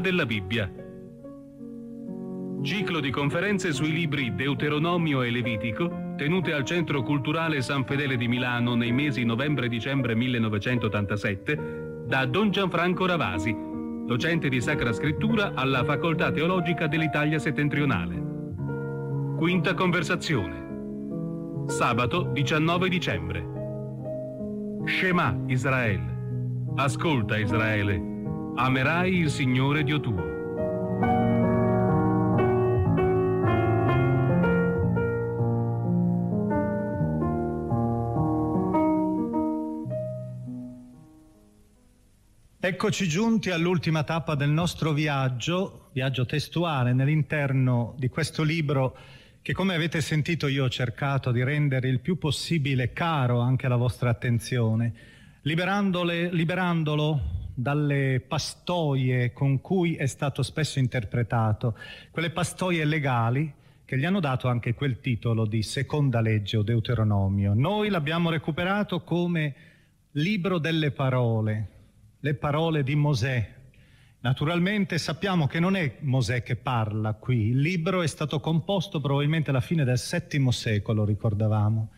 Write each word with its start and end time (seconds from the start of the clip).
Della 0.00 0.26
Bibbia. 0.26 0.68
Ciclo 2.62 3.00
di 3.00 3.10
conferenze 3.10 3.72
sui 3.72 3.92
libri 3.92 4.34
Deuteronomio 4.34 5.22
e 5.22 5.30
Levitico, 5.30 6.12
tenute 6.16 6.52
al 6.52 6.64
Centro 6.64 7.02
Culturale 7.02 7.62
San 7.62 7.84
Fedele 7.84 8.16
di 8.16 8.28
Milano 8.28 8.74
nei 8.74 8.92
mesi 8.92 9.24
novembre-dicembre 9.24 10.14
1987, 10.14 12.04
da 12.06 12.26
Don 12.26 12.50
Gianfranco 12.50 13.06
Ravasi, 13.06 13.56
docente 14.04 14.48
di 14.48 14.60
Sacra 14.60 14.92
Scrittura 14.92 15.52
alla 15.54 15.84
Facoltà 15.84 16.30
Teologica 16.30 16.86
dell'Italia 16.86 17.38
Settentrionale. 17.38 18.20
Quinta 19.36 19.72
conversazione. 19.72 21.64
Sabato 21.66 22.24
19 22.24 22.88
dicembre. 22.88 23.46
Shema 24.84 25.38
Israele. 25.46 26.18
Ascolta 26.74 27.38
Israele. 27.38 28.09
Amerai 28.62 29.16
il 29.16 29.30
Signore 29.30 29.82
Dio 29.82 30.00
tuo. 30.00 30.22
Eccoci 42.60 43.08
giunti 43.08 43.48
all'ultima 43.48 44.04
tappa 44.04 44.34
del 44.34 44.50
nostro 44.50 44.92
viaggio, 44.92 45.88
viaggio 45.94 46.26
testuale 46.26 46.92
nell'interno 46.92 47.94
di 47.96 48.10
questo 48.10 48.42
libro 48.42 48.94
che 49.40 49.54
come 49.54 49.74
avete 49.74 50.02
sentito 50.02 50.48
io 50.48 50.64
ho 50.64 50.68
cercato 50.68 51.32
di 51.32 51.42
rendere 51.42 51.88
il 51.88 52.00
più 52.00 52.18
possibile 52.18 52.92
caro 52.92 53.40
anche 53.40 53.64
alla 53.64 53.76
vostra 53.76 54.10
attenzione, 54.10 54.92
liberandolo 55.44 57.39
dalle 57.60 58.20
pastoie 58.26 59.32
con 59.32 59.60
cui 59.60 59.94
è 59.94 60.06
stato 60.06 60.42
spesso 60.42 60.78
interpretato, 60.78 61.76
quelle 62.10 62.30
pastoie 62.30 62.84
legali 62.84 63.52
che 63.84 63.98
gli 63.98 64.04
hanno 64.04 64.20
dato 64.20 64.48
anche 64.48 64.74
quel 64.74 65.00
titolo 65.00 65.46
di 65.46 65.62
seconda 65.62 66.20
legge 66.20 66.56
o 66.56 66.62
Deuteronomio. 66.62 67.54
Noi 67.54 67.88
l'abbiamo 67.88 68.30
recuperato 68.30 69.02
come 69.02 69.54
libro 70.12 70.58
delle 70.58 70.90
parole, 70.90 71.68
le 72.20 72.34
parole 72.34 72.82
di 72.82 72.94
Mosè. 72.94 73.54
Naturalmente 74.20 74.98
sappiamo 74.98 75.46
che 75.46 75.60
non 75.60 75.76
è 75.76 75.96
Mosè 76.00 76.42
che 76.42 76.56
parla 76.56 77.14
qui, 77.14 77.48
il 77.48 77.60
libro 77.60 78.02
è 78.02 78.06
stato 78.06 78.38
composto 78.40 79.00
probabilmente 79.00 79.50
alla 79.50 79.60
fine 79.60 79.84
del 79.84 79.98
VII 79.98 80.52
secolo, 80.52 81.04
ricordavamo. 81.04 81.90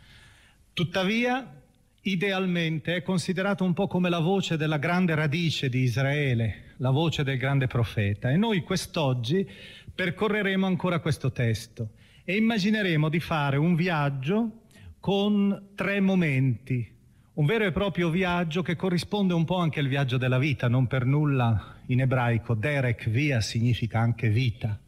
Tuttavia, 0.72 1.61
idealmente 2.02 2.96
è 2.96 3.02
considerato 3.02 3.64
un 3.64 3.74
po' 3.74 3.86
come 3.86 4.08
la 4.08 4.18
voce 4.18 4.56
della 4.56 4.78
grande 4.78 5.14
radice 5.14 5.68
di 5.68 5.80
Israele, 5.80 6.74
la 6.78 6.90
voce 6.90 7.22
del 7.22 7.38
grande 7.38 7.66
profeta. 7.66 8.30
E 8.30 8.36
noi 8.36 8.62
quest'oggi 8.62 9.48
percorreremo 9.94 10.66
ancora 10.66 11.00
questo 11.00 11.30
testo 11.30 11.90
e 12.24 12.36
immagineremo 12.36 13.08
di 13.08 13.20
fare 13.20 13.56
un 13.56 13.74
viaggio 13.74 14.62
con 14.98 15.70
tre 15.74 16.00
momenti, 16.00 16.90
un 17.34 17.46
vero 17.46 17.64
e 17.64 17.72
proprio 17.72 18.10
viaggio 18.10 18.62
che 18.62 18.76
corrisponde 18.76 19.34
un 19.34 19.44
po' 19.44 19.56
anche 19.56 19.80
al 19.80 19.88
viaggio 19.88 20.16
della 20.16 20.38
vita, 20.38 20.68
non 20.68 20.86
per 20.86 21.04
nulla 21.04 21.76
in 21.86 22.00
ebraico 22.00 22.54
derek 22.54 23.08
via 23.08 23.40
significa 23.40 24.00
anche 24.00 24.28
vita. 24.28 24.78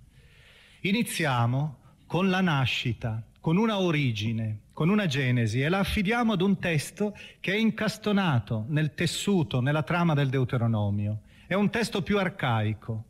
Iniziamo 0.80 1.78
con 2.06 2.28
la 2.28 2.40
nascita, 2.40 3.22
con 3.40 3.56
una 3.56 3.80
origine, 3.80 4.58
con 4.74 4.88
una 4.88 5.06
genesi 5.06 5.62
e 5.62 5.68
la 5.68 5.78
affidiamo 5.78 6.32
ad 6.32 6.42
un 6.42 6.58
testo 6.58 7.16
che 7.40 7.52
è 7.52 7.56
incastonato 7.56 8.66
nel 8.68 8.92
tessuto, 8.92 9.60
nella 9.60 9.84
trama 9.84 10.14
del 10.14 10.28
Deuteronomio. 10.28 11.20
È 11.46 11.54
un 11.54 11.70
testo 11.70 12.02
più 12.02 12.18
arcaico, 12.18 13.04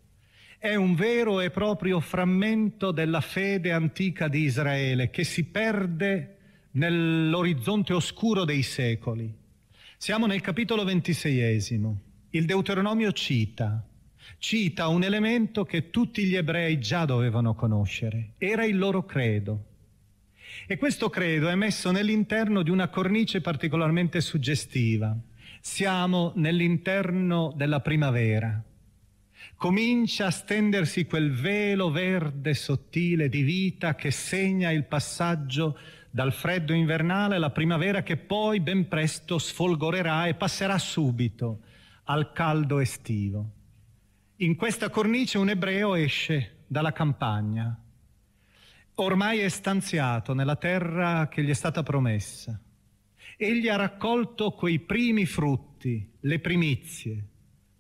è 0.59 0.75
un 0.75 0.95
vero 0.95 1.41
e 1.41 1.51
proprio 1.51 2.01
frammento 2.01 2.93
della 2.93 3.23
fede 3.23 3.73
antica 3.73 4.29
di 4.29 4.41
Israele 4.41 5.09
che 5.09 5.25
si 5.25 5.45
perde 5.45 6.37
nell'orizzonte 6.73 7.95
oscuro 7.95 8.45
dei 8.45 8.63
secoli. 8.63 9.33
Siamo 9.97 10.27
nel 10.27 10.43
capitolo 10.43 10.85
ventiseiesimo. 10.85 12.01
Il 12.31 12.45
Deuteronomio 12.45 13.13
cita, 13.13 13.83
cita 14.37 14.89
un 14.89 15.03
elemento 15.03 15.65
che 15.65 15.89
tutti 15.89 16.25
gli 16.25 16.37
ebrei 16.37 16.79
già 16.79 17.07
dovevano 17.07 17.55
conoscere, 17.55 18.33
era 18.37 18.67
il 18.67 18.77
loro 18.77 19.07
credo. 19.07 19.73
E 20.67 20.77
questo 20.77 21.11
credo 21.11 21.49
è 21.49 21.55
messo 21.55 21.91
nell'interno 21.91 22.63
di 22.63 22.71
una 22.71 22.89
cornice 22.89 23.41
particolarmente 23.41 24.21
suggestiva. 24.21 25.17
Siamo 25.61 26.33
nell'interno 26.37 27.53
della 27.57 27.81
primavera. 27.81 28.63
Comincia 29.57 30.27
a 30.27 30.31
stendersi 30.31 31.07
quel 31.07 31.33
velo 31.33 31.91
verde 31.91 32.55
sottile 32.55 33.29
di 33.29 33.43
vita 33.43 33.95
che 33.95 34.11
segna 34.11 34.71
il 34.71 34.85
passaggio 34.85 35.79
dal 36.11 36.33
freddo 36.33 36.73
invernale 36.73 37.37
alla 37.37 37.51
primavera 37.51 38.03
che 38.03 38.17
poi 38.17 38.61
ben 38.61 38.89
presto 38.89 39.39
sfolgorerà 39.39 40.27
e 40.27 40.35
passerà 40.35 40.79
subito 40.79 41.61
al 42.05 42.33
caldo 42.33 42.79
estivo. 42.79 43.51
In 44.37 44.57
questa 44.57 44.91
cornice 44.91 45.39
un 45.39 45.49
ebreo 45.49 45.95
esce 45.95 46.65
dalla 46.67 46.93
campagna, 46.93 47.79
ormai 48.97 49.39
è 49.39 49.49
stanziato 49.49 50.35
nella 50.35 50.57
terra 50.57 51.29
che 51.29 51.43
gli 51.43 51.51
è 51.51 51.55
stata 51.55 51.83
promessa. 51.83 52.59
Egli 53.37 53.69
ha 53.69 53.77
raccolto 53.77 54.53
quei 54.53 54.79
primi 54.79 55.27
frutti, 55.27 56.13
le 56.21 56.39
primizie, 56.39 57.25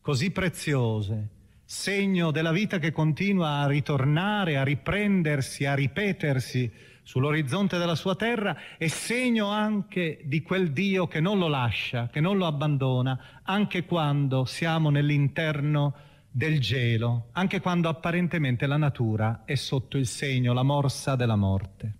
così 0.00 0.30
preziose, 0.30 1.28
segno 1.64 2.30
della 2.30 2.52
vita 2.52 2.78
che 2.78 2.92
continua 2.92 3.60
a 3.60 3.66
ritornare, 3.66 4.56
a 4.56 4.64
riprendersi, 4.64 5.64
a 5.64 5.74
ripetersi 5.74 6.70
sull'orizzonte 7.04 7.78
della 7.78 7.94
sua 7.94 8.16
terra 8.16 8.56
è 8.78 8.88
segno 8.88 9.48
anche 9.48 10.20
di 10.24 10.42
quel 10.42 10.72
Dio 10.72 11.06
che 11.06 11.20
non 11.20 11.38
lo 11.38 11.48
lascia, 11.48 12.08
che 12.08 12.20
non 12.20 12.36
lo 12.36 12.46
abbandona, 12.46 13.40
anche 13.42 13.84
quando 13.84 14.44
siamo 14.44 14.90
nell'interno 14.90 15.94
del 16.36 16.58
gelo, 16.58 17.28
anche 17.30 17.60
quando 17.60 17.88
apparentemente 17.88 18.66
la 18.66 18.76
natura 18.76 19.44
è 19.44 19.54
sotto 19.54 19.96
il 19.96 20.08
segno, 20.08 20.52
la 20.52 20.64
morsa 20.64 21.14
della 21.14 21.36
morte. 21.36 21.98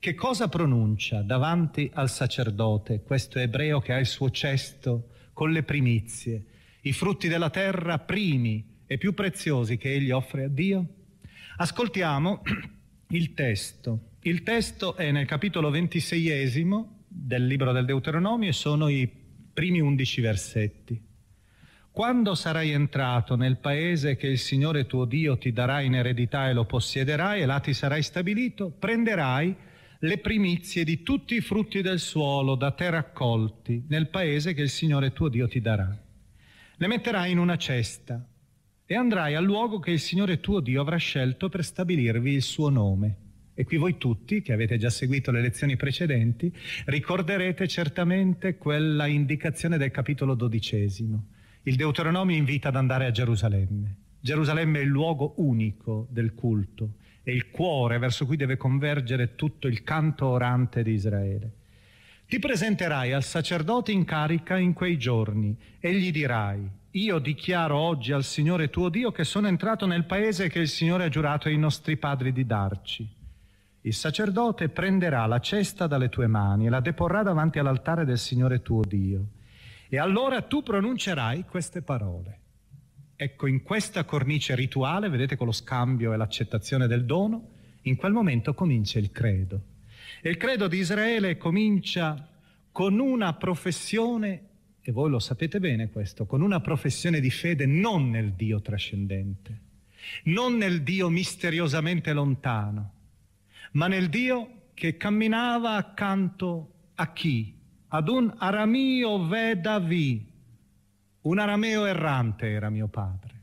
Che 0.00 0.14
cosa 0.16 0.48
pronuncia 0.48 1.22
davanti 1.22 1.88
al 1.94 2.10
sacerdote 2.10 3.02
questo 3.02 3.38
ebreo 3.38 3.78
che 3.78 3.92
ha 3.92 3.98
il 3.98 4.06
suo 4.06 4.32
cesto 4.32 5.10
con 5.32 5.52
le 5.52 5.62
primizie, 5.62 6.44
i 6.80 6.92
frutti 6.92 7.28
della 7.28 7.50
terra 7.50 8.00
primi 8.00 8.80
e 8.84 8.98
più 8.98 9.14
preziosi 9.14 9.76
che 9.76 9.94
egli 9.94 10.10
offre 10.10 10.42
a 10.42 10.48
Dio? 10.48 10.86
Ascoltiamo 11.58 12.42
il 13.10 13.32
testo. 13.32 14.14
Il 14.22 14.42
testo 14.42 14.96
è 14.96 15.12
nel 15.12 15.26
capitolo 15.26 15.70
ventiseiesimo 15.70 17.04
del 17.06 17.46
libro 17.46 17.70
del 17.70 17.84
Deuteronomio 17.84 18.48
e 18.48 18.54
sono 18.54 18.88
i 18.88 19.08
primi 19.54 19.78
undici 19.78 20.20
versetti. 20.20 21.10
Quando 21.92 22.34
sarai 22.34 22.70
entrato 22.70 23.36
nel 23.36 23.58
paese 23.58 24.16
che 24.16 24.26
il 24.26 24.38
Signore 24.38 24.86
tuo 24.86 25.04
Dio 25.04 25.36
ti 25.36 25.52
darà 25.52 25.82
in 25.82 25.94
eredità 25.94 26.48
e 26.48 26.54
lo 26.54 26.64
possiederai 26.64 27.42
e 27.42 27.44
là 27.44 27.60
ti 27.60 27.74
sarai 27.74 28.02
stabilito, 28.02 28.70
prenderai 28.70 29.54
le 29.98 30.18
primizie 30.18 30.84
di 30.84 31.02
tutti 31.02 31.34
i 31.34 31.42
frutti 31.42 31.82
del 31.82 31.98
suolo 31.98 32.54
da 32.54 32.70
te 32.70 32.88
raccolti 32.88 33.84
nel 33.88 34.08
paese 34.08 34.54
che 34.54 34.62
il 34.62 34.70
Signore 34.70 35.12
tuo 35.12 35.28
Dio 35.28 35.46
ti 35.46 35.60
darà. 35.60 35.94
Le 36.76 36.86
metterai 36.86 37.30
in 37.30 37.36
una 37.36 37.58
cesta 37.58 38.26
e 38.86 38.94
andrai 38.94 39.34
al 39.34 39.44
luogo 39.44 39.78
che 39.78 39.90
il 39.90 40.00
Signore 40.00 40.40
tuo 40.40 40.60
Dio 40.60 40.80
avrà 40.80 40.96
scelto 40.96 41.50
per 41.50 41.62
stabilirvi 41.62 42.32
il 42.32 42.42
suo 42.42 42.70
nome. 42.70 43.16
E 43.52 43.64
qui 43.64 43.76
voi 43.76 43.98
tutti, 43.98 44.40
che 44.40 44.54
avete 44.54 44.78
già 44.78 44.88
seguito 44.88 45.30
le 45.30 45.42
lezioni 45.42 45.76
precedenti, 45.76 46.50
ricorderete 46.86 47.68
certamente 47.68 48.56
quella 48.56 49.06
indicazione 49.06 49.76
del 49.76 49.90
capitolo 49.90 50.34
dodicesimo 50.34 51.26
il 51.64 51.76
Deuteronomio 51.76 52.36
invita 52.36 52.68
ad 52.68 52.76
andare 52.76 53.06
a 53.06 53.12
Gerusalemme. 53.12 53.96
Gerusalemme 54.18 54.80
è 54.80 54.82
il 54.82 54.88
luogo 54.88 55.34
unico 55.36 56.08
del 56.10 56.34
culto, 56.34 56.94
è 57.22 57.30
il 57.30 57.50
cuore 57.50 57.98
verso 57.98 58.26
cui 58.26 58.36
deve 58.36 58.56
convergere 58.56 59.36
tutto 59.36 59.68
il 59.68 59.84
canto 59.84 60.26
orante 60.26 60.82
di 60.82 60.92
Israele. 60.92 61.52
Ti 62.26 62.38
presenterai 62.40 63.12
al 63.12 63.22
sacerdote 63.22 63.92
in 63.92 64.04
carica 64.04 64.58
in 64.58 64.72
quei 64.72 64.98
giorni 64.98 65.56
e 65.78 65.94
gli 65.94 66.10
dirai, 66.10 66.68
io 66.92 67.18
dichiaro 67.20 67.76
oggi 67.76 68.10
al 68.10 68.24
Signore 68.24 68.68
tuo 68.68 68.88
Dio 68.88 69.12
che 69.12 69.22
sono 69.22 69.46
entrato 69.46 69.86
nel 69.86 70.04
paese 70.04 70.48
che 70.48 70.58
il 70.58 70.68
Signore 70.68 71.04
ha 71.04 71.08
giurato 71.08 71.46
ai 71.46 71.58
nostri 71.58 71.96
padri 71.96 72.32
di 72.32 72.44
darci. 72.44 73.08
Il 73.82 73.94
sacerdote 73.94 74.68
prenderà 74.68 75.26
la 75.26 75.38
cesta 75.38 75.86
dalle 75.86 76.08
tue 76.08 76.26
mani 76.26 76.66
e 76.66 76.70
la 76.70 76.80
deporrà 76.80 77.22
davanti 77.22 77.60
all'altare 77.60 78.04
del 78.04 78.18
Signore 78.18 78.62
tuo 78.62 78.82
Dio 78.84 79.26
e 79.94 79.98
allora 79.98 80.40
tu 80.40 80.62
pronuncerai 80.62 81.44
queste 81.44 81.82
parole. 81.82 82.38
Ecco, 83.14 83.46
in 83.46 83.62
questa 83.62 84.04
cornice 84.04 84.54
rituale, 84.54 85.10
vedete 85.10 85.36
con 85.36 85.44
lo 85.44 85.52
scambio 85.52 86.14
e 86.14 86.16
l'accettazione 86.16 86.86
del 86.86 87.04
dono, 87.04 87.50
in 87.82 87.96
quel 87.96 88.12
momento 88.12 88.54
comincia 88.54 88.98
il 88.98 89.12
credo. 89.12 89.64
E 90.22 90.30
il 90.30 90.38
credo 90.38 90.66
di 90.66 90.78
Israele 90.78 91.36
comincia 91.36 92.26
con 92.72 92.98
una 93.00 93.34
professione, 93.34 94.46
e 94.80 94.92
voi 94.92 95.10
lo 95.10 95.18
sapete 95.18 95.60
bene 95.60 95.90
questo, 95.90 96.24
con 96.24 96.40
una 96.40 96.60
professione 96.60 97.20
di 97.20 97.30
fede 97.30 97.66
non 97.66 98.08
nel 98.08 98.32
Dio 98.32 98.62
trascendente, 98.62 99.60
non 100.24 100.56
nel 100.56 100.80
Dio 100.80 101.10
misteriosamente 101.10 102.14
lontano, 102.14 102.92
ma 103.72 103.88
nel 103.88 104.08
Dio 104.08 104.68
che 104.72 104.96
camminava 104.96 105.74
accanto 105.74 106.72
a 106.94 107.12
chi? 107.12 107.60
Ad 107.94 108.08
un 108.08 108.32
aramio 108.38 109.26
vedavi, 109.26 110.26
un 111.22 111.38
arameo 111.38 111.84
errante 111.84 112.48
era 112.48 112.70
mio 112.70 112.88
padre. 112.88 113.40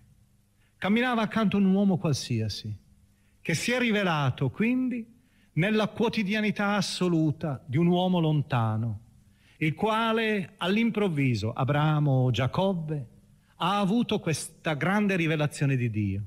Camminava 0.77 1.21
accanto 1.21 1.57
a 1.57 1.59
un 1.59 1.71
uomo 1.71 1.97
qualsiasi, 1.97 2.75
che 3.41 3.53
si 3.53 3.71
è 3.71 3.77
rivelato 3.77 4.49
quindi 4.49 5.05
nella 5.53 5.87
quotidianità 5.89 6.75
assoluta 6.75 7.63
di 7.63 7.77
un 7.77 7.87
uomo 7.87 8.19
lontano, 8.19 9.01
il 9.57 9.75
quale 9.75 10.53
all'improvviso, 10.57 11.53
Abramo 11.53 12.23
o 12.23 12.31
Giacobbe, 12.31 13.07
ha 13.57 13.77
avuto 13.77 14.19
questa 14.19 14.73
grande 14.73 15.15
rivelazione 15.15 15.75
di 15.75 15.91
Dio. 15.91 16.23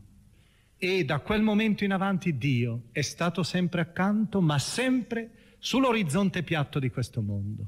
E 0.77 1.05
da 1.05 1.19
quel 1.19 1.43
momento 1.43 1.83
in 1.83 1.93
avanti 1.93 2.39
Dio 2.39 2.83
è 2.93 3.01
stato 3.01 3.43
sempre 3.43 3.81
accanto, 3.81 4.41
ma 4.41 4.61
sempre 4.61 5.57
sull'orizzonte 5.59 6.45
piatto 6.45 6.79
di 6.79 6.89
questo 6.89 7.21
mondo. 7.21 7.67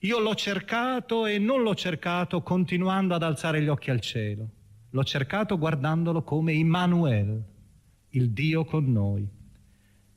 Io 0.00 0.18
l'ho 0.20 0.34
cercato 0.34 1.26
e 1.26 1.38
non 1.38 1.62
l'ho 1.62 1.74
cercato 1.74 2.42
continuando 2.42 3.14
ad 3.14 3.22
alzare 3.22 3.62
gli 3.62 3.68
occhi 3.68 3.90
al 3.90 4.00
cielo. 4.00 4.48
L'ho 4.90 5.04
cercato 5.04 5.58
guardandolo 5.58 6.22
come 6.22 6.52
Immanuel, 6.52 7.42
il 8.10 8.30
Dio 8.30 8.64
con 8.64 8.90
noi. 8.90 9.28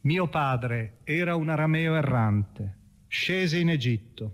Mio 0.02 0.28
padre 0.28 1.00
era 1.04 1.36
un 1.36 1.50
arameo 1.50 1.96
errante, 1.96 2.78
scese 3.08 3.58
in 3.58 3.70
Egitto, 3.70 4.34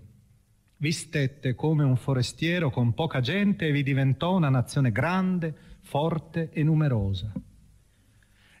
vi 0.78 0.92
stette 0.92 1.54
come 1.54 1.84
un 1.84 1.96
forestiero 1.96 2.70
con 2.70 2.92
poca 2.92 3.20
gente 3.20 3.66
e 3.66 3.72
vi 3.72 3.82
diventò 3.82 4.36
una 4.36 4.50
nazione 4.50 4.92
grande, 4.92 5.54
forte 5.80 6.50
e 6.52 6.62
numerosa. 6.62 7.32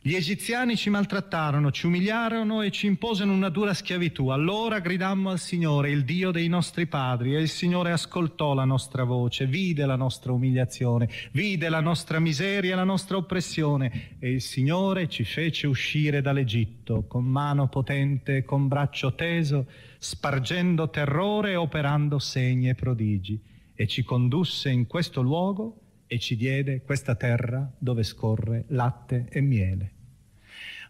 Gli 0.06 0.14
egiziani 0.14 0.76
ci 0.76 0.88
maltrattarono, 0.88 1.72
ci 1.72 1.86
umiliarono 1.86 2.62
e 2.62 2.70
ci 2.70 2.86
imposero 2.86 3.32
una 3.32 3.48
dura 3.48 3.74
schiavitù. 3.74 4.28
Allora 4.28 4.78
gridammo 4.78 5.30
al 5.30 5.40
Signore, 5.40 5.90
il 5.90 6.04
Dio 6.04 6.30
dei 6.30 6.46
nostri 6.46 6.86
padri, 6.86 7.34
e 7.34 7.40
il 7.40 7.48
Signore 7.48 7.90
ascoltò 7.90 8.54
la 8.54 8.64
nostra 8.64 9.02
voce, 9.02 9.46
vide 9.46 9.84
la 9.84 9.96
nostra 9.96 10.30
umiliazione, 10.30 11.08
vide 11.32 11.68
la 11.68 11.80
nostra 11.80 12.20
miseria 12.20 12.74
e 12.74 12.76
la 12.76 12.84
nostra 12.84 13.16
oppressione, 13.16 14.16
e 14.20 14.30
il 14.30 14.42
Signore 14.42 15.08
ci 15.08 15.24
fece 15.24 15.66
uscire 15.66 16.22
dall'Egitto 16.22 17.06
con 17.08 17.24
mano 17.24 17.66
potente 17.66 18.36
e 18.36 18.44
con 18.44 18.68
braccio 18.68 19.12
teso, 19.16 19.66
spargendo 19.98 20.88
terrore 20.88 21.50
e 21.50 21.56
operando 21.56 22.20
segni 22.20 22.68
e 22.68 22.76
prodigi, 22.76 23.42
e 23.74 23.88
ci 23.88 24.04
condusse 24.04 24.70
in 24.70 24.86
questo 24.86 25.20
luogo 25.20 25.80
e 26.06 26.20
ci 26.20 26.36
diede 26.36 26.82
questa 26.82 27.16
terra 27.16 27.68
dove 27.76 28.04
scorre 28.04 28.66
latte 28.68 29.26
e 29.28 29.40
miele. 29.40 29.94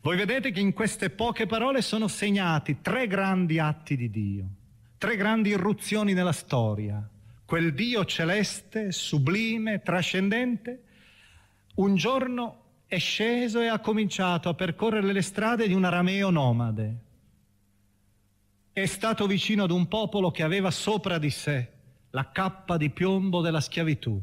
Voi 0.07 0.17
vedete 0.17 0.53
che 0.53 0.61
in 0.61 0.73
queste 0.73 1.11
poche 1.11 1.47
parole 1.47 1.83
sono 1.83 2.07
segnati 2.07 2.81
tre 2.81 3.09
grandi 3.09 3.59
atti 3.59 3.97
di 3.97 4.09
Dio, 4.09 4.47
tre 4.99 5.17
grandi 5.17 5.49
irruzioni 5.49 6.13
nella 6.13 6.31
storia. 6.31 7.05
Quel 7.45 7.75
Dio 7.75 8.05
celeste, 8.05 8.93
sublime, 8.93 9.83
trascendente, 9.83 10.83
un 11.75 11.97
giorno 11.97 12.61
è 12.87 12.99
sceso 12.99 13.61
e 13.61 13.67
ha 13.67 13.81
cominciato 13.81 14.49
a 14.49 14.55
percorrere 14.55 15.13
le 15.13 15.23
strade 15.23 15.67
di 15.67 15.75
un 15.75 15.83
arameo 15.83 16.31
nomade. 16.31 16.97
È 18.71 18.87
stato 18.87 19.27
vicino 19.27 19.65
ad 19.65 19.73
un 19.73 19.89
popolo 19.89 20.31
che 20.31 20.45
aveva 20.45 20.71
sopra 20.71 21.19
di 21.19 21.31
sé 21.31 21.69
la 22.11 22.31
cappa 22.31 22.77
di 22.77 22.91
piombo 22.91 23.41
della 23.41 23.61
schiavitù 23.61 24.23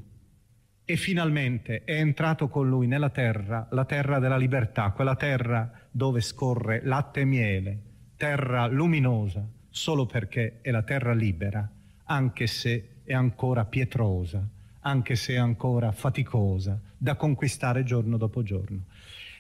e 0.86 0.98
finalmente 0.98 1.84
è 1.84 1.98
entrato 2.00 2.50
con 2.50 2.68
lui 2.68 2.88
nella 2.88 3.10
terra, 3.10 3.68
la 3.72 3.86
terra 3.86 4.20
della 4.20 4.38
libertà, 4.38 4.92
quella 4.92 5.16
terra 5.16 5.72
dove 5.90 6.20
scorre 6.22 6.82
latte 6.84 7.22
e 7.22 7.26
miele, 7.26 7.80
terra 8.18 8.68
luminosa, 8.68 9.46
solo 9.70 10.06
perché 10.06 10.60
è 10.62 10.72
la 10.72 10.84
terra 10.84 11.14
libera, 11.14 11.68
anche 12.06 12.48
se 12.48 12.90
è 13.04 13.14
ancora 13.14 13.66
pietrosa, 13.66 14.46
anche 14.82 15.16
se 15.16 15.34
è 15.34 15.38
ancora 15.38 15.92
faticosa 15.92 16.80
da 16.98 17.16
conquistare 17.16 17.84
giorno 17.84 18.18
dopo 18.18 18.44
giorno. 18.44 18.86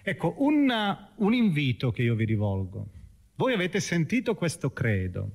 Ecco, 0.02 0.36
una, 0.40 1.12
un 1.16 1.34
invito 1.34 1.92
che 1.92 2.04
io 2.04 2.16
vi 2.16 2.26
rivolgo. 2.26 2.88
Voi 3.36 3.54
avete 3.54 3.80
sentito 3.80 4.36
questo 4.36 4.72
credo. 4.72 5.32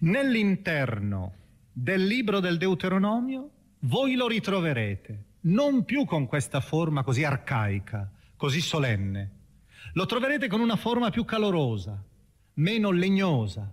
Nell'interno 0.00 1.32
del 1.72 2.04
libro 2.06 2.40
del 2.40 2.56
Deuteronomio 2.56 3.50
voi 3.84 4.14
lo 4.14 4.28
ritroverete 4.28 5.32
non 5.44 5.84
più 5.84 6.04
con 6.04 6.26
questa 6.26 6.60
forma 6.60 7.02
così 7.02 7.22
arcaica, 7.24 8.10
così 8.36 8.60
solenne. 8.60 9.30
Lo 9.92 10.06
troverete 10.06 10.48
con 10.48 10.60
una 10.60 10.76
forma 10.76 11.10
più 11.10 11.24
calorosa, 11.24 12.02
meno 12.54 12.90
legnosa, 12.90 13.70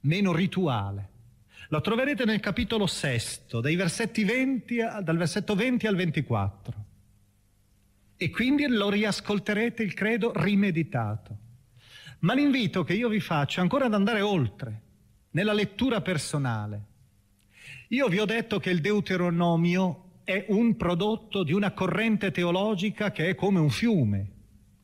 meno 0.00 0.32
rituale. 0.32 1.10
Lo 1.68 1.80
troverete 1.82 2.24
nel 2.24 2.40
capitolo 2.40 2.86
sesto, 2.86 3.60
dal 3.60 3.76
versetto 3.76 4.24
20 5.54 5.86
al 5.86 5.96
24. 5.96 6.84
E 8.16 8.30
quindi 8.30 8.66
lo 8.68 8.88
riascolterete 8.88 9.82
il 9.82 9.92
credo 9.92 10.32
rimeditato. 10.34 11.36
Ma 12.20 12.32
l'invito 12.32 12.84
che 12.84 12.94
io 12.94 13.10
vi 13.10 13.20
faccio 13.20 13.58
è 13.58 13.62
ancora 13.62 13.84
ad 13.84 13.92
andare 13.92 14.22
oltre, 14.22 14.80
nella 15.32 15.52
lettura 15.52 16.00
personale 16.00 16.94
io 17.88 18.08
vi 18.08 18.18
ho 18.18 18.24
detto 18.24 18.58
che 18.58 18.70
il 18.70 18.80
Deuteronomio 18.80 20.20
è 20.24 20.46
un 20.48 20.76
prodotto 20.76 21.44
di 21.44 21.52
una 21.52 21.70
corrente 21.70 22.32
teologica 22.32 23.12
che 23.12 23.28
è 23.28 23.34
come 23.36 23.60
un 23.60 23.70
fiume, 23.70 24.30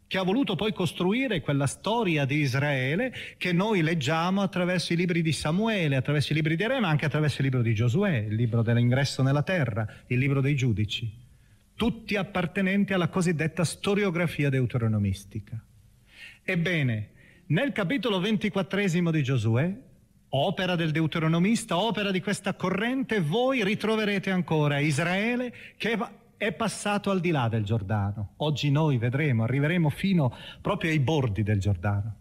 che 0.07 0.19
ha 0.19 0.23
voluto 0.23 0.55
poi 0.55 0.73
costruire 0.73 1.41
quella 1.41 1.67
storia 1.67 2.25
di 2.25 2.37
Israele 2.37 3.13
che 3.39 3.53
noi 3.53 3.83
leggiamo 3.83 4.41
attraverso 4.41 4.93
i 4.93 4.97
libri 4.97 5.21
di 5.21 5.33
Samuele, 5.33 5.97
attraverso 5.97 6.33
i 6.33 6.37
libri 6.37 6.55
di 6.55 6.65
Re, 6.65 6.79
ma 6.79 6.91
anche 6.91 7.07
attraverso 7.07 7.39
il 7.39 7.45
libro 7.45 7.63
di 7.63 7.75
Giosuè, 7.75 8.19
il 8.19 8.35
libro 8.37 8.63
dell'ingresso 8.63 9.23
nella 9.23 9.43
terra, 9.43 9.85
il 10.07 10.19
libro 10.19 10.41
dei 10.41 10.55
giudici, 10.55 11.11
tutti 11.75 12.15
appartenenti 12.15 12.93
alla 12.93 13.09
cosiddetta 13.09 13.65
storiografia 13.65 14.49
deuteronomistica. 14.49 15.61
Ebbene, 16.45 17.11
nel 17.47 17.73
capitolo 17.73 18.21
ventiquattresimo 18.21 19.11
di 19.11 19.23
Giosuè, 19.25 19.75
opera 20.35 20.77
del 20.77 20.93
deuteronomista, 20.93 21.79
opera 21.79 22.11
di 22.11 22.21
questa 22.21 22.55
corrente, 22.55 23.21
voi 23.21 23.63
ritroverete 23.65 24.31
ancora 24.31 24.79
Israele 24.79 25.53
che 25.77 25.99
è 26.37 26.53
passato 26.53 27.11
al 27.11 27.21
di 27.21 27.31
là 27.31 27.49
del 27.49 27.65
Giordano. 27.65 28.35
Oggi 28.39 28.71
noi 28.71 28.97
vedremo, 28.97 29.45
arriveremo 29.45 29.91
fino 29.91 30.35
proprio 30.61 30.91
ai 30.91 31.01
bordi 31.01 31.43
del 31.43 31.61
Giordano. 31.61 32.17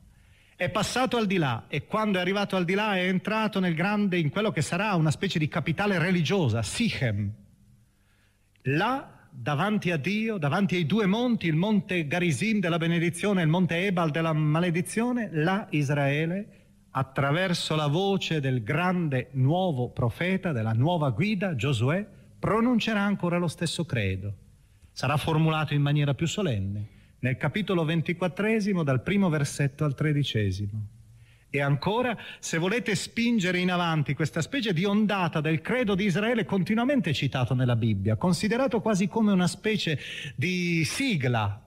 È 0.56 0.70
passato 0.70 1.18
al 1.18 1.26
di 1.26 1.38
là 1.38 1.66
e 1.68 1.86
quando 1.86 2.18
è 2.18 2.22
arrivato 2.22 2.56
al 2.56 2.66
di 2.66 2.74
là 2.74 2.96
è 2.96 3.08
entrato 3.08 3.60
nel 3.60 3.74
grande, 3.74 4.18
in 4.18 4.30
quello 4.30 4.52
che 4.52 4.62
sarà 4.62 4.94
una 4.96 5.10
specie 5.10 5.40
di 5.40 5.48
capitale 5.48 5.98
religiosa, 5.98 6.62
Sichem. 6.62 7.32
Là, 8.64 9.10
davanti 9.32 9.90
a 9.90 9.98
Dio, 9.98 10.38
davanti 10.38 10.76
ai 10.76 10.86
due 10.86 11.06
monti, 11.06 11.48
il 11.48 11.56
monte 11.56 12.06
Garizim 12.06 12.60
della 12.60 12.78
benedizione 12.78 13.40
e 13.40 13.46
il 13.46 13.50
monte 13.50 13.86
Ebal 13.88 14.12
della 14.12 14.34
maledizione, 14.34 15.30
là 15.32 15.66
Israele 15.72 16.60
attraverso 16.92 17.76
la 17.76 17.88
voce 17.88 18.40
del 18.40 18.64
grande 18.64 19.30
nuovo 19.32 19.90
profeta, 19.90 20.52
della 20.52 20.74
nuova 20.74 21.10
guida, 21.10 21.56
Giosuè, 21.56 22.06
pronuncerà 22.38 23.02
ancora 23.02 23.38
lo 23.38 23.48
stesso 23.48 23.86
credo. 23.86 24.34
Sarà 24.92 25.16
formulato 25.18 25.74
in 25.74 25.82
maniera 25.82 26.14
più 26.14 26.28
solenne, 26.28 26.88
nel 27.20 27.38
capitolo 27.38 27.86
ventiquattresimo, 27.86 28.84
dal 28.84 29.02
primo 29.02 29.30
versetto 29.30 29.86
al 29.86 29.96
tredicesimo. 29.96 30.88
E 31.54 31.60
ancora, 31.62 32.18
se 32.40 32.58
volete 32.58 32.96
spingere 32.96 33.60
in 33.60 33.72
avanti 33.72 34.14
questa 34.14 34.42
specie 34.42 34.74
di 34.74 34.86
ondata 34.86 35.42
del 35.42 35.62
credo 35.62 35.96
di 35.96 36.06
Israele 36.06 36.46
continuamente 36.46 37.14
citato 37.14 37.54
nella 37.54 37.76
Bibbia, 37.76 38.16
considerato 38.16 38.80
quasi 38.80 39.08
come 39.08 39.34
una 39.34 39.48
specie 39.48 40.00
di 40.36 40.84
sigla 40.86 41.62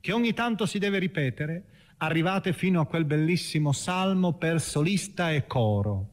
che 0.00 0.12
ogni 0.12 0.32
tanto 0.32 0.64
si 0.64 0.78
deve 0.78 0.98
ripetere, 0.98 1.64
arrivate 1.98 2.52
fino 2.52 2.80
a 2.80 2.86
quel 2.86 3.04
bellissimo 3.04 3.72
salmo 3.72 4.32
per 4.34 4.60
solista 4.60 5.30
e 5.30 5.46
coro, 5.46 6.08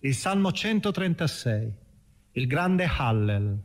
il 0.00 0.14
salmo 0.14 0.52
136 0.52 1.82
il 2.36 2.46
grande 2.46 2.84
Hallel, 2.84 3.58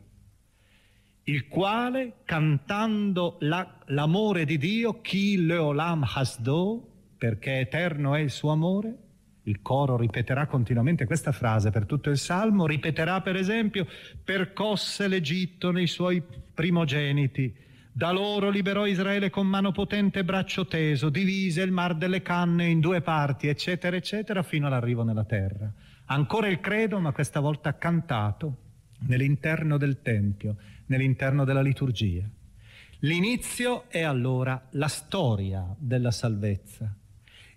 il 1.24 1.48
quale 1.48 2.18
cantando 2.24 3.38
la, 3.42 3.80
l'amore 3.86 4.46
di 4.46 4.58
Dio, 4.58 5.02
chi 5.02 5.44
leolam 5.44 6.06
hasdo, 6.08 6.88
perché 7.18 7.60
eterno 7.60 8.16
è 8.16 8.20
il 8.20 8.30
suo 8.30 8.52
amore, 8.52 8.98
il 9.44 9.62
coro 9.62 9.98
ripeterà 9.98 10.46
continuamente 10.46 11.06
questa 11.06 11.32
frase 11.32 11.72
per 11.72 11.86
tutto 11.86 12.12
il 12.12 12.18
salmo, 12.18 12.68
ripeterà 12.68 13.22
per 13.22 13.36
esempio, 13.36 13.88
percosse 14.24 15.08
l'Egitto 15.08 15.72
nei 15.72 15.88
suoi 15.88 16.22
primogeniti, 16.54 17.56
da 17.92 18.12
loro 18.12 18.50
liberò 18.50 18.86
Israele 18.86 19.30
con 19.30 19.48
mano 19.48 19.72
potente 19.72 20.20
e 20.20 20.24
braccio 20.24 20.68
teso, 20.68 21.10
divise 21.10 21.62
il 21.62 21.72
mar 21.72 21.96
delle 21.96 22.22
canne 22.22 22.68
in 22.68 22.80
due 22.80 23.02
parti, 23.02 23.48
eccetera, 23.48 23.96
eccetera, 23.96 24.44
fino 24.44 24.68
all'arrivo 24.68 25.04
nella 25.04 25.26
terra. 25.26 25.72
Ancora 26.06 26.48
il 26.48 26.60
credo, 26.60 27.00
ma 27.00 27.12
questa 27.12 27.40
volta 27.40 27.78
cantato 27.78 28.58
nell'interno 29.02 29.78
del 29.78 30.02
Tempio, 30.02 30.56
nell'interno 30.88 31.46
della 31.46 31.62
liturgia. 31.62 32.24
L'inizio 33.00 33.90
è 33.90 34.02
allora 34.02 34.68
la 34.72 34.88
storia 34.88 35.76
della 35.78 36.12
salvezza. 36.12 36.94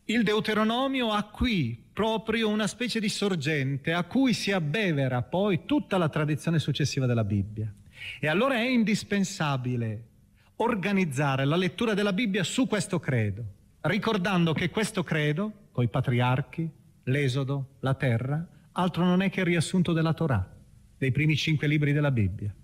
Il 0.05 0.25
Deuteronomio 0.25 1.11
ha 1.13 1.23
qui 1.25 1.81
proprio 1.93 2.49
una 2.49 2.67
specie 2.67 3.01
di 3.01 3.09
sorgente 3.09 3.93
a 3.93 4.05
cui 4.05 4.35
si 4.35 4.51
abbevera 4.51 5.23
poi 5.23 5.65
tutta 5.65 5.99
la 5.99 6.09
tradizione 6.09 6.59
successiva 6.59 7.07
della 7.07 7.25
Bibbia. 7.25 7.73
E 8.19 8.27
allora 8.27 8.55
è 8.55 8.67
indispensabile 8.67 10.11
organizzare 10.57 11.45
la 11.45 11.57
lettura 11.57 11.95
della 11.95 12.13
Bibbia 12.13 12.45
su 12.45 12.67
questo 12.67 12.99
credo, 13.01 13.45
ricordando 13.83 14.53
che 14.53 14.71
questo 14.71 15.03
credo, 15.03 15.69
coi 15.73 15.89
patriarchi, 15.89 16.69
l'Esodo, 17.05 17.77
la 17.81 17.95
terra, 17.95 18.47
altro 18.73 19.05
non 19.05 19.23
è 19.23 19.31
che 19.31 19.41
il 19.41 19.47
riassunto 19.47 19.93
della 19.93 20.13
Torah, 20.13 20.49
dei 20.97 21.11
primi 21.11 21.37
cinque 21.37 21.67
libri 21.67 21.93
della 21.93 22.11
Bibbia. 22.11 22.55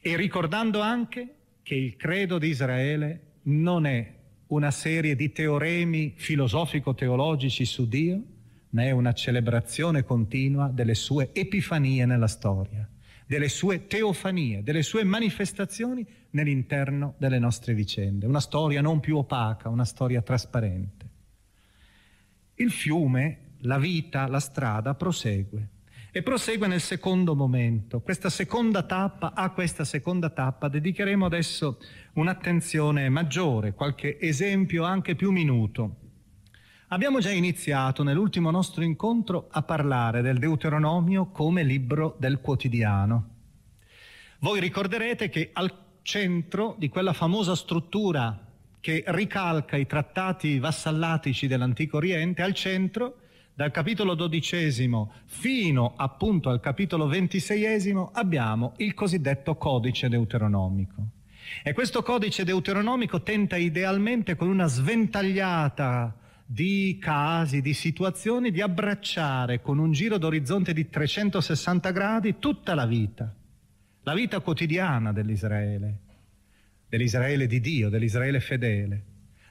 E 0.00 0.16
ricordando 0.16 0.80
anche 0.80 1.34
che 1.62 1.74
il 1.74 1.96
credo 1.96 2.38
di 2.38 2.48
Israele 2.48 3.20
non 3.42 3.86
è 3.86 4.20
una 4.48 4.70
serie 4.70 5.16
di 5.16 5.32
teoremi 5.32 6.12
filosofico-teologici 6.16 7.64
su 7.64 7.88
Dio, 7.88 8.22
ma 8.70 8.84
è 8.84 8.90
una 8.90 9.12
celebrazione 9.12 10.02
continua 10.02 10.68
delle 10.68 10.94
sue 10.94 11.30
epifanie 11.32 12.04
nella 12.04 12.26
storia, 12.26 12.88
delle 13.26 13.48
sue 13.48 13.86
teofanie, 13.86 14.62
delle 14.62 14.82
sue 14.82 15.04
manifestazioni 15.04 16.06
nell'interno 16.32 17.14
delle 17.18 17.38
nostre 17.38 17.74
vicende. 17.74 18.26
Una 18.26 18.40
storia 18.40 18.80
non 18.80 19.00
più 19.00 19.16
opaca, 19.16 19.68
una 19.68 19.84
storia 19.84 20.22
trasparente. 20.22 21.10
Il 22.56 22.70
fiume, 22.70 23.54
la 23.60 23.78
vita, 23.78 24.26
la 24.26 24.40
strada 24.40 24.94
prosegue 24.94 25.68
e 26.14 26.22
prosegue 26.22 26.66
nel 26.66 26.80
secondo 26.80 27.34
momento. 27.34 28.00
Questa 28.00 28.28
seconda 28.28 28.82
tappa, 28.82 29.32
a 29.34 29.50
questa 29.50 29.84
seconda 29.84 30.28
tappa 30.28 30.68
dedicheremo 30.68 31.24
adesso 31.24 31.78
un'attenzione 32.14 33.08
maggiore, 33.08 33.72
qualche 33.72 34.20
esempio 34.20 34.84
anche 34.84 35.14
più 35.14 35.30
minuto. 35.30 35.96
Abbiamo 36.88 37.20
già 37.20 37.30
iniziato 37.30 38.02
nell'ultimo 38.02 38.50
nostro 38.50 38.84
incontro 38.84 39.48
a 39.50 39.62
parlare 39.62 40.20
del 40.20 40.38
Deuteronomio 40.38 41.30
come 41.30 41.62
libro 41.62 42.16
del 42.18 42.40
quotidiano. 42.40 43.28
Voi 44.40 44.60
ricorderete 44.60 45.30
che 45.30 45.48
al 45.54 45.81
centro 46.02 46.74
di 46.78 46.88
quella 46.88 47.12
famosa 47.12 47.54
struttura 47.54 48.38
che 48.80 49.04
ricalca 49.06 49.76
i 49.76 49.86
trattati 49.86 50.58
vassallatici 50.58 51.46
dell'Antico 51.46 51.98
Oriente, 51.98 52.42
al 52.42 52.52
centro 52.52 53.18
dal 53.54 53.70
capitolo 53.70 54.14
dodicesimo 54.14 55.12
fino 55.26 55.92
appunto 55.96 56.48
al 56.50 56.60
capitolo 56.60 57.06
ventiseiesimo 57.06 58.10
abbiamo 58.12 58.72
il 58.78 58.94
cosiddetto 58.94 59.56
codice 59.56 60.08
deuteronomico. 60.08 61.06
E 61.62 61.72
questo 61.72 62.02
codice 62.02 62.44
deuteronomico 62.44 63.22
tenta 63.22 63.56
idealmente 63.56 64.36
con 64.36 64.48
una 64.48 64.66
sventagliata 64.66 66.16
di 66.44 66.98
casi, 67.00 67.60
di 67.60 67.74
situazioni, 67.74 68.50
di 68.50 68.60
abbracciare 68.60 69.60
con 69.60 69.78
un 69.78 69.92
giro 69.92 70.18
d'orizzonte 70.18 70.72
di 70.72 70.88
360 70.88 71.90
gradi 71.90 72.38
tutta 72.38 72.74
la 72.74 72.86
vita, 72.86 73.32
la 74.04 74.14
vita 74.14 74.40
quotidiana 74.40 75.12
dell'Israele, 75.12 75.98
dell'Israele 76.88 77.46
di 77.46 77.60
Dio, 77.60 77.88
dell'Israele 77.88 78.40
fedele, 78.40 79.04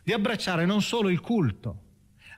di 0.03 0.13
abbracciare 0.13 0.65
non 0.65 0.81
solo 0.81 1.09
il 1.09 1.21
culto, 1.21 1.89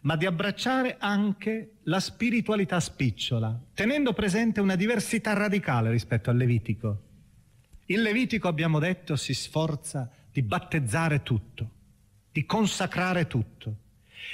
ma 0.01 0.15
di 0.15 0.25
abbracciare 0.25 0.98
anche 1.00 1.77
la 1.84 2.00
spiritualità 2.00 2.79
spicciola, 2.79 3.60
tenendo 3.74 4.13
presente 4.13 4.60
una 4.60 4.75
diversità 4.75 5.34
radicale 5.34 5.89
rispetto 5.89 6.29
al 6.29 6.38
Levitico. 6.38 7.01
Il 7.86 8.01
Levitico, 8.01 8.48
abbiamo 8.48 8.79
detto, 8.79 9.15
si 9.15 9.34
sforza 9.34 10.10
di 10.32 10.41
battezzare 10.41 11.24
tutto, 11.24 11.70
di 12.32 12.46
consacrare 12.46 13.27
tutto, 13.27 13.77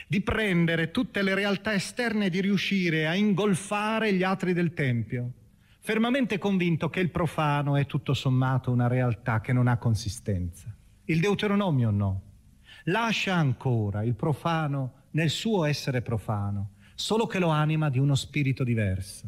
di 0.07 0.21
prendere 0.21 0.91
tutte 0.91 1.21
le 1.21 1.33
realtà 1.33 1.73
esterne 1.73 2.25
e 2.25 2.29
di 2.29 2.41
riuscire 2.41 3.07
a 3.07 3.15
ingolfare 3.15 4.13
gli 4.13 4.23
atri 4.23 4.53
del 4.53 4.73
Tempio, 4.73 5.33
fermamente 5.89 6.37
convinto 6.37 6.87
che 6.91 6.99
il 6.99 7.09
profano 7.09 7.75
è 7.75 7.87
tutto 7.87 8.13
sommato 8.13 8.69
una 8.69 8.85
realtà 8.85 9.41
che 9.41 9.53
non 9.53 9.67
ha 9.67 9.77
consistenza. 9.77 10.71
Il 11.05 11.19
Deuteronomio 11.19 11.89
no. 11.89 12.21
Lascia 12.83 13.33
ancora 13.33 14.03
il 14.03 14.13
profano 14.13 15.05
nel 15.13 15.31
suo 15.31 15.65
essere 15.65 16.03
profano, 16.03 16.73
solo 16.93 17.25
che 17.25 17.39
lo 17.39 17.47
anima 17.47 17.89
di 17.89 17.97
uno 17.97 18.13
spirito 18.13 18.63
diverso. 18.63 19.27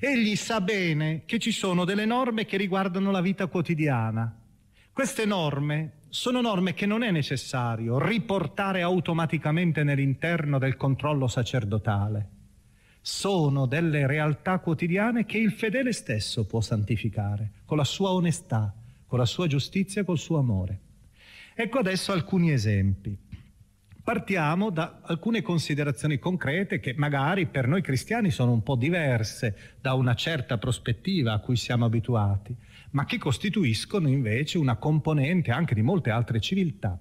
Egli 0.00 0.34
sa 0.34 0.62
bene 0.62 1.24
che 1.26 1.38
ci 1.38 1.52
sono 1.52 1.84
delle 1.84 2.06
norme 2.06 2.46
che 2.46 2.56
riguardano 2.56 3.10
la 3.10 3.20
vita 3.20 3.46
quotidiana. 3.46 4.34
Queste 4.94 5.26
norme 5.26 6.04
sono 6.08 6.40
norme 6.40 6.72
che 6.72 6.86
non 6.86 7.02
è 7.02 7.10
necessario 7.10 7.98
riportare 7.98 8.80
automaticamente 8.80 9.84
nell'interno 9.84 10.58
del 10.58 10.78
controllo 10.78 11.28
sacerdotale. 11.28 12.35
Sono 13.08 13.66
delle 13.66 14.04
realtà 14.04 14.58
quotidiane 14.58 15.26
che 15.26 15.38
il 15.38 15.52
fedele 15.52 15.92
stesso 15.92 16.44
può 16.44 16.60
santificare 16.60 17.52
con 17.64 17.76
la 17.76 17.84
sua 17.84 18.10
onestà, 18.10 18.74
con 19.06 19.20
la 19.20 19.24
sua 19.24 19.46
giustizia 19.46 20.02
col 20.02 20.18
suo 20.18 20.38
amore. 20.38 20.80
Ecco 21.54 21.78
adesso 21.78 22.10
alcuni 22.10 22.50
esempi. 22.50 23.16
Partiamo 24.02 24.70
da 24.70 25.02
alcune 25.02 25.40
considerazioni 25.40 26.18
concrete 26.18 26.80
che 26.80 26.94
magari 26.96 27.46
per 27.46 27.68
noi 27.68 27.80
cristiani 27.80 28.32
sono 28.32 28.50
un 28.50 28.64
po' 28.64 28.74
diverse 28.74 29.76
da 29.80 29.94
una 29.94 30.16
certa 30.16 30.58
prospettiva 30.58 31.32
a 31.32 31.38
cui 31.38 31.54
siamo 31.54 31.84
abituati, 31.84 32.56
ma 32.90 33.04
che 33.04 33.18
costituiscono 33.18 34.08
invece 34.08 34.58
una 34.58 34.74
componente 34.74 35.52
anche 35.52 35.76
di 35.76 35.82
molte 35.82 36.10
altre 36.10 36.40
civiltà. 36.40 36.98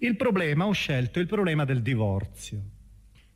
Il 0.00 0.14
problema, 0.14 0.66
ho 0.66 0.72
scelto 0.72 1.20
il 1.20 1.26
problema 1.26 1.64
del 1.64 1.80
divorzio. 1.80 2.71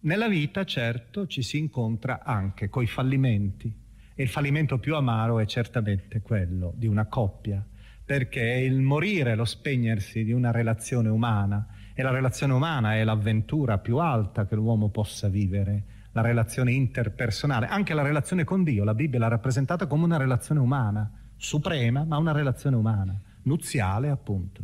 Nella 0.07 0.29
vita, 0.29 0.63
certo, 0.63 1.27
ci 1.27 1.43
si 1.43 1.59
incontra 1.59 2.23
anche 2.23 2.69
coi 2.69 2.87
fallimenti. 2.87 3.75
E 4.15 4.23
il 4.23 4.29
fallimento 4.29 4.79
più 4.79 4.95
amaro 4.95 5.41
è 5.41 5.47
certamente 5.47 6.21
quello 6.23 6.73
di 6.77 6.87
una 6.87 7.07
coppia, 7.07 7.67
perché 8.05 8.53
è 8.53 8.59
il 8.59 8.81
morire, 8.83 9.35
lo 9.35 9.45
spegnersi 9.45 10.23
di 10.23 10.31
una 10.31 10.53
relazione 10.53 11.09
umana. 11.09 11.67
E 11.93 12.05
la 12.05 12.13
relazione 12.13 12.53
umana 12.53 12.95
è 12.95 13.03
l'avventura 13.03 13.79
più 13.79 13.97
alta 13.97 14.47
che 14.47 14.55
l'uomo 14.55 14.91
possa 14.91 15.29
vivere, 15.29 15.83
la 16.13 16.21
relazione 16.21 16.71
interpersonale, 16.71 17.67
anche 17.67 17.93
la 17.93 18.03
relazione 18.03 18.45
con 18.45 18.63
Dio, 18.63 18.85
la 18.85 18.95
Bibbia 18.95 19.19
l'ha 19.19 19.27
rappresentata 19.27 19.89
come 19.89 20.05
una 20.05 20.19
relazione 20.19 20.61
umana, 20.61 21.11
suprema, 21.37 22.05
ma 22.05 22.17
una 22.17 22.33
relazione 22.33 22.77
umana, 22.77 23.21
nuziale 23.43 24.09
appunto. 24.09 24.63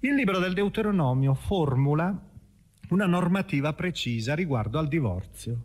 Il 0.00 0.14
libro 0.14 0.40
del 0.40 0.52
Deuteronomio 0.52 1.34
formula 1.34 2.27
una 2.90 3.06
normativa 3.06 3.72
precisa 3.72 4.34
riguardo 4.34 4.78
al 4.78 4.88
divorzio. 4.88 5.64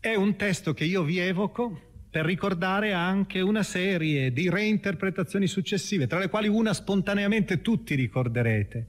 È 0.00 0.14
un 0.14 0.36
testo 0.36 0.74
che 0.74 0.84
io 0.84 1.02
vi 1.02 1.18
evoco 1.18 1.80
per 2.10 2.24
ricordare 2.24 2.92
anche 2.92 3.40
una 3.40 3.62
serie 3.62 4.32
di 4.32 4.48
reinterpretazioni 4.48 5.46
successive, 5.46 6.06
tra 6.06 6.18
le 6.18 6.28
quali 6.28 6.46
una 6.46 6.72
spontaneamente 6.72 7.60
tutti 7.60 7.94
ricorderete. 7.94 8.86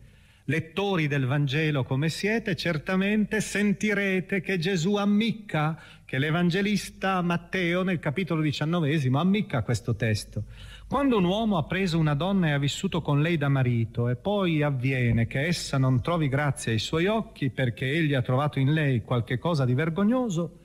Lettori 0.48 1.08
del 1.08 1.26
Vangelo 1.26 1.84
come 1.86 2.10
siete, 2.10 2.56
certamente 2.56 3.42
sentirete 3.42 4.42
che 4.42 4.60
Gesù 4.60 4.94
ammicca, 4.96 5.82
che 6.06 6.20
l'Evangelista 6.20 7.20
Matteo 7.24 7.82
nel 7.82 7.98
capitolo 7.98 8.42
diciannovesimo 8.42 9.20
ammicca 9.20 9.64
questo 9.64 9.96
testo. 9.96 10.44
Quando 10.88 11.18
un 11.18 11.24
uomo 11.24 11.58
ha 11.58 11.64
preso 11.64 11.98
una 11.98 12.14
donna 12.14 12.48
e 12.48 12.52
ha 12.52 12.60
vissuto 12.60 13.02
con 13.02 13.20
lei 13.20 13.38
da 13.38 13.50
marito 13.50 14.08
e 14.08 14.16
poi 14.16 14.62
avviene 14.62 15.26
che 15.26 15.42
essa 15.42 15.80
non 15.80 16.00
trovi 16.00 16.30
grazia 16.30 16.72
ai 16.72 16.78
suoi 16.78 17.08
occhi 17.08 17.50
perché 17.50 17.90
egli 17.90 18.14
ha 18.14 18.22
trovato 18.22 18.60
in 18.60 18.72
lei 18.72 19.02
qualche 19.02 19.40
cosa 19.40 19.66
di 19.66 19.74
vergognoso, 19.74 20.60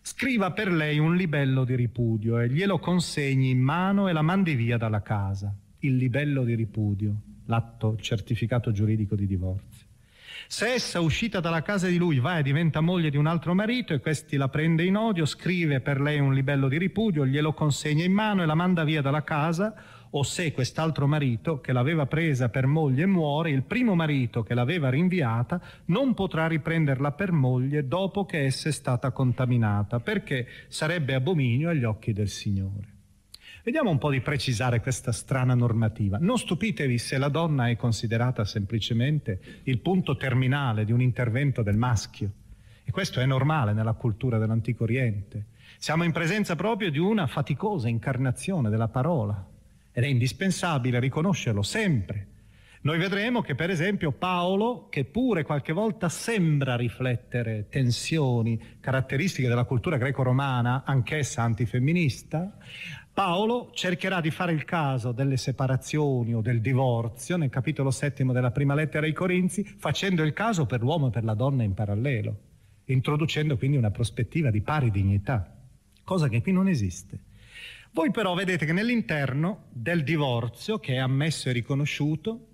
scriva 0.00 0.52
per 0.52 0.72
lei 0.72 0.98
un 0.98 1.14
libello 1.14 1.64
di 1.64 1.74
ripudio 1.74 2.38
e 2.40 2.48
glielo 2.48 2.78
consegni 2.78 3.50
in 3.50 3.60
mano 3.60 4.08
e 4.08 4.12
la 4.12 4.22
mandi 4.22 4.54
via 4.54 4.78
dalla 4.78 5.02
casa. 5.02 5.54
Il 5.80 5.96
libello 5.96 6.44
di 6.44 6.54
ripudio, 6.54 7.14
l'atto 7.44 7.96
certificato 8.00 8.72
giuridico 8.72 9.14
di 9.16 9.26
divorzio. 9.26 9.67
Se 10.46 10.66
essa 10.72 11.00
uscita 11.00 11.40
dalla 11.40 11.62
casa 11.62 11.88
di 11.88 11.96
lui 11.96 12.20
va 12.20 12.38
e 12.38 12.42
diventa 12.42 12.80
moglie 12.80 13.10
di 13.10 13.16
un 13.16 13.26
altro 13.26 13.54
marito 13.54 13.92
e 13.92 14.00
questi 14.00 14.36
la 14.36 14.48
prende 14.48 14.84
in 14.84 14.96
odio, 14.96 15.26
scrive 15.26 15.80
per 15.80 16.00
lei 16.00 16.20
un 16.20 16.32
libello 16.32 16.68
di 16.68 16.78
ripudio, 16.78 17.26
glielo 17.26 17.52
consegna 17.52 18.04
in 18.04 18.12
mano 18.12 18.42
e 18.42 18.46
la 18.46 18.54
manda 18.54 18.84
via 18.84 19.02
dalla 19.02 19.24
casa, 19.24 19.74
o 20.10 20.22
se 20.22 20.52
quest'altro 20.52 21.06
marito 21.06 21.60
che 21.60 21.72
l'aveva 21.72 22.06
presa 22.06 22.48
per 22.48 22.66
moglie 22.66 23.06
muore, 23.06 23.50
il 23.50 23.62
primo 23.62 23.94
marito 23.94 24.42
che 24.42 24.54
l'aveva 24.54 24.88
rinviata 24.88 25.60
non 25.86 26.14
potrà 26.14 26.46
riprenderla 26.46 27.12
per 27.12 27.32
moglie 27.32 27.86
dopo 27.86 28.24
che 28.24 28.44
essa 28.44 28.68
è 28.68 28.72
stata 28.72 29.10
contaminata, 29.10 30.00
perché 30.00 30.46
sarebbe 30.68 31.14
abominio 31.14 31.68
agli 31.68 31.84
occhi 31.84 32.12
del 32.12 32.28
Signore. 32.28 32.97
Vediamo 33.64 33.90
un 33.90 33.98
po' 33.98 34.10
di 34.10 34.20
precisare 34.20 34.80
questa 34.80 35.12
strana 35.12 35.54
normativa. 35.54 36.18
Non 36.20 36.38
stupitevi 36.38 36.96
se 36.98 37.18
la 37.18 37.28
donna 37.28 37.68
è 37.68 37.76
considerata 37.76 38.44
semplicemente 38.44 39.40
il 39.64 39.78
punto 39.78 40.16
terminale 40.16 40.84
di 40.84 40.92
un 40.92 41.00
intervento 41.00 41.62
del 41.62 41.76
maschio. 41.76 42.30
E 42.84 42.90
questo 42.90 43.20
è 43.20 43.26
normale 43.26 43.72
nella 43.72 43.92
cultura 43.92 44.38
dell'Antico 44.38 44.84
Oriente. 44.84 45.46
Siamo 45.76 46.04
in 46.04 46.12
presenza 46.12 46.56
proprio 46.56 46.90
di 46.90 46.98
una 46.98 47.26
faticosa 47.26 47.88
incarnazione 47.88 48.70
della 48.70 48.88
parola 48.88 49.46
ed 49.92 50.04
è 50.04 50.06
indispensabile 50.06 50.98
riconoscerlo 50.98 51.62
sempre. 51.62 52.26
Noi 52.80 52.96
vedremo 52.96 53.42
che 53.42 53.56
per 53.56 53.70
esempio 53.70 54.12
Paolo, 54.12 54.86
che 54.88 55.04
pure 55.04 55.42
qualche 55.42 55.72
volta 55.72 56.08
sembra 56.08 56.76
riflettere 56.76 57.66
tensioni 57.68 58.76
caratteristiche 58.80 59.48
della 59.48 59.64
cultura 59.64 59.96
greco-romana, 59.96 60.84
anch'essa 60.86 61.42
antifemminista, 61.42 62.56
Paolo 63.18 63.72
cercherà 63.72 64.20
di 64.20 64.30
fare 64.30 64.52
il 64.52 64.64
caso 64.64 65.10
delle 65.10 65.36
separazioni 65.36 66.34
o 66.34 66.40
del 66.40 66.60
divorzio 66.60 67.36
nel 67.36 67.50
capitolo 67.50 67.90
settimo 67.90 68.32
della 68.32 68.52
prima 68.52 68.76
lettera 68.76 69.06
ai 69.06 69.12
Corinzi, 69.12 69.64
facendo 69.64 70.22
il 70.22 70.32
caso 70.32 70.66
per 70.66 70.82
l'uomo 70.82 71.08
e 71.08 71.10
per 71.10 71.24
la 71.24 71.34
donna 71.34 71.64
in 71.64 71.74
parallelo, 71.74 72.36
introducendo 72.84 73.56
quindi 73.56 73.76
una 73.76 73.90
prospettiva 73.90 74.52
di 74.52 74.60
pari 74.60 74.92
dignità, 74.92 75.52
cosa 76.04 76.28
che 76.28 76.40
qui 76.40 76.52
non 76.52 76.68
esiste. 76.68 77.18
Voi 77.90 78.12
però 78.12 78.34
vedete 78.34 78.64
che 78.64 78.72
nell'interno 78.72 79.64
del 79.70 80.04
divorzio, 80.04 80.78
che 80.78 80.92
è 80.92 80.98
ammesso 80.98 81.48
e 81.48 81.52
riconosciuto, 81.54 82.46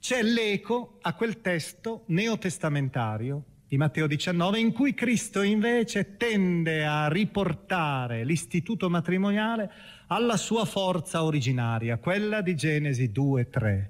c'è 0.00 0.22
l'eco 0.22 0.98
a 1.00 1.14
quel 1.14 1.40
testo 1.40 2.02
neotestamentario 2.08 3.44
di 3.66 3.78
Matteo 3.78 4.06
19, 4.06 4.58
in 4.58 4.72
cui 4.72 4.92
Cristo 4.92 5.40
invece 5.40 6.18
tende 6.18 6.84
a 6.84 7.08
riportare 7.08 8.24
l'istituto 8.24 8.90
matrimoniale 8.90 9.70
alla 10.12 10.36
sua 10.36 10.64
forza 10.64 11.22
originaria, 11.22 11.98
quella 11.98 12.40
di 12.40 12.56
Genesi 12.56 13.12
2-3. 13.14 13.88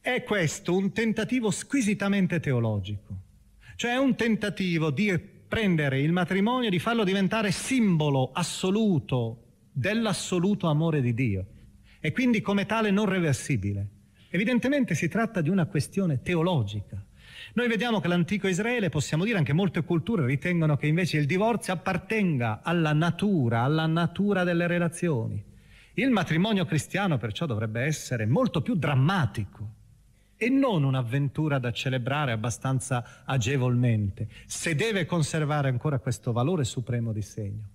È 0.00 0.22
questo 0.22 0.74
un 0.74 0.92
tentativo 0.92 1.50
squisitamente 1.50 2.40
teologico, 2.40 3.14
cioè 3.76 3.96
un 3.96 4.14
tentativo 4.14 4.90
di 4.90 5.18
prendere 5.46 6.00
il 6.00 6.12
matrimonio 6.12 6.68
e 6.68 6.70
di 6.70 6.78
farlo 6.78 7.04
diventare 7.04 7.50
simbolo 7.50 8.30
assoluto 8.32 9.42
dell'assoluto 9.72 10.68
amore 10.68 11.02
di 11.02 11.12
Dio 11.12 11.46
e 12.00 12.12
quindi 12.12 12.40
come 12.40 12.64
tale 12.64 12.90
non 12.90 13.04
reversibile. 13.04 13.88
Evidentemente 14.30 14.94
si 14.94 15.08
tratta 15.08 15.42
di 15.42 15.50
una 15.50 15.66
questione 15.66 16.22
teologica. 16.22 17.04
Noi 17.56 17.68
vediamo 17.68 18.00
che 18.00 18.08
l'antico 18.08 18.48
Israele, 18.48 18.90
possiamo 18.90 19.24
dire 19.24 19.38
anche 19.38 19.54
molte 19.54 19.82
culture, 19.82 20.26
ritengono 20.26 20.76
che 20.76 20.88
invece 20.88 21.16
il 21.16 21.24
divorzio 21.24 21.72
appartenga 21.72 22.60
alla 22.62 22.92
natura, 22.92 23.62
alla 23.62 23.86
natura 23.86 24.44
delle 24.44 24.66
relazioni. 24.66 25.42
Il 25.94 26.10
matrimonio 26.10 26.66
cristiano 26.66 27.16
perciò 27.16 27.46
dovrebbe 27.46 27.80
essere 27.80 28.26
molto 28.26 28.60
più 28.60 28.74
drammatico 28.74 29.70
e 30.36 30.50
non 30.50 30.84
un'avventura 30.84 31.58
da 31.58 31.72
celebrare 31.72 32.32
abbastanza 32.32 33.22
agevolmente, 33.24 34.28
se 34.44 34.74
deve 34.74 35.06
conservare 35.06 35.70
ancora 35.70 35.98
questo 35.98 36.32
valore 36.32 36.64
supremo 36.64 37.10
di 37.10 37.22
segno. 37.22 37.68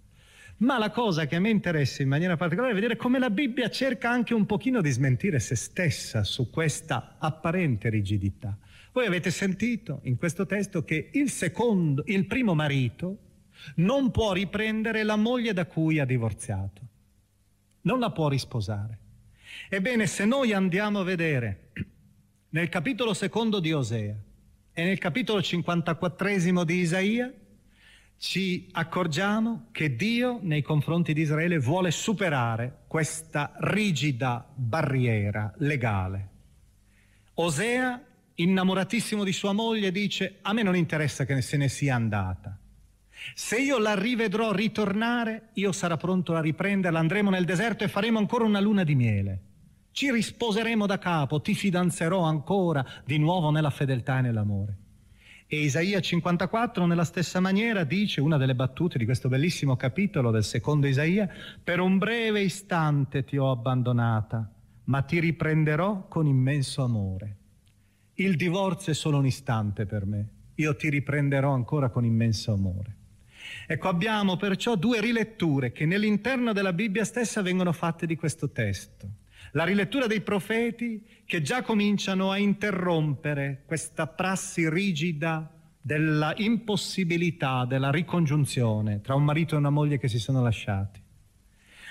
Ma 0.58 0.78
la 0.78 0.91
cosa 0.91 1.26
che 1.26 1.38
a 1.38 1.39
me 1.39 1.50
interessa 1.50 2.04
in 2.04 2.08
maniera 2.08 2.38
particolare 2.38 2.74
è 2.74 2.76
vedere 2.76 2.98
come 2.98 3.17
la 3.17 3.32
Bibbia 3.32 3.72
cerca 3.72 4.12
anche 4.12 4.36
un 4.36 4.46
pochino 4.46 4.80
di 4.80 4.91
smentire 4.91 5.39
se 5.39 5.56
stessa 5.56 6.24
su 6.24 6.52
questa 6.52 7.15
apparente 7.17 7.89
rigidità. 7.89 8.56
Voi 8.93 9.06
avete 9.06 9.32
sentito 9.32 10.01
in 10.04 10.17
questo 10.17 10.45
testo 10.45 10.84
che 10.84 11.10
il 11.13 11.30
secondo, 11.30 12.04
il 12.08 12.25
primo 12.25 12.54
marito 12.54 13.17
non 13.75 14.12
può 14.12 14.34
riprendere 14.34 15.04
la 15.04 15.15
moglie 15.15 15.54
da 15.54 15.65
cui 15.65 15.99
ha 15.99 16.06
divorziato. 16.06 16.82
Non 17.82 17.99
la 17.99 18.12
può 18.12 18.27
risposare. 18.27 18.99
Ebbene, 19.69 20.08
se 20.08 20.25
noi 20.25 20.51
andiamo 20.51 20.99
a 20.99 21.04
vedere 21.04 21.71
nel 22.49 22.67
capitolo 22.67 23.13
secondo 23.13 23.60
di 23.60 23.71
Osea 23.71 24.15
e 24.73 24.84
nel 24.84 24.97
capitolo 24.97 25.41
54 25.41 26.63
di 26.65 26.75
Isaia, 26.75 27.34
ci 28.17 28.67
accorgiamo 28.73 29.67
che 29.71 29.95
Dio 29.95 30.39
nei 30.41 30.62
confronti 30.62 31.13
di 31.13 31.21
Israele 31.21 31.58
vuole 31.60 31.91
superare 31.91 32.82
questa 32.88 33.54
rigida 33.60 34.47
barriera 34.54 35.51
legale. 35.58 36.30
Osea 37.36 37.99
innamoratissimo 38.36 39.24
di 39.24 39.34
sua 39.34 39.54
moglie, 39.54 39.91
dice 39.91 40.39
a 40.41 40.54
me 40.54 40.63
non 40.63 40.76
interessa 40.76 41.26
che 41.26 41.41
se 41.41 41.58
ne 41.58 41.67
sia 41.67 41.96
andata. 41.96 42.58
Se 43.36 43.60
io 43.60 43.78
la 43.78 43.94
rivedrò 43.94 44.52
ritornare, 44.52 45.50
io 45.54 45.72
sarò 45.72 45.96
pronto 45.98 46.36
a 46.36 46.41
riprenderla, 46.41 47.00
andremo 47.00 47.30
nel 47.30 47.46
deserto 47.46 47.84
e 47.84 47.88
faremo 47.88 48.17
ancora 48.17 48.46
una 48.46 48.60
luna 48.60 48.84
di 48.84 48.96
miele. 48.96 49.41
Ci 49.91 50.12
risposeremo 50.12 50.86
da 50.86 50.98
capo, 50.98 51.41
ti 51.41 51.54
fidanzerò 51.54 52.22
ancora 52.22 52.86
di 53.06 53.17
nuovo 53.17 53.52
nella 53.52 53.70
fedeltà 53.70 54.20
e 54.20 54.22
nell'amore. 54.22 54.78
E 55.46 55.60
Isaia 55.60 56.00
54 56.00 56.86
nella 56.86 57.04
stessa 57.04 57.41
maniera 57.41 57.84
dice, 57.84 58.22
una 58.22 58.38
delle 58.38 58.56
battute 58.56 58.98
di 58.98 59.04
questo 59.04 59.28
bellissimo 59.28 59.76
capitolo 59.76 60.32
del 60.32 60.46
secondo 60.46 60.88
Isaia, 60.88 61.30
per 61.62 61.82
un 61.82 61.98
breve 61.98 62.41
istante 62.41 63.26
ti 63.26 63.38
ho 63.38 63.52
abbandonata, 63.52 64.50
ma 64.86 65.02
ti 65.02 65.20
riprenderò 65.20 66.08
con 66.08 66.26
immenso 66.26 66.84
amore. 66.84 67.40
Il 68.21 68.36
divorzio 68.36 68.91
è 68.91 68.95
solo 68.95 69.17
un 69.17 69.25
istante 69.25 69.88
per 69.88 70.05
me, 70.05 70.27
io 70.53 70.75
ti 70.75 70.89
riprenderò 70.89 71.53
ancora 71.53 71.89
con 71.89 72.05
immenso 72.05 72.53
amore. 72.53 72.95
Ecco, 73.65 73.88
abbiamo 73.88 74.38
perciò 74.38 74.75
due 74.75 75.01
riletture 75.01 75.71
che 75.71 75.88
nell'interno 75.88 76.53
della 76.53 76.71
Bibbia 76.71 77.03
stessa 77.03 77.41
vengono 77.41 77.71
fatte 77.71 78.05
di 78.05 78.15
questo 78.15 78.51
testo. 78.51 79.10
La 79.53 79.63
rilettura 79.63 80.05
dei 80.05 80.21
profeti 80.21 81.03
che 81.25 81.41
già 81.41 81.63
cominciano 81.63 82.29
a 82.29 82.38
interrompere 82.38 83.63
questa 83.65 84.05
prassi 84.05 84.69
rigida 84.69 85.51
della 85.81 86.31
impossibilità 86.38 87.65
della 87.65 87.89
ricongiunzione 87.89 89.01
tra 89.01 89.15
un 89.15 89.23
marito 89.23 89.55
e 89.55 89.57
una 89.57 89.71
moglie 89.71 89.97
che 89.97 90.07
si 90.07 90.19
sono 90.19 90.43
lasciati. 90.43 91.01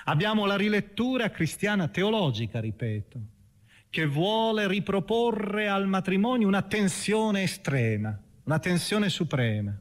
Abbiamo 0.05 0.47
la 0.47 0.57
rilettura 0.57 1.29
cristiana 1.31 1.89
teologica, 1.89 2.61
ripeto, 2.61 3.21
che 3.91 4.07
vuole 4.07 4.69
riproporre 4.69 5.69
al 5.69 5.89
matrimonio 5.89 6.47
una 6.47 6.63
tensione 6.63 7.43
estrema, 7.43 8.17
una 8.45 8.61
tensione 8.61 9.09
suprema. 9.09 9.77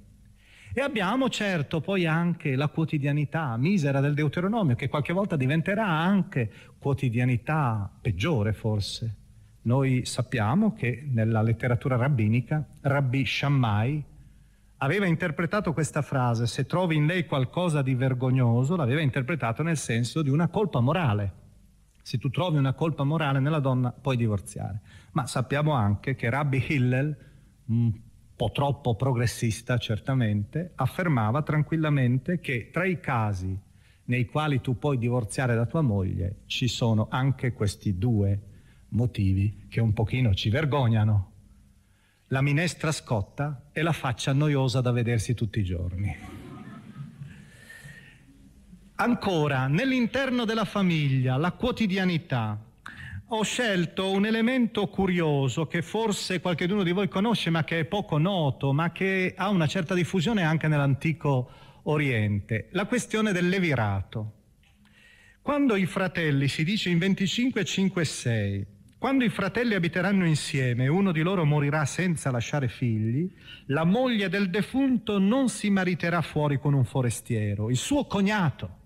E 0.73 0.81
abbiamo 0.81 1.29
certo 1.29 1.79
poi 1.79 2.07
anche 2.07 2.55
la 2.55 2.69
quotidianità 2.69 3.55
misera 3.57 3.99
del 3.99 4.15
Deuteronomio, 4.15 4.75
che 4.75 4.89
qualche 4.89 5.13
volta 5.13 5.35
diventerà 5.35 5.85
anche 5.85 6.51
quotidianità 6.79 7.89
peggiore 8.01 8.53
forse. 8.53 9.15
Noi 9.63 10.05
sappiamo 10.05 10.73
che 10.73 11.07
nella 11.07 11.43
letteratura 11.43 11.95
rabbinica 11.95 12.65
Rabbi 12.81 13.25
Shammai 13.25 14.03
aveva 14.77 15.05
interpretato 15.05 15.71
questa 15.73 16.01
frase, 16.01 16.47
se 16.47 16.65
trovi 16.65 16.95
in 16.95 17.05
lei 17.05 17.25
qualcosa 17.27 17.83
di 17.83 17.93
vergognoso, 17.93 18.75
l'aveva 18.75 19.01
interpretato 19.01 19.61
nel 19.61 19.77
senso 19.77 20.23
di 20.23 20.29
una 20.29 20.47
colpa 20.47 20.79
morale. 20.79 21.38
Se 22.01 22.17
tu 22.17 22.29
trovi 22.29 22.57
una 22.57 22.73
colpa 22.73 23.03
morale 23.03 23.39
nella 23.39 23.59
donna, 23.59 23.91
puoi 23.91 24.17
divorziare. 24.17 24.81
Ma 25.11 25.27
sappiamo 25.27 25.73
anche 25.73 26.15
che 26.15 26.29
Rabbi 26.29 26.65
Hillel, 26.67 27.17
un 27.65 27.93
po' 28.35 28.51
troppo 28.51 28.95
progressista 28.95 29.77
certamente, 29.77 30.71
affermava 30.75 31.41
tranquillamente 31.41 32.39
che 32.39 32.69
tra 32.71 32.85
i 32.85 32.99
casi 32.99 33.67
nei 34.05 34.25
quali 34.25 34.59
tu 34.61 34.77
puoi 34.77 34.97
divorziare 34.97 35.55
da 35.55 35.65
tua 35.65 35.81
moglie 35.81 36.41
ci 36.45 36.67
sono 36.67 37.07
anche 37.09 37.53
questi 37.53 37.97
due 37.97 38.41
motivi 38.89 39.65
che 39.69 39.81
un 39.81 39.93
pochino 39.93 40.33
ci 40.33 40.49
vergognano. 40.49 41.31
La 42.27 42.41
minestra 42.41 42.91
scotta 42.91 43.69
e 43.71 43.81
la 43.81 43.91
faccia 43.91 44.33
noiosa 44.33 44.81
da 44.81 44.91
vedersi 44.91 45.33
tutti 45.33 45.59
i 45.59 45.63
giorni. 45.63 46.38
Ancora, 49.01 49.67
nell'interno 49.67 50.43
della 50.43 50.65
famiglia, 50.65 51.37
la 51.37 51.53
quotidianità. 51.53 52.61
Ho 53.27 53.43
scelto 53.43 54.11
un 54.11 54.25
elemento 54.25 54.87
curioso 54.87 55.67
che 55.67 55.81
forse 55.81 56.41
qualcuno 56.41 56.83
di 56.83 56.91
voi 56.91 57.07
conosce 57.07 57.49
ma 57.49 57.63
che 57.63 57.79
è 57.79 57.85
poco 57.85 58.17
noto, 58.17 58.73
ma 58.73 58.91
che 58.91 59.35
ha 59.37 59.47
una 59.47 59.67
certa 59.67 59.93
diffusione 59.93 60.43
anche 60.43 60.67
nell'antico 60.67 61.49
Oriente, 61.83 62.67
la 62.71 62.87
questione 62.87 63.31
del 63.31 63.47
levirato. 63.47 64.33
Quando 65.41 65.77
i 65.77 65.85
fratelli, 65.85 66.49
si 66.49 66.65
dice 66.65 66.89
in 66.89 66.97
25, 66.97 67.63
5 67.63 68.01
e 68.01 68.05
6, 68.05 68.65
quando 68.97 69.23
i 69.23 69.29
fratelli 69.29 69.75
abiteranno 69.75 70.25
insieme 70.25 70.83
e 70.83 70.89
uno 70.89 71.13
di 71.13 71.21
loro 71.21 71.45
morirà 71.45 71.85
senza 71.85 72.31
lasciare 72.31 72.67
figli, 72.67 73.31
la 73.67 73.85
moglie 73.85 74.27
del 74.27 74.49
defunto 74.49 75.19
non 75.19 75.47
si 75.47 75.69
mariterà 75.69 76.21
fuori 76.21 76.59
con 76.59 76.73
un 76.73 76.83
forestiero, 76.83 77.69
il 77.69 77.77
suo 77.77 78.05
cognato 78.05 78.78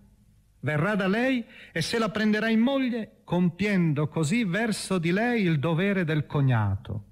verrà 0.63 0.95
da 0.95 1.07
lei 1.07 1.43
e 1.71 1.81
se 1.81 1.97
la 1.99 2.09
prenderà 2.09 2.49
in 2.49 2.59
moglie, 2.59 3.21
compiendo 3.23 4.07
così 4.07 4.43
verso 4.43 4.97
di 4.97 5.11
lei 5.11 5.43
il 5.43 5.59
dovere 5.59 6.03
del 6.03 6.25
cognato. 6.25 7.05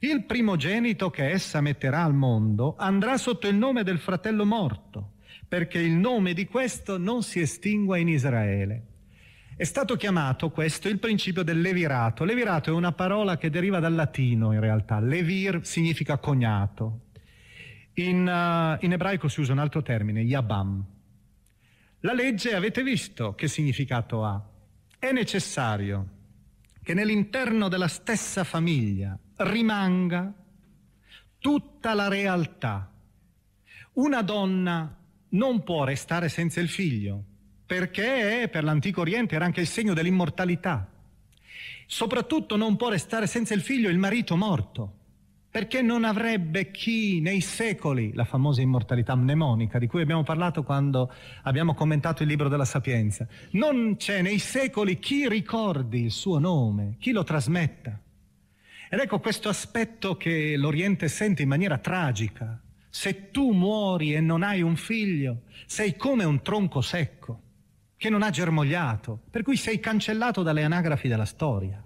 Il 0.00 0.24
primogenito 0.24 1.10
che 1.10 1.30
essa 1.30 1.60
metterà 1.60 2.04
al 2.04 2.14
mondo 2.14 2.76
andrà 2.78 3.16
sotto 3.16 3.48
il 3.48 3.56
nome 3.56 3.82
del 3.82 3.98
fratello 3.98 4.46
morto, 4.46 5.12
perché 5.46 5.78
il 5.78 5.92
nome 5.92 6.32
di 6.32 6.46
questo 6.46 6.96
non 6.96 7.22
si 7.22 7.40
estingua 7.40 7.98
in 7.98 8.08
Israele. 8.08 8.84
È 9.56 9.64
stato 9.64 9.96
chiamato 9.96 10.50
questo 10.50 10.88
il 10.88 10.98
principio 10.98 11.42
del 11.42 11.60
levirato. 11.60 12.24
Levirato 12.24 12.70
è 12.70 12.72
una 12.72 12.92
parola 12.92 13.36
che 13.36 13.50
deriva 13.50 13.78
dal 13.78 13.94
latino 13.94 14.52
in 14.52 14.60
realtà. 14.60 15.00
Levir 15.00 15.60
significa 15.66 16.16
cognato. 16.16 17.00
In, 17.94 18.20
uh, 18.20 18.82
in 18.82 18.92
ebraico 18.92 19.28
si 19.28 19.40
usa 19.40 19.52
un 19.52 19.58
altro 19.58 19.82
termine, 19.82 20.22
yabam, 20.22 20.82
la 22.00 22.12
legge 22.12 22.54
avete 22.54 22.82
visto 22.82 23.34
che 23.34 23.48
significato 23.48 24.24
ha. 24.24 24.42
È 24.98 25.12
necessario 25.12 26.08
che 26.82 26.94
nell'interno 26.94 27.68
della 27.68 27.88
stessa 27.88 28.44
famiglia 28.44 29.18
rimanga 29.36 30.32
tutta 31.38 31.94
la 31.94 32.08
realtà. 32.08 32.90
Una 33.94 34.22
donna 34.22 34.96
non 35.30 35.62
può 35.62 35.84
restare 35.84 36.28
senza 36.28 36.60
il 36.60 36.68
figlio, 36.68 37.22
perché 37.66 38.48
per 38.50 38.64
l'antico 38.64 39.02
Oriente 39.02 39.34
era 39.34 39.44
anche 39.44 39.60
il 39.60 39.66
segno 39.66 39.94
dell'immortalità. 39.94 40.90
Soprattutto 41.86 42.56
non 42.56 42.76
può 42.76 42.88
restare 42.88 43.26
senza 43.26 43.52
il 43.52 43.60
figlio 43.60 43.90
il 43.90 43.98
marito 43.98 44.36
morto, 44.36 44.99
perché 45.50 45.82
non 45.82 46.04
avrebbe 46.04 46.70
chi 46.70 47.20
nei 47.20 47.40
secoli, 47.40 48.12
la 48.14 48.24
famosa 48.24 48.60
immortalità 48.60 49.16
mnemonica 49.16 49.80
di 49.80 49.88
cui 49.88 50.00
abbiamo 50.00 50.22
parlato 50.22 50.62
quando 50.62 51.12
abbiamo 51.42 51.74
commentato 51.74 52.22
il 52.22 52.28
libro 52.28 52.48
della 52.48 52.64
Sapienza, 52.64 53.26
non 53.52 53.96
c'è 53.96 54.22
nei 54.22 54.38
secoli 54.38 55.00
chi 55.00 55.28
ricordi 55.28 56.02
il 56.02 56.12
suo 56.12 56.38
nome, 56.38 56.96
chi 57.00 57.10
lo 57.10 57.24
trasmetta. 57.24 57.98
Ed 58.88 58.98
ecco 58.98 59.18
questo 59.18 59.48
aspetto 59.48 60.16
che 60.16 60.56
l'Oriente 60.56 61.08
sente 61.08 61.42
in 61.42 61.48
maniera 61.48 61.78
tragica. 61.78 62.60
Se 62.88 63.30
tu 63.30 63.52
muori 63.52 64.14
e 64.14 64.20
non 64.20 64.42
hai 64.42 64.62
un 64.62 64.76
figlio, 64.76 65.42
sei 65.66 65.96
come 65.96 66.24
un 66.24 66.42
tronco 66.42 66.80
secco, 66.80 67.42
che 67.96 68.08
non 68.08 68.22
ha 68.22 68.30
germogliato, 68.30 69.20
per 69.30 69.42
cui 69.42 69.56
sei 69.56 69.78
cancellato 69.78 70.42
dalle 70.42 70.64
anagrafi 70.64 71.06
della 71.06 71.24
storia. 71.24 71.84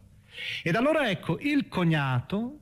Ed 0.63 0.75
allora 0.77 1.11
ecco, 1.11 1.39
il 1.41 1.69
cognato, 1.69 2.61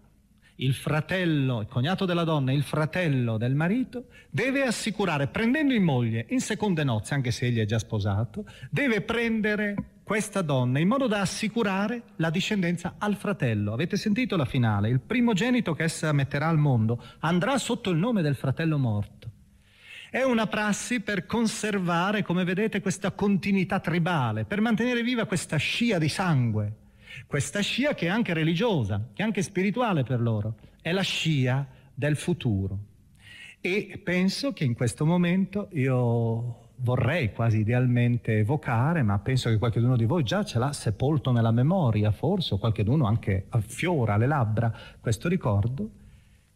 il 0.57 0.75
fratello, 0.75 1.61
il 1.61 1.67
cognato 1.67 2.05
della 2.05 2.25
donna, 2.25 2.53
il 2.53 2.63
fratello 2.63 3.39
del 3.39 3.55
marito, 3.55 4.07
deve 4.31 4.63
assicurare, 4.63 5.29
prendendo 5.29 5.73
in 5.73 5.83
moglie 5.83 6.27
in 6.29 6.41
seconde 6.41 6.85
nozze, 6.85 7.15
anche 7.15 7.31
se 7.31 7.47
egli 7.47 7.59
è 7.59 7.65
già 7.65 7.79
sposato, 7.79 8.45
deve 8.71 9.01
prendere 9.01 9.75
questa 10.03 10.43
donna 10.43 10.79
in 10.79 10.89
modo 10.89 11.07
da 11.07 11.21
assicurare 11.21 12.03
la 12.17 12.31
discendenza 12.31 12.97
al 12.99 13.17
fratello. 13.17 13.73
Avete 13.73 13.97
sentito 13.97 14.37
la 14.37 14.45
finale? 14.45 14.89
Il 14.89 15.01
primogenito 15.01 15.75
che 15.75 15.85
essa 15.85 16.13
metterà 16.13 16.49
al 16.49 16.59
mondo 16.59 17.03
andrà 17.21 17.57
sotto 17.59 17.91
il 17.91 17.99
nome 17.99 18.23
del 18.23 18.35
fratello 18.35 18.79
morto. 18.79 19.31
È 20.11 20.23
una 20.23 20.47
prassi 20.47 21.01
per 21.01 21.25
conservare, 21.25 22.23
come 22.23 22.45
vedete, 22.45 22.83
questa 22.83 23.13
continuità 23.13 23.81
tribale, 23.81 24.45
per 24.45 24.61
mantenere 24.61 25.03
viva 25.03 25.25
questa 25.25 25.57
scia 25.57 25.97
di 25.99 26.11
sangue 26.11 26.81
questa 27.27 27.61
scia 27.61 27.95
che 27.95 28.07
è 28.07 28.09
anche 28.09 28.35
religiosa, 28.35 29.09
che 29.13 29.23
è 29.23 29.25
anche 29.25 29.43
spirituale 29.43 30.03
per 30.03 30.21
loro, 30.21 30.57
è 30.81 30.93
la 30.93 31.03
scia 31.03 31.67
del 31.95 32.17
futuro. 32.17 32.79
E 33.61 34.01
penso 34.03 34.53
che 34.53 34.65
in 34.65 34.75
questo 34.75 35.07
momento 35.07 35.69
io 35.73 36.71
vorrei 36.77 37.33
quasi 37.33 37.61
idealmente 37.61 38.39
evocare, 38.39 39.03
ma 39.03 39.19
penso 39.21 39.49
che 39.49 39.59
qualcuno 39.59 39.97
di 39.97 40.05
voi 40.05 40.25
già 40.25 40.45
ce 40.45 40.59
l'ha 40.59 40.73
sepolto 40.73 41.31
nella 41.31 41.53
memoria, 41.53 42.11
forse, 42.11 42.55
o 42.55 42.59
qualcuno 42.59 43.07
anche 43.07 43.47
affiora 43.51 44.15
alle 44.15 44.27
labbra 44.27 44.75
questo 45.01 45.29
ricordo, 45.29 45.89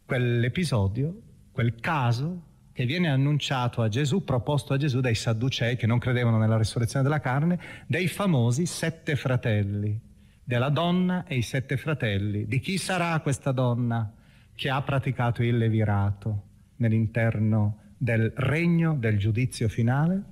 quell'episodio, 0.05 1.15
quel 1.51 1.75
caso 1.75 2.41
che 2.73 2.85
viene 2.85 3.09
annunciato 3.09 3.81
a 3.81 3.87
Gesù, 3.87 4.23
proposto 4.23 4.73
a 4.73 4.77
Gesù 4.77 4.99
dai 4.99 5.15
Sadducei 5.15 5.77
che 5.77 5.87
non 5.87 5.99
credevano 5.99 6.37
nella 6.37 6.57
risurrezione 6.57 7.03
della 7.03 7.19
carne, 7.19 7.59
dei 7.87 8.07
famosi 8.07 8.65
sette 8.65 9.15
fratelli 9.15 10.06
della 10.47 10.69
donna 10.69 11.25
e 11.27 11.35
i 11.35 11.41
sette 11.41 11.75
fratelli. 11.75 12.45
Di 12.47 12.61
chi 12.61 12.77
sarà 12.77 13.19
questa 13.19 13.51
donna 13.51 14.09
che 14.55 14.69
ha 14.69 14.81
praticato 14.81 15.43
il 15.43 15.57
levirato 15.57 16.43
nell'interno 16.77 17.79
del 17.97 18.31
regno 18.33 18.95
del 18.95 19.17
giudizio 19.17 19.67
finale? 19.67 20.23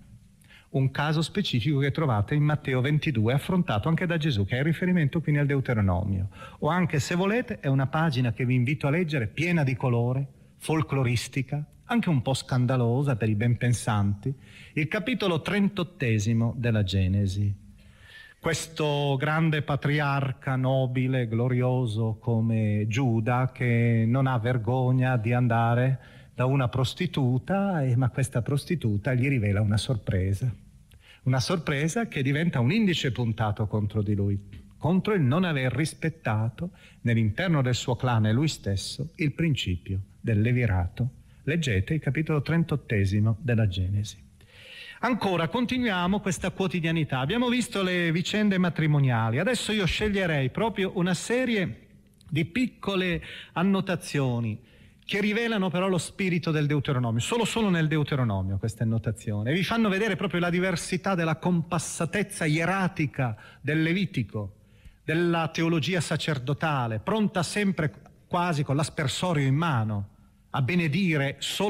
Un 0.69 0.89
caso 0.91 1.21
specifico 1.21 1.79
che 1.79 1.91
trovate 1.91 2.33
in 2.33 2.43
Matteo 2.43 2.79
22, 2.79 3.33
affrontato 3.33 3.89
anche 3.89 4.05
da 4.05 4.15
Gesù, 4.15 4.45
che 4.45 4.55
è 4.55 4.59
il 4.59 4.63
riferimento 4.63 5.19
quindi 5.19 5.41
al 5.41 5.47
Deuteronomio. 5.47 6.29
O 6.59 6.69
anche, 6.69 7.01
se 7.01 7.15
volete, 7.15 7.59
è 7.59 7.67
una 7.67 7.87
pagina 7.87 8.31
che 8.31 8.45
vi 8.45 8.55
invito 8.55 8.87
a 8.87 8.91
leggere, 8.91 9.27
piena 9.27 9.65
di 9.65 9.75
colore, 9.75 10.25
folcloristica, 10.59 11.61
anche 11.83 12.07
un 12.07 12.21
po' 12.21 12.33
scandalosa 12.33 13.17
per 13.17 13.27
i 13.27 13.35
ben 13.35 13.57
pensanti, 13.57 14.33
il 14.75 14.87
capitolo 14.87 15.41
38 15.41 16.53
della 16.55 16.83
Genesi 16.83 17.63
questo 18.45 19.15
grande 19.17 19.63
patriarca 19.63 20.55
nobile, 20.55 21.27
glorioso 21.27 22.17
come 22.19 22.85
Giuda, 22.87 23.49
che 23.51 24.05
non 24.07 24.27
ha 24.27 24.37
vergogna 24.37 25.17
di 25.17 25.33
andare 25.33 25.99
da 26.35 26.45
una 26.45 26.67
prostituta, 26.67 27.83
ma 27.95 28.09
questa 28.09 28.43
prostituta 28.43 29.15
gli 29.15 29.27
rivela 29.27 29.61
una 29.61 29.77
sorpresa. 29.77 30.53
Una 31.23 31.39
sorpresa 31.39 32.07
che 32.07 32.21
diventa 32.21 32.59
un 32.59 32.71
indice 32.71 33.11
puntato 33.11 33.65
contro 33.65 34.03
di 34.03 34.13
lui, 34.13 34.39
contro 34.77 35.15
il 35.15 35.23
non 35.23 35.43
aver 35.43 35.73
rispettato 35.73 36.69
nell'interno 37.01 37.63
del 37.63 37.73
suo 37.73 37.95
clan 37.95 38.27
e 38.27 38.31
lui 38.31 38.47
stesso 38.47 39.09
il 39.15 39.31
principio 39.31 39.99
del 40.21 40.41
levirato. 40.41 41.09
Leggete 41.45 41.95
il 41.95 41.99
capitolo 41.99 42.43
38 42.43 43.37
della 43.39 43.67
Genesi. 43.67 44.24
Ancora, 45.05 45.49
continuiamo 45.49 46.19
questa 46.19 46.49
quotidianità. 46.49 47.19
Abbiamo 47.19 47.47
visto 47.47 47.83
le 47.83 48.11
vicende 48.11 48.57
matrimoniali. 48.57 49.37
Adesso 49.37 49.71
io 49.71 49.85
sceglierei 49.85 50.49
proprio 50.49 50.93
una 50.95 51.13
serie 51.13 51.89
di 52.27 52.43
piccole 52.45 53.23
annotazioni 53.53 54.59
che 55.05 55.21
rivelano 55.21 55.69
però 55.69 55.89
lo 55.89 55.99
spirito 55.99 56.49
del 56.49 56.65
Deuteronomio. 56.65 57.19
Solo 57.19 57.45
solo 57.45 57.69
nel 57.69 57.87
Deuteronomio 57.87 58.57
queste 58.57 58.81
annotazioni. 58.81 59.51
E 59.51 59.53
vi 59.53 59.63
fanno 59.63 59.89
vedere 59.89 60.15
proprio 60.15 60.39
la 60.39 60.49
diversità 60.49 61.13
della 61.13 61.35
compassatezza 61.35 62.45
ieratica 62.45 63.37
del 63.61 63.83
Levitico 63.83 64.55
della 65.03 65.49
teologia 65.49 66.01
sacerdotale, 66.01 66.97
pronta 66.97 67.43
sempre 67.43 67.93
quasi 68.25 68.63
con 68.63 68.75
l'aspersorio 68.75 69.45
in 69.45 69.53
mano 69.53 70.09
a 70.49 70.63
benedire 70.63 71.35
solo. 71.37 71.69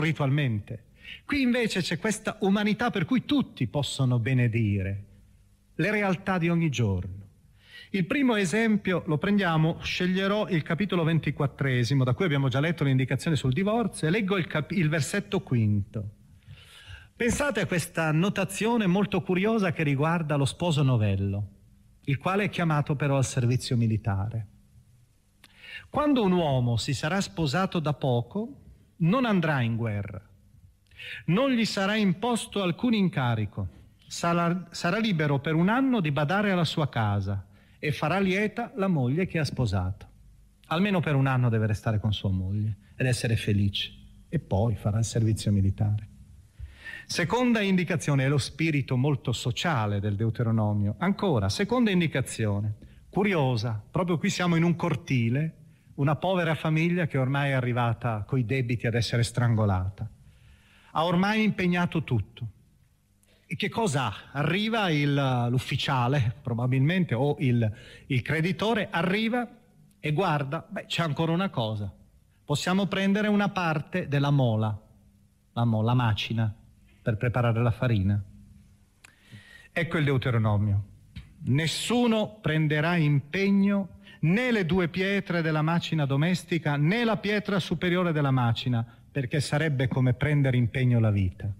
Ritualmente. 0.00 0.84
Qui 1.24 1.40
invece 1.42 1.80
c'è 1.80 1.98
questa 1.98 2.36
umanità 2.40 2.90
per 2.90 3.04
cui 3.04 3.24
tutti 3.24 3.66
possono 3.66 4.18
benedire 4.18 5.04
le 5.74 5.90
realtà 5.90 6.38
di 6.38 6.48
ogni 6.48 6.70
giorno. 6.70 7.26
Il 7.90 8.04
primo 8.04 8.34
esempio 8.36 9.02
lo 9.06 9.16
prendiamo, 9.16 9.78
sceglierò 9.80 10.48
il 10.48 10.62
capitolo 10.62 11.04
ventiquattresimo, 11.04 12.04
da 12.04 12.12
cui 12.12 12.26
abbiamo 12.26 12.48
già 12.48 12.60
letto 12.60 12.84
l'indicazione 12.84 13.36
sul 13.36 13.52
divorzio, 13.52 14.06
e 14.06 14.10
leggo 14.10 14.36
il, 14.36 14.46
cap- 14.46 14.72
il 14.72 14.88
versetto 14.88 15.40
quinto. 15.40 16.10
Pensate 17.16 17.60
a 17.60 17.66
questa 17.66 18.12
notazione 18.12 18.86
molto 18.86 19.22
curiosa 19.22 19.72
che 19.72 19.82
riguarda 19.82 20.36
lo 20.36 20.44
sposo 20.44 20.82
novello, 20.82 21.48
il 22.04 22.18
quale 22.18 22.44
è 22.44 22.48
chiamato 22.50 22.94
però 22.94 23.16
al 23.16 23.24
servizio 23.24 23.76
militare. 23.76 24.46
Quando 25.88 26.22
un 26.22 26.32
uomo 26.32 26.76
si 26.76 26.92
sarà 26.92 27.20
sposato 27.20 27.78
da 27.78 27.94
poco, 27.94 28.67
non 28.98 29.24
andrà 29.24 29.60
in 29.60 29.76
guerra, 29.76 30.20
non 31.26 31.50
gli 31.50 31.64
sarà 31.64 31.96
imposto 31.96 32.62
alcun 32.62 32.94
incarico, 32.94 33.68
sarà, 34.06 34.68
sarà 34.70 34.98
libero 34.98 35.38
per 35.38 35.54
un 35.54 35.68
anno 35.68 36.00
di 36.00 36.10
badare 36.10 36.50
alla 36.50 36.64
sua 36.64 36.88
casa 36.88 37.46
e 37.78 37.92
farà 37.92 38.18
lieta 38.18 38.72
la 38.76 38.88
moglie 38.88 39.26
che 39.26 39.38
ha 39.38 39.44
sposato. 39.44 40.06
Almeno 40.66 41.00
per 41.00 41.14
un 41.14 41.26
anno 41.26 41.48
deve 41.48 41.66
restare 41.66 41.98
con 41.98 42.12
sua 42.12 42.30
moglie 42.30 42.76
ed 42.96 43.06
essere 43.06 43.36
felice 43.36 43.92
e 44.28 44.38
poi 44.38 44.74
farà 44.74 44.98
il 44.98 45.04
servizio 45.04 45.50
militare. 45.52 46.08
Seconda 47.06 47.60
indicazione 47.60 48.24
è 48.24 48.28
lo 48.28 48.36
spirito 48.36 48.96
molto 48.96 49.32
sociale 49.32 49.98
del 49.98 50.14
Deuteronomio. 50.14 50.96
Ancora, 50.98 51.48
seconda 51.48 51.90
indicazione, 51.90 52.74
curiosa, 53.08 53.82
proprio 53.90 54.18
qui 54.18 54.28
siamo 54.28 54.56
in 54.56 54.62
un 54.62 54.76
cortile, 54.76 55.54
una 55.98 56.16
povera 56.16 56.54
famiglia 56.54 57.06
che 57.06 57.18
ormai 57.18 57.50
è 57.50 57.54
arrivata 57.54 58.24
coi 58.26 58.44
debiti 58.44 58.86
ad 58.86 58.94
essere 58.94 59.22
strangolata. 59.22 60.08
Ha 60.92 61.04
ormai 61.04 61.42
impegnato 61.42 62.04
tutto. 62.04 62.46
E 63.46 63.56
che 63.56 63.68
cosa? 63.68 64.12
Arriva 64.32 64.90
il, 64.90 65.46
l'ufficiale, 65.50 66.34
probabilmente, 66.40 67.14
o 67.14 67.36
il, 67.40 67.70
il 68.06 68.22
creditore, 68.22 68.88
arriva 68.90 69.48
e 69.98 70.12
guarda, 70.12 70.64
beh, 70.68 70.86
c'è 70.86 71.02
ancora 71.02 71.32
una 71.32 71.48
cosa. 71.48 71.92
Possiamo 72.44 72.86
prendere 72.86 73.26
una 73.26 73.48
parte 73.48 74.06
della 74.06 74.30
mola, 74.30 74.78
la 75.52 75.64
mola, 75.64 75.94
macina, 75.94 76.52
per 77.02 77.16
preparare 77.16 77.60
la 77.60 77.72
farina. 77.72 78.22
Ecco 79.72 79.98
il 79.98 80.04
Deuteronomio. 80.04 80.84
Nessuno 81.40 82.38
prenderà 82.40 82.96
impegno 82.96 83.97
né 84.20 84.50
le 84.50 84.66
due 84.66 84.88
pietre 84.88 85.42
della 85.42 85.62
macina 85.62 86.04
domestica 86.06 86.76
né 86.76 87.04
la 87.04 87.16
pietra 87.16 87.58
superiore 87.60 88.12
della 88.12 88.30
macina, 88.30 88.84
perché 89.10 89.40
sarebbe 89.40 89.88
come 89.88 90.14
prendere 90.14 90.56
impegno 90.56 91.00
la 91.00 91.10
vita. 91.10 91.50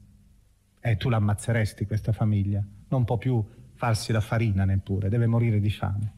E 0.80 0.90
eh, 0.90 0.96
tu 0.96 1.08
l'ammazzeresti 1.08 1.86
questa 1.86 2.12
famiglia, 2.12 2.62
non 2.88 3.04
può 3.04 3.16
più 3.16 3.44
farsi 3.74 4.12
la 4.12 4.20
farina 4.20 4.64
neppure, 4.64 5.08
deve 5.08 5.26
morire 5.26 5.60
di 5.60 5.70
fame. 5.70 6.12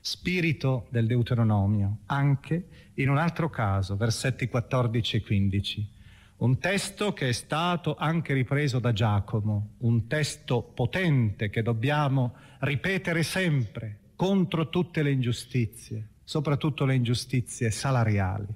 Spirito 0.00 0.86
del 0.90 1.06
Deuteronomio, 1.06 1.98
anche 2.06 2.90
in 2.94 3.10
un 3.10 3.18
altro 3.18 3.50
caso, 3.50 3.96
versetti 3.96 4.48
14 4.48 5.16
e 5.16 5.22
15. 5.22 5.90
Un 6.38 6.58
testo 6.58 7.12
che 7.12 7.28
è 7.28 7.32
stato 7.32 7.96
anche 7.96 8.32
ripreso 8.32 8.78
da 8.78 8.92
Giacomo, 8.92 9.74
un 9.78 10.06
testo 10.06 10.62
potente 10.62 11.50
che 11.50 11.62
dobbiamo 11.62 12.34
ripetere 12.60 13.22
sempre, 13.22 13.98
contro 14.20 14.68
tutte 14.68 15.02
le 15.02 15.12
ingiustizie, 15.12 16.08
soprattutto 16.24 16.84
le 16.84 16.94
ingiustizie 16.94 17.70
salariali. 17.70 18.54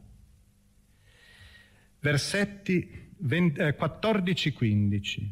Versetti 2.00 3.12
14-15. 3.26 5.20
Eh, 5.20 5.28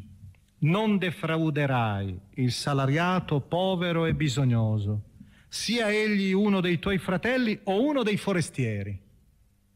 non 0.61 0.97
defrauderai 0.97 2.19
il 2.37 2.51
salariato 2.51 3.41
povero 3.41 4.07
e 4.07 4.15
bisognoso, 4.15 5.03
sia 5.47 5.91
egli 5.91 6.31
uno 6.31 6.61
dei 6.61 6.79
tuoi 6.79 6.97
fratelli 6.97 7.59
o 7.65 7.85
uno 7.85 8.01
dei 8.01 8.17
forestieri. 8.17 8.99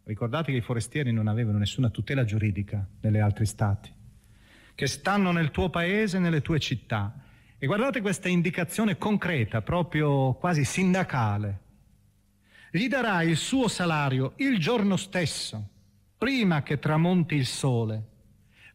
Ricordate 0.06 0.52
che 0.52 0.58
i 0.58 0.62
forestieri 0.62 1.14
non 1.14 1.28
avevano 1.28 1.60
nessuna 1.60 1.92
tutela 1.92 2.24
giuridica 2.24 2.84
negli 3.02 3.20
altri 3.20 3.46
stati, 3.46 3.92
che 4.74 4.88
stanno 4.88 5.32
nel 5.32 5.52
tuo 5.52 5.70
paese, 5.70 6.18
nelle 6.18 6.42
tue 6.42 6.60
città 6.60 7.26
e 7.60 7.66
guardate 7.66 8.02
questa 8.02 8.30
indicazione 8.30 8.98
concreta, 8.98 9.62
proprio 9.62 10.34
quasi 10.34 10.64
sindacale. 10.64 11.60
Gli 12.72 12.88
darà 12.88 13.24
il 13.24 13.36
suo 13.36 13.68
salario 13.68 14.34
il 14.38 14.60
giorno 14.60 14.96
stesso, 14.96 15.68
prima 16.18 16.62
che 16.62 16.78
tramonti 16.78 17.34
il 17.34 17.48
sole, 17.48 18.04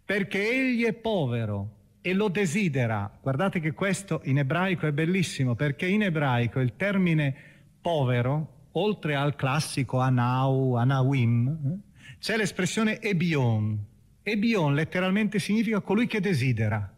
perché 0.04 0.50
egli 0.50 0.84
è 0.84 0.94
povero 0.94 1.80
e 2.00 2.12
lo 2.12 2.26
desidera. 2.26 3.08
Guardate 3.20 3.60
che 3.60 3.72
questo 3.72 4.20
in 4.24 4.38
ebraico 4.38 4.86
è 4.86 4.92
bellissimo, 4.92 5.54
perché 5.54 5.86
in 5.86 6.02
ebraico 6.02 6.58
il 6.58 6.72
termine 6.76 7.34
povero, 7.80 8.68
oltre 8.72 9.14
al 9.14 9.36
classico 9.36 10.00
anau, 10.00 10.74
anawim, 10.74 11.46
eh, 11.48 12.16
c'è 12.18 12.36
l'espressione 12.36 13.00
ebion. 13.00 13.78
Ebion 14.24 14.74
letteralmente 14.74 15.38
significa 15.38 15.80
colui 15.80 16.08
che 16.08 16.20
desidera 16.20 16.92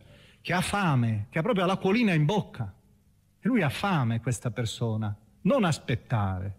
che 0.44 0.52
ha 0.52 0.60
fame, 0.60 1.28
che 1.30 1.38
ha 1.38 1.42
proprio 1.42 1.64
l'acquolina 1.64 2.12
in 2.12 2.26
bocca. 2.26 2.70
E 3.40 3.48
lui 3.48 3.62
ha 3.62 3.70
fame, 3.70 4.20
questa 4.20 4.50
persona, 4.50 5.16
non 5.40 5.64
aspettare. 5.64 6.58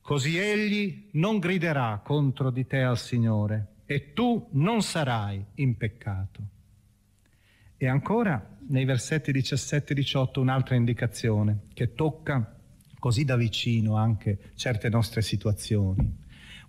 Così 0.00 0.38
egli 0.38 1.08
non 1.14 1.40
griderà 1.40 2.00
contro 2.04 2.50
di 2.50 2.68
te 2.68 2.82
al 2.82 2.96
Signore 2.96 3.78
e 3.84 4.12
tu 4.12 4.46
non 4.52 4.80
sarai 4.80 5.44
in 5.54 5.76
peccato. 5.76 6.40
E 7.76 7.88
ancora 7.88 8.58
nei 8.68 8.84
versetti 8.84 9.32
17 9.32 9.90
e 9.92 9.96
18 9.96 10.40
un'altra 10.40 10.76
indicazione 10.76 11.62
che 11.74 11.94
tocca 11.94 12.60
così 13.00 13.24
da 13.24 13.34
vicino 13.34 13.96
anche 13.96 14.52
certe 14.54 14.88
nostre 14.88 15.20
situazioni. 15.20 16.16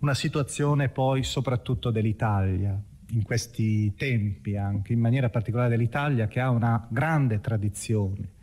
Una 0.00 0.14
situazione 0.14 0.88
poi 0.88 1.22
soprattutto 1.22 1.92
dell'Italia, 1.92 2.76
in 3.10 3.22
questi 3.22 3.94
tempi, 3.94 4.56
anche 4.56 4.92
in 4.92 5.00
maniera 5.00 5.28
particolare 5.28 5.68
dell'Italia, 5.70 6.26
che 6.26 6.40
ha 6.40 6.50
una 6.50 6.86
grande 6.90 7.40
tradizione 7.40 8.34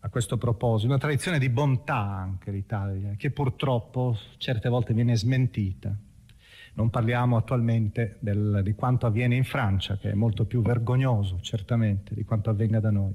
a 0.00 0.08
questo 0.08 0.38
proposito, 0.38 0.88
una 0.88 0.98
tradizione 0.98 1.38
di 1.38 1.48
bontà 1.48 1.98
anche 1.98 2.50
l'Italia, 2.50 3.14
che 3.16 3.30
purtroppo 3.30 4.16
certe 4.38 4.68
volte 4.68 4.94
viene 4.94 5.16
smentita. 5.16 5.94
Non 6.72 6.88
parliamo 6.88 7.36
attualmente 7.36 8.16
del, 8.20 8.60
di 8.62 8.74
quanto 8.74 9.06
avviene 9.06 9.34
in 9.34 9.44
Francia, 9.44 9.98
che 9.98 10.10
è 10.10 10.14
molto 10.14 10.44
più 10.46 10.62
vergognoso, 10.62 11.40
certamente, 11.40 12.14
di 12.14 12.24
quanto 12.24 12.48
avvenga 12.48 12.80
da 12.80 12.90
noi. 12.90 13.14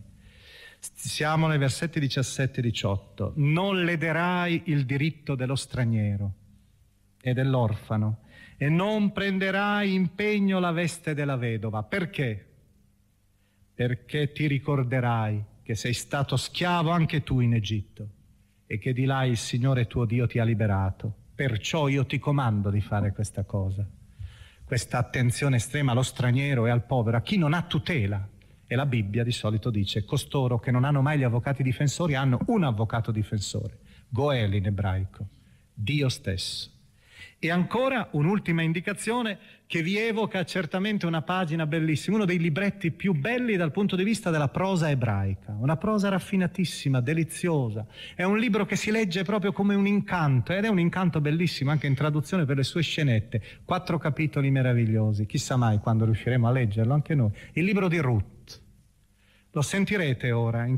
Siamo 0.77 1.47
nei 1.47 1.57
versetti 1.57 1.99
17 1.99 2.59
e 2.59 2.63
18. 2.63 3.33
Non 3.37 3.83
lederai 3.83 4.63
il 4.65 4.85
diritto 4.85 5.33
dello 5.33 5.55
straniero 5.55 6.33
e 7.21 7.33
dell'orfano 7.33 8.19
e 8.57 8.69
non 8.69 9.11
prenderai 9.11 9.93
impegno 9.93 10.59
la 10.59 10.71
veste 10.71 11.13
della 11.13 11.35
vedova. 11.35 11.83
Perché? 11.83 12.53
perché 13.75 14.31
ti 14.31 14.47
ricorderai 14.47 15.43
che 15.61 15.75
sei 15.75 15.93
stato 15.93 16.37
schiavo 16.37 16.91
anche 16.91 17.23
tu 17.23 17.41
in 17.41 17.53
Egitto 17.53 18.07
e 18.65 18.79
che 18.79 18.93
di 18.93 19.03
là 19.03 19.25
il 19.25 19.37
Signore 19.37 19.85
tuo 19.85 20.05
Dio 20.05 20.25
ti 20.27 20.39
ha 20.39 20.45
liberato. 20.45 21.13
Perciò 21.35 21.89
io 21.89 22.05
ti 22.05 22.17
comando 22.17 22.69
di 22.69 22.79
fare 22.79 23.11
questa 23.11 23.43
cosa, 23.43 23.85
questa 24.63 24.97
attenzione 24.97 25.57
estrema 25.57 25.91
allo 25.91 26.03
straniero 26.03 26.65
e 26.65 26.69
al 26.69 26.85
povero, 26.85 27.17
a 27.17 27.21
chi 27.21 27.37
non 27.37 27.53
ha 27.53 27.63
tutela. 27.63 28.29
E 28.67 28.75
la 28.75 28.85
Bibbia 28.85 29.23
di 29.23 29.31
solito 29.31 29.69
dice, 29.69 30.05
costoro 30.05 30.57
che 30.57 30.71
non 30.71 30.85
hanno 30.85 31.01
mai 31.01 31.19
gli 31.19 31.23
avvocati 31.23 31.61
difensori 31.61 32.15
hanno 32.15 32.39
un 32.47 32.63
avvocato 32.63 33.11
difensore, 33.11 33.79
Goel 34.07 34.53
in 34.55 34.65
ebraico, 34.65 35.27
Dio 35.73 36.07
stesso. 36.09 36.71
E 37.37 37.51
ancora 37.51 38.07
un'ultima 38.11 38.61
indicazione 38.61 39.37
che 39.67 39.81
vi 39.81 39.97
evoca 39.97 40.43
certamente 40.45 41.05
una 41.05 41.21
pagina 41.21 41.65
bellissima, 41.65 42.15
uno 42.15 42.25
dei 42.25 42.37
libretti 42.37 42.91
più 42.91 43.13
belli 43.13 43.55
dal 43.55 43.71
punto 43.71 43.95
di 43.95 44.03
vista 44.03 44.29
della 44.29 44.47
prosa 44.47 44.89
ebraica, 44.89 45.55
una 45.59 45.75
prosa 45.75 46.09
raffinatissima, 46.09 47.01
deliziosa. 47.01 47.85
È 48.15 48.23
un 48.23 48.37
libro 48.37 48.65
che 48.65 48.75
si 48.75 48.91
legge 48.91 49.23
proprio 49.23 49.51
come 49.51 49.75
un 49.75 49.87
incanto 49.87 50.53
ed 50.53 50.65
è 50.65 50.67
un 50.67 50.79
incanto 50.79 51.19
bellissimo 51.19 51.71
anche 51.71 51.87
in 51.87 51.95
traduzione 51.95 52.45
per 52.45 52.57
le 52.57 52.63
sue 52.63 52.81
scenette, 52.81 53.41
quattro 53.65 53.97
capitoli 53.97 54.51
meravigliosi, 54.51 55.25
chissà 55.25 55.55
mai 55.55 55.79
quando 55.79 56.05
riusciremo 56.05 56.47
a 56.47 56.51
leggerlo 56.51 56.93
anche 56.93 57.15
noi. 57.15 57.31
Il 57.53 57.65
libro 57.65 57.87
di 57.87 57.97
Ruth. 57.97 58.33
Lo 59.51 59.61
sentirete 59.61 60.31
ora 60.31 60.65
in, 60.65 60.77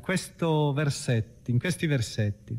versetti, 0.73 1.51
in 1.51 1.59
questi 1.59 1.87
versetti. 1.87 2.57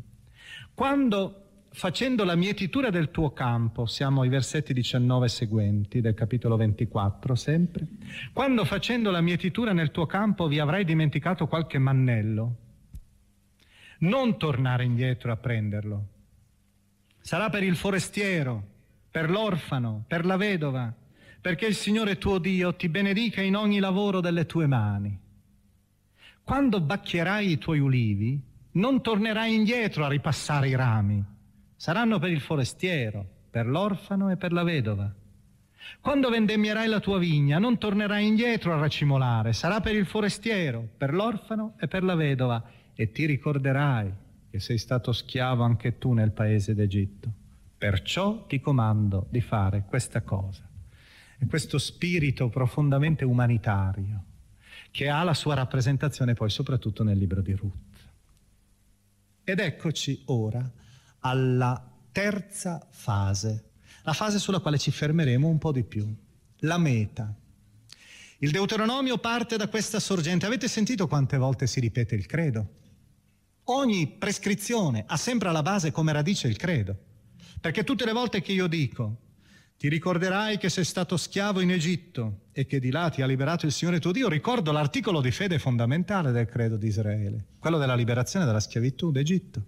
Quando 0.73 1.48
facendo 1.79 2.25
la 2.25 2.35
mietitura 2.35 2.89
del 2.89 3.09
tuo 3.09 3.31
campo, 3.31 3.85
siamo 3.85 4.23
ai 4.23 4.27
versetti 4.27 4.73
19 4.73 5.29
seguenti 5.29 6.01
del 6.01 6.13
capitolo 6.13 6.57
24 6.57 7.35
sempre, 7.35 7.87
quando 8.33 8.65
facendo 8.65 9.11
la 9.11 9.21
mietitura 9.21 9.71
nel 9.71 9.89
tuo 9.89 10.05
campo 10.05 10.49
vi 10.49 10.59
avrai 10.59 10.83
dimenticato 10.83 11.47
qualche 11.47 11.77
mannello, 11.77 12.55
non 13.99 14.37
tornare 14.37 14.83
indietro 14.83 15.31
a 15.31 15.37
prenderlo. 15.37 16.07
Sarà 17.21 17.49
per 17.49 17.63
il 17.63 17.77
forestiero, 17.77 18.61
per 19.09 19.29
l'orfano, 19.29 20.03
per 20.05 20.25
la 20.25 20.35
vedova, 20.35 20.93
perché 21.39 21.65
il 21.65 21.75
Signore 21.75 22.17
tuo 22.17 22.39
Dio 22.39 22.75
ti 22.75 22.89
benedica 22.89 23.39
in 23.39 23.55
ogni 23.55 23.79
lavoro 23.79 24.19
delle 24.19 24.45
tue 24.45 24.67
mani. 24.67 25.17
Quando 26.43 26.81
bacchierai 26.81 27.51
i 27.51 27.57
tuoi 27.57 27.79
ulivi, 27.79 28.37
non 28.71 29.01
tornerai 29.01 29.55
indietro 29.55 30.03
a 30.03 30.09
ripassare 30.09 30.67
i 30.67 30.75
rami 30.75 31.37
Saranno 31.79 32.19
per 32.19 32.29
il 32.29 32.41
forestiero, 32.41 33.25
per 33.49 33.65
l'orfano 33.65 34.29
e 34.29 34.35
per 34.35 34.51
la 34.51 34.63
vedova. 34.63 35.09
Quando 36.01 36.29
vendemmierai 36.29 36.89
la 36.89 36.99
tua 36.99 37.17
vigna, 37.17 37.57
non 37.57 37.77
tornerai 37.77 38.27
indietro 38.27 38.73
a 38.73 38.77
racimolare, 38.77 39.53
sarà 39.53 39.79
per 39.79 39.95
il 39.95 40.05
forestiero, 40.05 40.85
per 40.97 41.13
l'orfano 41.13 41.75
e 41.79 41.87
per 41.87 42.03
la 42.03 42.15
vedova, 42.15 42.61
e 42.93 43.13
ti 43.13 43.25
ricorderai 43.25 44.11
che 44.51 44.59
sei 44.59 44.77
stato 44.77 45.13
schiavo 45.13 45.63
anche 45.63 45.97
tu 45.97 46.11
nel 46.11 46.31
paese 46.31 46.75
d'Egitto. 46.75 47.31
Perciò 47.77 48.45
ti 48.45 48.59
comando 48.59 49.27
di 49.29 49.39
fare 49.39 49.85
questa 49.87 50.21
cosa. 50.21 50.67
E 51.37 51.45
questo 51.45 51.77
spirito 51.77 52.49
profondamente 52.49 53.23
umanitario, 53.23 54.23
che 54.91 55.07
ha 55.07 55.23
la 55.23 55.33
sua 55.33 55.53
rappresentazione 55.53 56.33
poi 56.33 56.49
soprattutto 56.49 57.05
nel 57.05 57.17
libro 57.17 57.39
di 57.39 57.53
Ruth. 57.53 58.09
Ed 59.45 59.59
eccoci 59.59 60.23
ora 60.25 60.69
alla 61.19 61.89
terza 62.11 62.85
fase, 62.89 63.71
la 64.03 64.13
fase 64.13 64.39
sulla 64.39 64.59
quale 64.59 64.77
ci 64.77 64.91
fermeremo 64.91 65.47
un 65.47 65.57
po' 65.57 65.71
di 65.71 65.83
più, 65.83 66.07
la 66.59 66.77
meta. 66.77 67.33
Il 68.39 68.51
Deuteronomio 68.51 69.17
parte 69.17 69.57
da 69.57 69.67
questa 69.67 69.99
sorgente. 69.99 70.45
Avete 70.45 70.69
sentito 70.69 71.07
quante 71.07 71.37
volte 71.37 71.67
si 71.67 71.81
ripete 71.81 72.15
il 72.15 72.25
credo? 72.25 72.67
Ogni 73.65 74.07
prescrizione 74.07 75.03
ha 75.05 75.17
sempre 75.17 75.49
alla 75.49 75.61
base 75.61 75.91
come 75.91 76.13
radice 76.13 76.47
il 76.47 76.55
credo. 76.55 76.95
Perché 77.59 77.83
tutte 77.83 78.05
le 78.05 78.13
volte 78.13 78.41
che 78.41 78.53
io 78.53 78.67
dico 78.67 79.27
ti 79.77 79.89
ricorderai 79.89 80.57
che 80.57 80.69
sei 80.69 80.85
stato 80.85 81.17
schiavo 81.17 81.59
in 81.59 81.71
Egitto 81.71 82.47
e 82.51 82.65
che 82.65 82.79
di 82.79 82.91
là 82.91 83.09
ti 83.09 83.21
ha 83.21 83.25
liberato 83.25 83.65
il 83.65 83.71
Signore 83.71 83.99
tuo 83.99 84.11
Dio, 84.11 84.27
ricordo 84.27 84.71
l'articolo 84.71 85.21
di 85.21 85.31
fede 85.31 85.59
fondamentale 85.59 86.31
del 86.31 86.47
credo 86.47 86.75
di 86.77 86.87
Israele, 86.87 87.45
quello 87.59 87.77
della 87.77 87.95
liberazione 87.95 88.45
dalla 88.45 88.59
schiavitù 88.59 89.11
d'Egitto. 89.11 89.63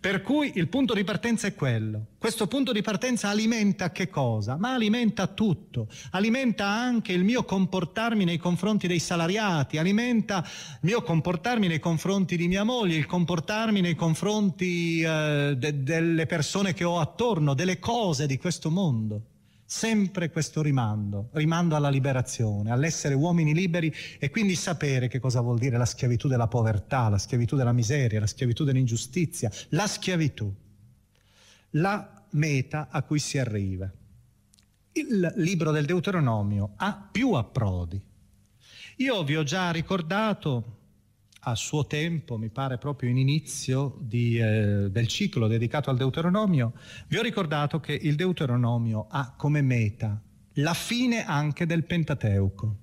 Per 0.00 0.22
cui 0.22 0.52
il 0.54 0.68
punto 0.68 0.94
di 0.94 1.04
partenza 1.04 1.46
è 1.46 1.54
quello. 1.54 2.06
Questo 2.18 2.46
punto 2.46 2.72
di 2.72 2.82
partenza 2.82 3.28
alimenta 3.28 3.92
che 3.92 4.08
cosa? 4.08 4.56
Ma 4.56 4.74
alimenta 4.74 5.26
tutto. 5.26 5.88
Alimenta 6.12 6.66
anche 6.66 7.12
il 7.12 7.22
mio 7.22 7.44
comportarmi 7.44 8.24
nei 8.24 8.38
confronti 8.38 8.86
dei 8.86 8.98
salariati, 8.98 9.78
alimenta 9.78 10.38
il 10.38 10.78
mio 10.82 11.02
comportarmi 11.02 11.66
nei 11.66 11.80
confronti 11.80 12.36
di 12.36 12.48
mia 12.48 12.64
moglie, 12.64 12.96
il 12.96 13.06
comportarmi 13.06 13.80
nei 13.80 13.94
confronti 13.94 15.02
eh, 15.02 15.54
de- 15.56 15.82
delle 15.82 16.26
persone 16.26 16.72
che 16.72 16.84
ho 16.84 16.98
attorno, 16.98 17.54
delle 17.54 17.78
cose 17.78 18.26
di 18.26 18.38
questo 18.38 18.70
mondo 18.70 19.29
sempre 19.72 20.30
questo 20.30 20.62
rimando, 20.62 21.28
rimando 21.34 21.76
alla 21.76 21.90
liberazione, 21.90 22.72
all'essere 22.72 23.14
uomini 23.14 23.54
liberi 23.54 23.94
e 24.18 24.28
quindi 24.28 24.56
sapere 24.56 25.06
che 25.06 25.20
cosa 25.20 25.40
vuol 25.40 25.60
dire 25.60 25.78
la 25.78 25.84
schiavitù 25.84 26.26
della 26.26 26.48
povertà, 26.48 27.08
la 27.08 27.18
schiavitù 27.18 27.54
della 27.54 27.70
miseria, 27.70 28.18
la 28.18 28.26
schiavitù 28.26 28.64
dell'ingiustizia, 28.64 29.48
la 29.68 29.86
schiavitù, 29.86 30.52
la 31.70 32.24
meta 32.30 32.88
a 32.90 33.02
cui 33.04 33.20
si 33.20 33.38
arriva. 33.38 33.88
Il 34.90 35.34
libro 35.36 35.70
del 35.70 35.86
Deuteronomio 35.86 36.72
ha 36.74 37.08
più 37.08 37.34
approdi. 37.34 38.02
Io 38.96 39.22
vi 39.22 39.36
ho 39.36 39.44
già 39.44 39.70
ricordato 39.70 40.78
a 41.40 41.54
suo 41.54 41.86
tempo, 41.86 42.36
mi 42.36 42.50
pare 42.50 42.76
proprio 42.76 43.08
in 43.08 43.16
inizio 43.16 43.96
di, 44.00 44.38
eh, 44.38 44.90
del 44.90 45.06
ciclo 45.08 45.46
dedicato 45.46 45.88
al 45.88 45.96
Deuteronomio, 45.96 46.74
vi 47.08 47.16
ho 47.16 47.22
ricordato 47.22 47.80
che 47.80 47.92
il 47.94 48.14
Deuteronomio 48.14 49.06
ha 49.08 49.32
come 49.36 49.62
meta 49.62 50.20
la 50.54 50.74
fine 50.74 51.24
anche 51.24 51.64
del 51.64 51.84
Pentateuco. 51.84 52.76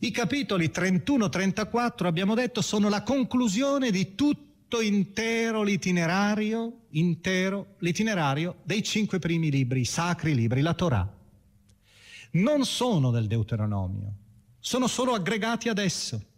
I 0.00 0.10
capitoli 0.10 0.68
31-34, 0.68 2.06
abbiamo 2.06 2.34
detto, 2.34 2.60
sono 2.60 2.88
la 2.88 3.02
conclusione 3.02 3.90
di 3.90 4.14
tutto 4.14 4.80
intero 4.80 5.62
l'itinerario, 5.62 6.80
intero 6.90 7.74
l'itinerario 7.78 8.56
dei 8.64 8.82
cinque 8.82 9.18
primi 9.18 9.50
libri, 9.50 9.80
i 9.80 9.86
sacri 9.86 10.34
libri, 10.34 10.60
la 10.60 10.74
Torah. 10.74 11.10
Non 12.32 12.64
sono 12.64 13.10
del 13.10 13.26
Deuteronomio, 13.26 14.12
sono 14.58 14.86
solo 14.86 15.14
aggregati 15.14 15.68
ad 15.68 15.78
esso. 15.78 16.32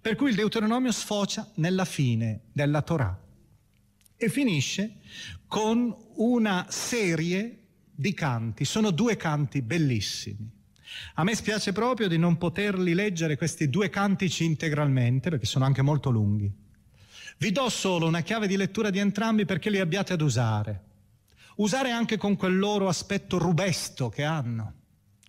Per 0.00 0.16
cui 0.16 0.30
il 0.30 0.36
Deuteronomio 0.36 0.92
sfocia 0.92 1.50
nella 1.56 1.84
fine 1.84 2.42
della 2.52 2.82
Torah 2.82 3.18
e 4.16 4.28
finisce 4.28 4.96
con 5.46 5.94
una 6.16 6.66
serie 6.68 7.58
di 7.94 8.14
canti. 8.14 8.64
Sono 8.64 8.90
due 8.90 9.16
canti 9.16 9.62
bellissimi. 9.62 10.50
A 11.14 11.24
me 11.24 11.34
spiace 11.34 11.72
proprio 11.72 12.08
di 12.08 12.18
non 12.18 12.36
poterli 12.36 12.94
leggere 12.94 13.36
questi 13.36 13.70
due 13.70 13.88
cantici 13.88 14.44
integralmente 14.44 15.30
perché 15.30 15.46
sono 15.46 15.64
anche 15.64 15.82
molto 15.82 16.10
lunghi. 16.10 16.52
Vi 17.38 17.50
do 17.50 17.68
solo 17.68 18.06
una 18.06 18.20
chiave 18.20 18.46
di 18.46 18.56
lettura 18.56 18.90
di 18.90 18.98
entrambi 18.98 19.44
perché 19.44 19.70
li 19.70 19.80
abbiate 19.80 20.12
ad 20.12 20.20
usare. 20.20 20.84
Usare 21.56 21.90
anche 21.90 22.16
con 22.16 22.36
quel 22.36 22.58
loro 22.58 22.88
aspetto 22.88 23.38
rubesto 23.38 24.08
che 24.08 24.22
hanno, 24.22 24.74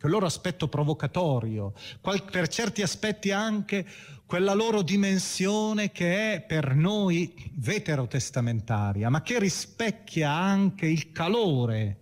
quel 0.04 0.16
loro 0.16 0.26
aspetto 0.26 0.68
provocatorio, 0.68 1.72
qual- 2.02 2.30
per 2.30 2.50
certi 2.50 2.82
aspetti 2.82 3.32
anche 3.32 3.86
quella 4.26 4.54
loro 4.54 4.82
dimensione 4.82 5.94
che 5.94 6.34
è 6.34 6.42
per 6.42 6.76
noi 6.76 7.34
veterotestamentaria, 7.54 9.10
ma 9.10 9.22
che 9.22 9.40
rispecchia 9.40 10.30
anche 10.30 10.88
il 10.88 11.14
calore, 11.14 11.98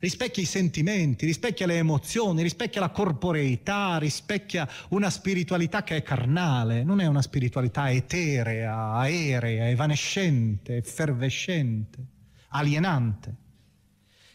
rispecchia 0.00 0.42
i 0.42 0.46
sentimenti, 0.46 1.24
rispecchia 1.24 1.64
le 1.64 1.78
emozioni, 1.78 2.42
rispecchia 2.42 2.82
la 2.82 2.90
corporeità, 2.90 3.96
rispecchia 3.96 4.68
una 4.90 5.08
spiritualità 5.08 5.82
che 5.82 5.96
è 5.96 6.02
carnale, 6.02 6.84
non 6.84 7.00
è 7.00 7.06
una 7.06 7.22
spiritualità 7.22 7.90
eterea, 7.90 8.96
aerea, 8.96 9.70
evanescente, 9.70 10.76
effervescente, 10.76 12.04
alienante. 12.48 13.34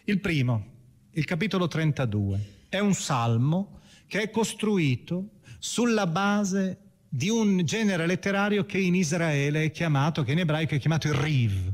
Il 0.05 0.19
primo, 0.19 0.65
il 1.11 1.25
capitolo 1.25 1.67
32, 1.67 2.57
è 2.69 2.79
un 2.79 2.93
salmo 2.93 3.79
che 4.05 4.21
è 4.21 4.29
costruito 4.29 5.39
sulla 5.57 6.07
base 6.07 6.77
di 7.09 7.29
un 7.29 7.65
genere 7.65 8.05
letterario 8.05 8.65
che 8.65 8.77
in 8.77 8.95
Israele 8.95 9.65
è 9.65 9.71
chiamato, 9.71 10.23
che 10.23 10.31
in 10.31 10.39
ebraico 10.39 10.75
è 10.75 10.79
chiamato 10.79 11.07
il 11.07 11.15
Riv. 11.15 11.73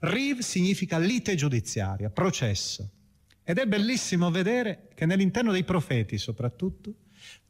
Riv 0.00 0.38
significa 0.38 0.98
lite 0.98 1.34
giudiziaria, 1.34 2.08
processo. 2.08 2.88
Ed 3.42 3.58
è 3.58 3.66
bellissimo 3.66 4.30
vedere 4.30 4.88
che 4.94 5.06
nell'interno 5.06 5.50
dei 5.50 5.64
profeti 5.64 6.18
soprattutto, 6.18 6.94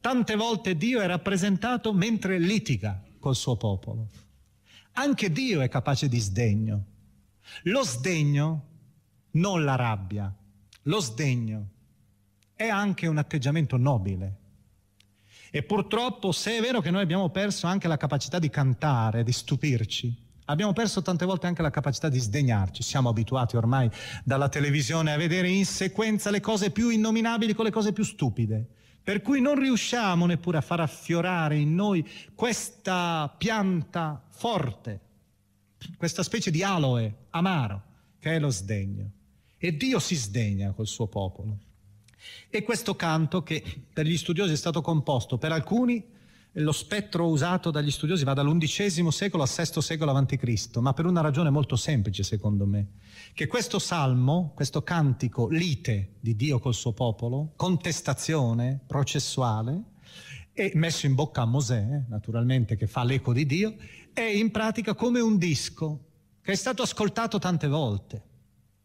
tante 0.00 0.34
volte 0.34 0.76
Dio 0.76 1.00
è 1.00 1.06
rappresentato 1.06 1.92
mentre 1.92 2.38
litiga 2.38 3.02
col 3.18 3.36
suo 3.36 3.56
popolo. 3.56 4.08
Anche 4.92 5.30
Dio 5.30 5.60
è 5.60 5.68
capace 5.68 6.08
di 6.08 6.18
sdegno. 6.18 6.84
Lo 7.64 7.84
sdegno, 7.84 8.66
non 9.32 9.64
la 9.64 9.76
rabbia, 9.76 10.34
lo 10.82 11.00
sdegno 11.00 11.68
è 12.58 12.66
anche 12.66 13.06
un 13.06 13.18
atteggiamento 13.18 13.76
nobile 13.76 14.36
E 15.52 15.62
purtroppo, 15.62 16.32
se 16.32 16.58
è 16.58 16.60
vero 16.60 16.80
che 16.80 16.90
noi 16.90 17.02
abbiamo 17.02 17.30
perso 17.30 17.68
anche 17.68 17.86
la 17.86 17.96
capacità 17.96 18.40
di 18.40 18.50
cantare, 18.50 19.22
di 19.22 19.30
stupirci, 19.30 20.12
abbiamo 20.46 20.72
perso 20.72 21.00
tante 21.00 21.24
volte 21.24 21.46
anche 21.46 21.62
la 21.62 21.70
capacità 21.70 22.08
di 22.08 22.18
sdegnarci. 22.18 22.82
Siamo 22.82 23.10
abituati 23.10 23.56
ormai 23.56 23.88
dalla 24.24 24.48
televisione 24.48 25.12
a 25.12 25.16
vedere 25.16 25.48
in 25.48 25.64
sequenza 25.64 26.30
le 26.30 26.40
cose 26.40 26.72
più 26.72 26.88
innominabili 26.90 27.54
con 27.54 27.64
le 27.64 27.70
cose 27.70 27.92
più 27.92 28.02
stupide. 28.02 28.66
Per 29.04 29.22
cui 29.22 29.40
non 29.40 29.56
riusciamo 29.56 30.26
neppure 30.26 30.58
a 30.58 30.60
far 30.60 30.80
affiorare 30.80 31.56
in 31.56 31.76
noi 31.76 32.06
questa 32.34 33.32
pianta 33.38 34.20
forte, 34.30 35.00
questa 35.96 36.24
specie 36.24 36.50
di 36.50 36.64
aloe 36.64 37.26
amaro 37.30 37.82
che 38.18 38.34
è 38.34 38.38
lo 38.40 38.50
sdegno. 38.50 39.10
E 39.56 39.76
Dio 39.76 40.00
si 40.00 40.16
sdegna 40.16 40.72
col 40.72 40.88
suo 40.88 41.06
popolo. 41.06 41.66
E 42.48 42.62
questo 42.62 42.94
canto 42.96 43.42
che 43.42 43.62
per 43.92 44.06
gli 44.06 44.16
studiosi 44.16 44.52
è 44.52 44.56
stato 44.56 44.80
composto, 44.80 45.38
per 45.38 45.52
alcuni 45.52 46.16
lo 46.52 46.72
spettro 46.72 47.28
usato 47.28 47.70
dagli 47.70 47.90
studiosi 47.90 48.24
va 48.24 48.32
dall'undicesimo 48.32 49.10
secolo 49.10 49.42
al 49.42 49.48
sesto 49.48 49.80
secolo 49.80 50.10
a.C., 50.12 50.76
ma 50.78 50.92
per 50.92 51.06
una 51.06 51.20
ragione 51.20 51.50
molto 51.50 51.76
semplice 51.76 52.22
secondo 52.22 52.66
me, 52.66 52.88
che 53.34 53.46
questo 53.46 53.78
salmo, 53.78 54.52
questo 54.54 54.82
cantico 54.82 55.48
lite 55.48 56.14
di 56.20 56.34
Dio 56.34 56.58
col 56.58 56.74
suo 56.74 56.92
popolo, 56.92 57.52
contestazione 57.54 58.80
processuale, 58.86 59.82
è 60.52 60.72
messo 60.74 61.06
in 61.06 61.14
bocca 61.14 61.42
a 61.42 61.46
Mosè, 61.46 62.04
naturalmente, 62.08 62.76
che 62.76 62.88
fa 62.88 63.04
l'eco 63.04 63.32
di 63.32 63.46
Dio, 63.46 63.76
è 64.12 64.22
in 64.22 64.50
pratica 64.50 64.94
come 64.94 65.20
un 65.20 65.38
disco 65.38 66.06
che 66.42 66.52
è 66.52 66.56
stato 66.56 66.82
ascoltato 66.82 67.38
tante 67.38 67.68
volte 67.68 68.27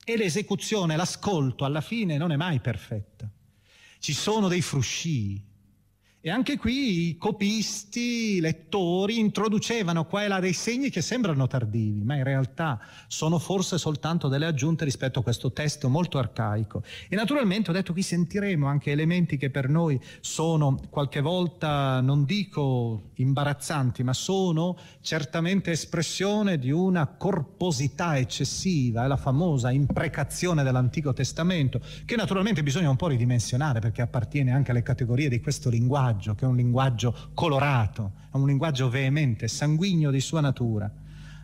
e 0.05 0.17
l'esecuzione, 0.17 0.95
l'ascolto 0.95 1.65
alla 1.65 1.81
fine 1.81 2.17
non 2.17 2.31
è 2.31 2.35
mai 2.35 2.59
perfetta. 2.59 3.29
Ci 3.99 4.13
sono 4.13 4.47
dei 4.47 4.61
frusci, 4.61 5.41
e 6.25 6.29
anche 6.29 6.57
qui 6.57 7.09
i 7.09 7.17
copisti, 7.17 8.35
i 8.35 8.39
lettori 8.39 9.19
introducevano 9.19 10.05
qua 10.05 10.23
e 10.23 10.29
là 10.29 10.39
dei 10.39 10.53
segni 10.53 10.89
che 10.89 11.01
sembrano 11.01 11.47
tardivi, 11.47 12.01
ma 12.01 12.15
in 12.15 12.23
realtà 12.23 12.79
sono 13.07 13.39
forse 13.39 13.77
soltanto 13.77 14.29
delle 14.29 14.45
aggiunte 14.45 14.85
rispetto 14.85 15.19
a 15.19 15.21
questo 15.21 15.51
testo 15.51 15.89
molto 15.89 16.19
arcaico. 16.19 16.81
E 17.09 17.17
naturalmente 17.17 17.71
ho 17.71 17.73
detto 17.73 17.91
qui 17.91 18.03
sentiremo 18.03 18.65
anche 18.67 18.91
elementi 18.91 19.35
che 19.35 19.49
per 19.49 19.67
noi 19.67 19.99
sono 20.21 20.79
qualche 20.89 21.19
volta, 21.19 21.99
non 21.99 22.23
dico 22.23 23.11
imbarazzanti, 23.15 24.01
ma 24.03 24.13
sono 24.13 24.77
certamente 25.01 25.71
espressione 25.71 26.57
di 26.57 26.71
una 26.71 27.05
corposità 27.05 28.17
eccessiva, 28.17 29.03
è 29.03 29.07
la 29.07 29.17
famosa 29.17 29.71
imprecazione 29.71 30.63
dell'Antico 30.63 31.11
Testamento, 31.11 31.81
che 32.05 32.15
naturalmente 32.15 32.63
bisogna 32.63 32.89
un 32.89 32.95
po' 32.95 33.07
ridimensionare 33.07 33.81
perché 33.81 34.01
appartiene 34.01 34.53
anche 34.53 34.71
alle 34.71 34.83
categorie 34.83 35.27
di 35.27 35.41
questo 35.41 35.69
linguaggio 35.69 36.11
linguaggio, 36.13 36.35
che 36.35 36.45
è 36.45 36.47
un 36.47 36.55
linguaggio 36.55 37.15
colorato, 37.33 38.11
è 38.31 38.35
un 38.35 38.47
linguaggio 38.47 38.89
veemente, 38.89 39.47
sanguigno 39.47 40.11
di 40.11 40.19
sua 40.19 40.41
natura. 40.41 40.91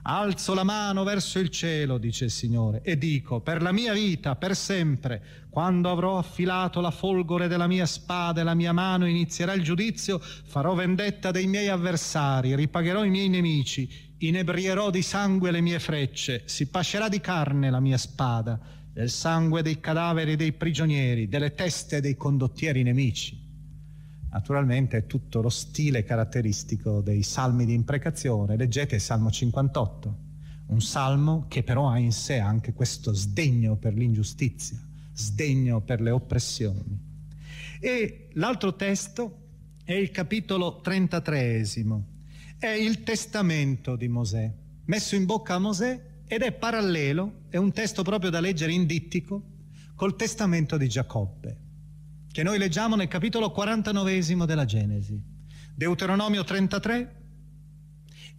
Alzo 0.01 0.53
la 0.53 0.63
mano 0.63 1.03
verso 1.03 1.39
il 1.39 1.49
cielo, 1.49 1.97
dice 1.97 2.25
il 2.25 2.31
Signore, 2.31 2.81
e 2.83 2.97
dico, 2.97 3.41
per 3.41 3.61
la 3.61 3.71
mia 3.71 3.93
vita, 3.93 4.35
per 4.35 4.55
sempre, 4.55 5.21
quando 5.49 5.91
avrò 5.91 6.17
affilato 6.17 6.79
la 6.79 6.89
folgore 6.89 7.47
della 7.47 7.67
mia 7.67 7.85
spada 7.85 8.41
e 8.41 8.43
la 8.43 8.53
mia 8.53 8.71
mano 8.71 9.05
inizierà 9.05 9.53
il 9.53 9.61
giudizio, 9.61 10.19
farò 10.19 10.73
vendetta 10.73 11.31
dei 11.31 11.47
miei 11.47 11.67
avversari, 11.67 12.55
ripagherò 12.55 13.03
i 13.03 13.09
miei 13.09 13.29
nemici, 13.29 14.15
inebrierò 14.19 14.89
di 14.89 15.01
sangue 15.01 15.51
le 15.51 15.61
mie 15.61 15.79
frecce, 15.79 16.43
si 16.45 16.67
pascerà 16.69 17.09
di 17.09 17.19
carne 17.19 17.69
la 17.69 17.79
mia 17.79 17.97
spada, 17.97 18.59
del 18.91 19.09
sangue 19.09 19.61
dei 19.61 19.79
cadaveri 19.79 20.35
dei 20.35 20.53
prigionieri, 20.53 21.27
delle 21.27 21.53
teste 21.53 22.01
dei 22.01 22.15
condottieri 22.15 22.83
nemici. 22.83 23.38
Naturalmente 24.31 24.97
è 24.97 25.05
tutto 25.07 25.41
lo 25.41 25.49
stile 25.49 26.03
caratteristico 26.03 27.01
dei 27.01 27.23
salmi 27.23 27.65
di 27.65 27.73
imprecazione. 27.73 28.57
Leggete 28.57 28.95
il 28.95 29.01
Salmo 29.01 29.31
58, 29.31 30.17
un 30.67 30.81
salmo 30.81 31.45
che 31.47 31.63
però 31.63 31.89
ha 31.89 31.97
in 31.97 32.11
sé 32.11 32.37
anche 32.37 32.73
questo 32.73 33.11
sdegno 33.11 33.75
per 33.75 33.95
l'ingiustizia, 33.95 34.77
sdegno 35.13 35.81
per 35.81 35.99
le 35.99 36.11
oppressioni. 36.11 37.07
E 37.79 38.27
l'altro 38.33 38.75
testo 38.75 39.37
è 39.83 39.93
il 39.93 40.11
capitolo 40.11 40.79
33, 40.81 41.65
è 42.59 42.67
il 42.67 43.03
testamento 43.03 43.95
di 43.95 44.07
Mosè, 44.07 44.53
messo 44.85 45.15
in 45.15 45.25
bocca 45.25 45.55
a 45.55 45.59
Mosè 45.59 46.01
ed 46.27 46.41
è 46.43 46.51
parallelo, 46.51 47.45
è 47.49 47.57
un 47.57 47.71
testo 47.71 48.03
proprio 48.03 48.29
da 48.29 48.39
leggere 48.39 48.73
in 48.73 48.85
dittico, 48.85 49.41
col 49.95 50.15
testamento 50.15 50.77
di 50.77 50.87
Giacobbe 50.87 51.67
che 52.31 52.43
noi 52.43 52.57
leggiamo 52.57 52.95
nel 52.95 53.07
capitolo 53.07 53.51
49 53.51 54.45
della 54.45 54.65
Genesi. 54.65 55.21
Deuteronomio 55.73 56.43
33 56.43 57.15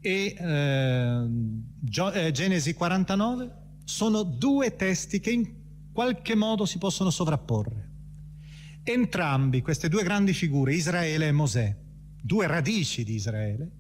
e 0.00 0.34
eh, 0.38 1.26
Gio- 1.80 2.12
eh, 2.12 2.30
Genesi 2.30 2.72
49 2.74 3.58
sono 3.84 4.22
due 4.22 4.76
testi 4.76 5.20
che 5.20 5.30
in 5.30 5.54
qualche 5.92 6.34
modo 6.34 6.66
si 6.66 6.78
possono 6.78 7.10
sovrapporre. 7.10 7.88
Entrambi, 8.82 9.60
queste 9.60 9.88
due 9.88 10.02
grandi 10.02 10.32
figure, 10.32 10.74
Israele 10.74 11.26
e 11.26 11.32
Mosè, 11.32 11.76
due 12.22 12.46
radici 12.46 13.04
di 13.04 13.14
Israele, 13.14 13.70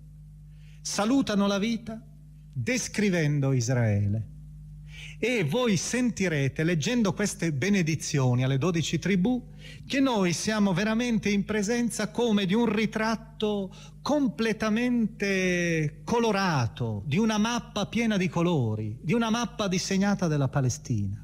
salutano 0.80 1.46
la 1.46 1.58
vita 1.58 2.02
descrivendo 2.52 3.52
Israele 3.52 4.38
e 5.22 5.44
voi 5.44 5.76
sentirete, 5.76 6.64
leggendo 6.64 7.12
queste 7.12 7.52
benedizioni 7.52 8.42
alle 8.42 8.56
dodici 8.56 8.98
tribù, 8.98 9.50
che 9.86 10.00
noi 10.00 10.32
siamo 10.32 10.72
veramente 10.72 11.28
in 11.28 11.44
presenza 11.44 12.10
come 12.10 12.46
di 12.46 12.54
un 12.54 12.64
ritratto 12.64 13.70
completamente 14.00 16.00
colorato, 16.04 17.02
di 17.04 17.18
una 17.18 17.36
mappa 17.36 17.86
piena 17.86 18.16
di 18.16 18.30
colori, 18.30 18.98
di 19.02 19.12
una 19.12 19.28
mappa 19.28 19.68
disegnata 19.68 20.26
della 20.26 20.48
Palestina. 20.48 21.22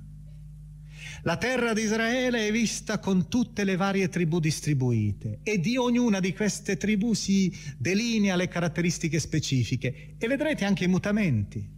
La 1.22 1.38
terra 1.38 1.72
di 1.72 1.80
Israele 1.80 2.46
è 2.46 2.52
vista 2.52 2.98
con 2.98 3.28
tutte 3.28 3.64
le 3.64 3.76
varie 3.76 4.10
tribù 4.10 4.40
distribuite 4.40 5.40
e 5.42 5.58
di 5.58 5.78
ognuna 5.78 6.20
di 6.20 6.34
queste 6.34 6.76
tribù 6.76 7.14
si 7.14 7.50
delinea 7.78 8.36
le 8.36 8.48
caratteristiche 8.48 9.18
specifiche 9.18 10.16
e 10.18 10.28
vedrete 10.28 10.66
anche 10.66 10.84
i 10.84 10.88
mutamenti 10.88 11.75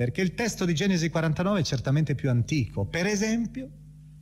perché 0.00 0.22
il 0.22 0.32
testo 0.32 0.64
di 0.64 0.74
Genesi 0.74 1.10
49 1.10 1.60
è 1.60 1.62
certamente 1.62 2.14
più 2.14 2.30
antico. 2.30 2.86
Per 2.86 3.04
esempio, 3.04 3.68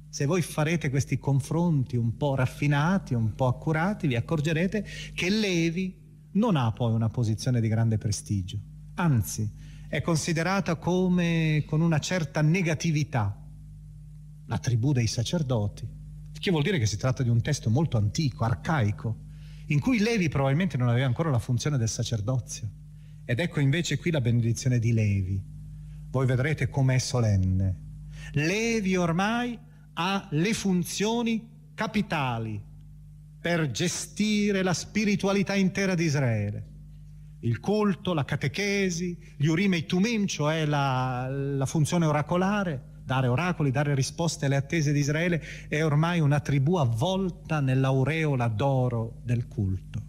se 0.09 0.27
voi 0.27 0.43
farete 0.43 0.91
questi 0.91 1.21
confronti 1.21 1.97
un 1.97 2.17
po' 2.17 2.35
raffinati, 2.35 3.15
un 3.15 3.37
po' 3.37 3.47
accurati, 3.47 4.09
vi 4.09 4.17
accorgerete 4.17 4.85
che 5.15 5.31
Levi 5.31 5.97
non 6.33 6.57
ha 6.57 6.73
poi 6.73 6.93
una 6.93 7.11
posizione 7.11 7.61
di 7.61 7.69
grande 7.69 7.97
prestigio, 7.97 8.59
anzi 8.95 9.49
è 9.89 10.01
considerata 10.01 10.75
come 10.75 11.63
con 11.65 11.81
una 11.81 12.01
certa 12.01 12.43
negatività 12.43 13.41
la 14.47 14.59
tribù 14.59 14.91
dei 14.91 15.07
sacerdoti, 15.07 15.89
che 16.33 16.51
vuol 16.51 16.65
dire 16.65 16.81
che 16.81 16.87
si 16.87 16.97
tratta 16.97 17.23
di 17.23 17.29
un 17.29 17.41
testo 17.41 17.71
molto 17.71 17.99
antico, 17.99 18.43
arcaico, 18.43 19.17
in 19.67 19.79
cui 19.79 20.01
Levi 20.01 20.29
probabilmente 20.29 20.77
non 20.77 20.89
aveva 20.89 21.07
ancora 21.07 21.31
la 21.31 21.39
funzione 21.39 21.79
del 21.79 21.89
sacerdozio. 21.89 22.69
Ed 23.25 23.39
ecco 23.39 23.61
invece 23.61 23.97
qui 23.97 24.11
la 24.11 24.21
benedizione 24.21 24.81
di 24.81 24.93
Levi 24.93 25.57
voi 26.11 26.27
vedrete 26.27 26.69
com'è 26.69 26.99
solenne. 26.99 27.87
Levi 28.33 28.97
ormai 28.97 29.59
ha 29.95 30.27
le 30.31 30.53
funzioni 30.55 31.49
capitali 31.75 32.61
per 33.41 33.71
gestire 33.71 34.63
la 34.63 34.75
spiritualità 34.75 35.55
intera 35.55 35.95
di 35.95 36.05
Israele. 36.05 36.67
Il 37.41 37.61
culto, 37.61 38.15
la 38.15 38.25
catechesi, 38.25 39.17
gli 39.37 39.47
urim 39.47 39.75
e 39.75 39.79
i 39.79 39.87
tumim, 39.87 40.27
cioè 40.27 40.67
la, 40.67 41.29
la 41.31 41.67
funzione 41.67 42.05
oracolare, 42.07 42.97
dare 43.05 43.29
oracoli, 43.29 43.71
dare 43.71 43.95
risposte 43.95 44.47
alle 44.47 44.57
attese 44.57 44.93
di 44.93 44.99
Israele, 44.99 45.41
è 45.69 45.83
ormai 45.85 46.21
una 46.21 46.41
tribù 46.41 46.77
avvolta 46.77 47.61
nell'aureola 47.61 48.49
d'oro 48.49 49.21
del 49.23 49.47
culto. 49.47 50.03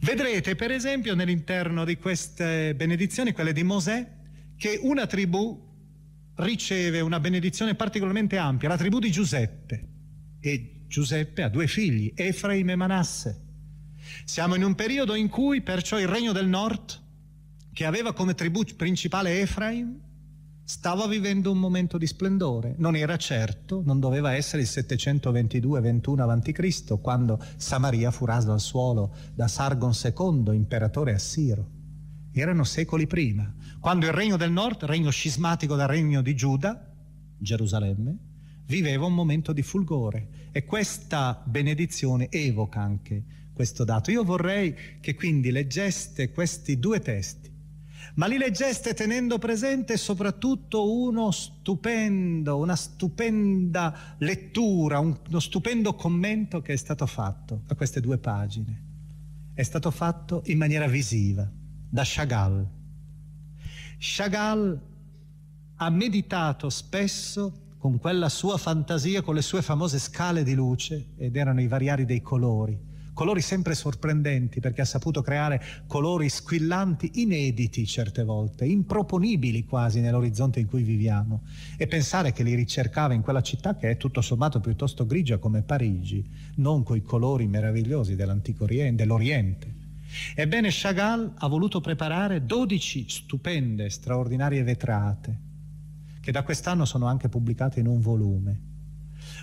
Vedrete 0.00 0.56
per 0.56 0.70
esempio 0.70 1.14
nell'interno 1.14 1.84
di 1.84 1.96
queste 1.96 2.74
benedizioni, 2.74 3.32
quelle 3.32 3.52
di 3.52 3.62
Mosè, 3.62 4.18
che 4.60 4.78
una 4.82 5.06
tribù 5.06 5.58
riceve 6.34 7.00
una 7.00 7.18
benedizione 7.18 7.74
particolarmente 7.74 8.36
ampia, 8.36 8.68
la 8.68 8.76
tribù 8.76 8.98
di 8.98 9.10
Giuseppe. 9.10 9.88
E 10.38 10.82
Giuseppe 10.86 11.42
ha 11.42 11.48
due 11.48 11.66
figli, 11.66 12.12
Efraim 12.14 12.68
e 12.68 12.76
Manasse. 12.76 13.44
Siamo 14.26 14.56
in 14.56 14.62
un 14.62 14.74
periodo 14.74 15.14
in 15.14 15.30
cui 15.30 15.62
perciò 15.62 15.98
il 15.98 16.08
regno 16.08 16.32
del 16.32 16.46
nord, 16.46 16.92
che 17.72 17.86
aveva 17.86 18.12
come 18.12 18.34
tribù 18.34 18.62
principale 18.76 19.40
Efraim, 19.40 19.98
stava 20.62 21.06
vivendo 21.06 21.50
un 21.50 21.58
momento 21.58 21.96
di 21.96 22.06
splendore. 22.06 22.74
Non 22.76 22.96
era 22.96 23.16
certo, 23.16 23.80
non 23.82 23.98
doveva 23.98 24.34
essere 24.34 24.60
il 24.60 24.68
722-21 24.70 26.18
a.C., 26.18 27.00
quando 27.00 27.42
Samaria 27.56 28.10
fu 28.10 28.26
rasa 28.26 28.52
al 28.52 28.60
suolo 28.60 29.16
da 29.34 29.48
Sargon 29.48 29.92
II, 29.92 30.54
imperatore 30.54 31.14
assiro 31.14 31.78
erano 32.32 32.64
secoli 32.64 33.06
prima, 33.06 33.52
quando 33.80 34.04
il 34.04 34.12
regno 34.12 34.36
del 34.36 34.52
nord, 34.52 34.84
regno 34.84 35.10
scismatico 35.10 35.74
dal 35.74 35.88
regno 35.88 36.20
di 36.20 36.36
Giuda, 36.36 36.86
Gerusalemme, 37.38 38.16
viveva 38.66 39.06
un 39.06 39.14
momento 39.14 39.54
di 39.54 39.62
fulgore 39.62 40.48
e 40.52 40.66
questa 40.66 41.42
benedizione 41.46 42.28
evoca 42.30 42.82
anche 42.82 43.24
questo 43.54 43.84
dato. 43.84 44.10
Io 44.10 44.22
vorrei 44.22 44.74
che 45.00 45.14
quindi 45.14 45.50
leggeste 45.50 46.30
questi 46.30 46.78
due 46.78 47.00
testi, 47.00 47.50
ma 48.16 48.26
li 48.26 48.36
leggeste 48.36 48.92
tenendo 48.92 49.38
presente 49.38 49.96
soprattutto 49.96 50.92
uno 50.92 51.30
stupendo, 51.30 52.58
una 52.58 52.76
stupenda 52.76 54.14
lettura, 54.18 54.98
uno 54.98 55.40
stupendo 55.40 55.94
commento 55.94 56.60
che 56.60 56.74
è 56.74 56.76
stato 56.76 57.06
fatto 57.06 57.62
a 57.66 57.74
queste 57.74 58.00
due 58.00 58.18
pagine. 58.18 58.88
È 59.54 59.62
stato 59.62 59.90
fatto 59.90 60.42
in 60.46 60.58
maniera 60.58 60.86
visiva 60.86 61.50
da 61.88 62.02
Chagall. 62.04 62.78
Chagall 64.02 64.80
ha 65.76 65.90
meditato 65.90 66.70
spesso 66.70 67.74
con 67.76 67.98
quella 67.98 68.30
sua 68.30 68.56
fantasia, 68.56 69.20
con 69.20 69.34
le 69.34 69.42
sue 69.42 69.60
famose 69.60 69.98
scale 69.98 70.42
di 70.42 70.54
luce, 70.54 71.08
ed 71.18 71.36
erano 71.36 71.60
i 71.60 71.68
variari 71.68 72.06
dei 72.06 72.22
colori, 72.22 72.78
colori 73.12 73.42
sempre 73.42 73.74
sorprendenti 73.74 74.58
perché 74.58 74.80
ha 74.80 74.86
saputo 74.86 75.20
creare 75.20 75.62
colori 75.86 76.30
squillanti, 76.30 77.20
inediti 77.20 77.84
certe 77.84 78.24
volte, 78.24 78.64
improponibili 78.64 79.66
quasi 79.66 80.00
nell'orizzonte 80.00 80.60
in 80.60 80.66
cui 80.66 80.82
viviamo. 80.82 81.42
E 81.76 81.86
pensare 81.86 82.32
che 82.32 82.42
li 82.42 82.54
ricercava 82.54 83.12
in 83.12 83.20
quella 83.20 83.42
città 83.42 83.76
che 83.76 83.90
è 83.90 83.96
tutto 83.98 84.22
sommato 84.22 84.60
piuttosto 84.60 85.04
grigia 85.04 85.36
come 85.36 85.60
Parigi, 85.60 86.26
non 86.56 86.84
coi 86.84 87.02
colori 87.02 87.46
meravigliosi 87.46 88.16
dell'antico 88.16 88.64
Oriente, 88.64 89.02
dell'Oriente. 89.02 89.79
Ebbene, 90.34 90.68
Chagall 90.70 91.34
ha 91.38 91.48
voluto 91.48 91.80
preparare 91.80 92.44
12 92.44 93.08
stupende, 93.08 93.90
straordinarie 93.90 94.62
vetrate, 94.62 95.38
che 96.20 96.32
da 96.32 96.42
quest'anno 96.42 96.84
sono 96.84 97.06
anche 97.06 97.28
pubblicate 97.28 97.80
in 97.80 97.86
un 97.86 98.00
volume. 98.00 98.60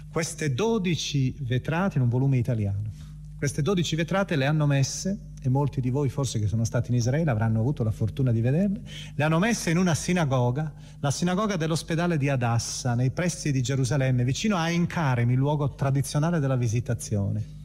Queste 0.09 0.53
12 0.53 1.37
vetrate 1.41 1.97
in 1.97 2.03
un 2.03 2.09
volume 2.09 2.37
italiano 2.37 2.97
queste 3.37 3.61
12 3.61 3.95
vetrate 3.95 4.35
le 4.35 4.47
hanno 4.47 4.65
messe, 4.65 5.33
e 5.43 5.47
molti 5.47 5.79
di 5.79 5.91
voi 5.91 6.09
forse 6.09 6.39
che 6.39 6.47
sono 6.47 6.63
stati 6.63 6.89
in 6.89 6.97
Israele 6.97 7.29
avranno 7.29 7.59
avuto 7.59 7.83
la 7.83 7.91
fortuna 7.91 8.31
di 8.31 8.41
vederle, 8.41 8.81
le 9.13 9.23
hanno 9.23 9.37
messe 9.37 9.69
in 9.69 9.77
una 9.77 9.93
sinagoga, 9.93 10.73
la 10.99 11.11
sinagoga 11.11 11.55
dell'ospedale 11.55 12.17
di 12.17 12.29
Adassa, 12.29 12.95
nei 12.95 13.11
pressi 13.11 13.51
di 13.51 13.61
Gerusalemme, 13.61 14.23
vicino 14.23 14.55
a 14.55 14.71
Ein 14.71 14.87
Karem, 14.87 15.29
il 15.29 15.37
luogo 15.37 15.75
tradizionale 15.75 16.39
della 16.39 16.55
visitazione. 16.55 17.56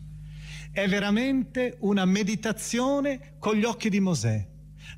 È 0.75 0.89
veramente 0.89 1.77
una 1.81 2.07
meditazione 2.07 3.35
con 3.39 3.57
gli 3.57 3.64
occhi 3.64 3.91
di 3.91 4.01
Mosè, 4.01 4.49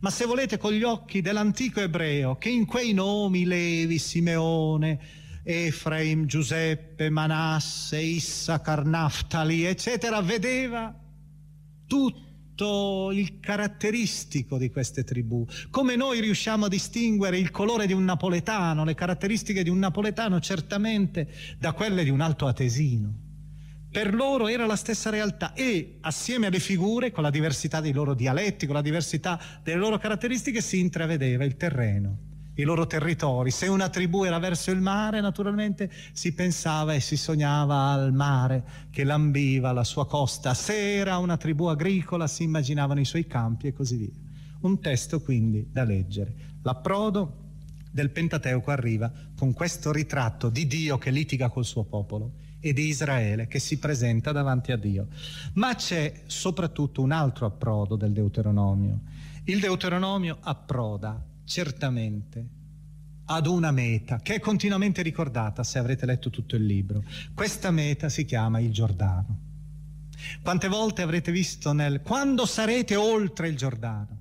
ma 0.02 0.10
se 0.10 0.24
volete 0.24 0.56
con 0.56 0.72
gli 0.72 0.84
occhi 0.84 1.20
dell'antico 1.20 1.80
ebreo, 1.80 2.36
che 2.36 2.48
in 2.48 2.64
quei 2.64 2.92
nomi, 2.92 3.44
Levi, 3.44 3.98
Simeone, 3.98 5.00
Efraim, 5.42 6.26
Giuseppe, 6.26 7.10
Manasse, 7.10 7.98
Issachar, 7.98 8.84
Naftali, 8.84 9.64
eccetera, 9.64 10.20
vedeva 10.20 10.96
tutto 11.88 13.10
il 13.10 13.40
caratteristico 13.40 14.58
di 14.58 14.70
queste 14.70 15.02
tribù. 15.02 15.44
Come 15.70 15.96
noi 15.96 16.20
riusciamo 16.20 16.66
a 16.66 16.68
distinguere 16.68 17.36
il 17.36 17.50
colore 17.50 17.88
di 17.88 17.92
un 17.92 18.04
napoletano, 18.04 18.84
le 18.84 18.94
caratteristiche 18.94 19.64
di 19.64 19.70
un 19.70 19.80
napoletano 19.80 20.38
certamente 20.38 21.28
da 21.58 21.72
quelle 21.72 22.04
di 22.04 22.10
un 22.10 22.20
alto 22.20 22.46
atesino. 22.46 23.23
Per 23.94 24.12
loro 24.12 24.48
era 24.48 24.66
la 24.66 24.74
stessa 24.74 25.08
realtà 25.08 25.52
e 25.52 25.98
assieme 26.00 26.48
alle 26.48 26.58
figure, 26.58 27.12
con 27.12 27.22
la 27.22 27.30
diversità 27.30 27.80
dei 27.80 27.92
loro 27.92 28.12
dialetti, 28.12 28.66
con 28.66 28.74
la 28.74 28.82
diversità 28.82 29.40
delle 29.62 29.78
loro 29.78 29.98
caratteristiche, 29.98 30.60
si 30.60 30.80
intravedeva 30.80 31.44
il 31.44 31.56
terreno 31.56 32.18
i 32.54 32.64
loro 32.64 32.88
territori. 32.88 33.52
Se 33.52 33.68
una 33.68 33.88
tribù 33.88 34.24
era 34.24 34.40
verso 34.40 34.72
il 34.72 34.80
mare, 34.80 35.20
naturalmente 35.20 35.88
si 36.12 36.34
pensava 36.34 36.92
e 36.92 36.98
si 36.98 37.16
sognava 37.16 37.90
al 37.90 38.12
mare 38.12 38.64
che 38.90 39.04
lambiva 39.04 39.70
la 39.70 39.84
sua 39.84 40.08
costa. 40.08 40.54
Se 40.54 40.96
era 40.96 41.18
una 41.18 41.36
tribù 41.36 41.66
agricola, 41.66 42.26
si 42.26 42.42
immaginavano 42.42 42.98
i 42.98 43.04
suoi 43.04 43.28
campi 43.28 43.68
e 43.68 43.72
così 43.72 43.96
via. 43.96 44.12
Un 44.62 44.80
testo 44.80 45.20
quindi 45.20 45.68
da 45.70 45.84
leggere. 45.84 46.34
L'approdo 46.64 47.42
del 47.92 48.10
Pentateuco 48.10 48.72
arriva 48.72 49.12
con 49.36 49.52
questo 49.52 49.92
ritratto 49.92 50.48
di 50.48 50.66
Dio 50.66 50.98
che 50.98 51.12
litiga 51.12 51.48
col 51.48 51.64
suo 51.64 51.84
popolo 51.84 52.42
e 52.66 52.72
di 52.72 52.86
Israele 52.86 53.46
che 53.46 53.58
si 53.58 53.78
presenta 53.78 54.32
davanti 54.32 54.72
a 54.72 54.78
Dio. 54.78 55.08
Ma 55.54 55.74
c'è 55.74 56.22
soprattutto 56.24 57.02
un 57.02 57.12
altro 57.12 57.44
approdo 57.44 57.94
del 57.94 58.12
Deuteronomio. 58.12 59.00
Il 59.44 59.60
Deuteronomio 59.60 60.38
approda 60.40 61.22
certamente 61.44 62.46
ad 63.26 63.46
una 63.46 63.70
meta 63.70 64.20
che 64.22 64.36
è 64.36 64.40
continuamente 64.40 65.02
ricordata 65.02 65.62
se 65.62 65.78
avrete 65.78 66.06
letto 66.06 66.30
tutto 66.30 66.56
il 66.56 66.64
libro. 66.64 67.04
Questa 67.34 67.70
meta 67.70 68.08
si 68.08 68.24
chiama 68.24 68.60
il 68.60 68.72
Giordano. 68.72 69.40
Quante 70.42 70.68
volte 70.68 71.02
avrete 71.02 71.30
visto 71.32 71.74
nel 71.74 72.00
quando 72.00 72.46
sarete 72.46 72.96
oltre 72.96 73.48
il 73.48 73.58
Giordano? 73.58 74.20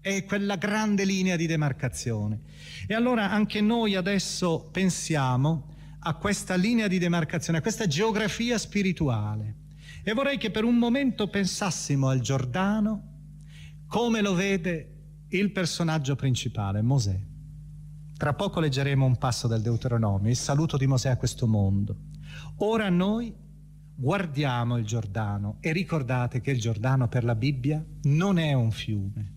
È 0.00 0.24
quella 0.24 0.56
grande 0.56 1.04
linea 1.04 1.36
di 1.36 1.46
demarcazione. 1.46 2.40
E 2.88 2.94
allora 2.94 3.30
anche 3.30 3.60
noi 3.60 3.94
adesso 3.94 4.68
pensiamo 4.72 5.73
a 6.06 6.14
questa 6.14 6.54
linea 6.54 6.86
di 6.86 6.98
demarcazione, 6.98 7.58
a 7.58 7.62
questa 7.62 7.86
geografia 7.86 8.58
spirituale. 8.58 9.56
E 10.02 10.12
vorrei 10.12 10.36
che 10.36 10.50
per 10.50 10.64
un 10.64 10.76
momento 10.76 11.28
pensassimo 11.28 12.08
al 12.08 12.20
Giordano 12.20 13.12
come 13.86 14.20
lo 14.20 14.34
vede 14.34 15.26
il 15.28 15.50
personaggio 15.50 16.14
principale, 16.14 16.82
Mosè. 16.82 17.18
Tra 18.16 18.34
poco 18.34 18.60
leggeremo 18.60 19.04
un 19.04 19.16
passo 19.16 19.48
del 19.48 19.62
Deuteronomio, 19.62 20.30
il 20.30 20.36
saluto 20.36 20.76
di 20.76 20.86
Mosè 20.86 21.08
a 21.08 21.16
questo 21.16 21.46
mondo. 21.46 21.96
Ora 22.58 22.90
noi 22.90 23.34
guardiamo 23.96 24.76
il 24.76 24.84
Giordano 24.84 25.56
e 25.60 25.72
ricordate 25.72 26.40
che 26.40 26.50
il 26.50 26.60
Giordano 26.60 27.08
per 27.08 27.24
la 27.24 27.34
Bibbia 27.34 27.84
non 28.02 28.38
è 28.38 28.52
un 28.52 28.70
fiume, 28.70 29.32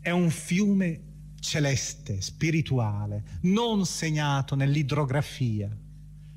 è 0.00 0.10
un 0.10 0.30
fiume 0.30 1.11
celeste, 1.42 2.20
spirituale, 2.20 3.24
non 3.42 3.84
segnato 3.84 4.54
nell'idrografia 4.54 5.68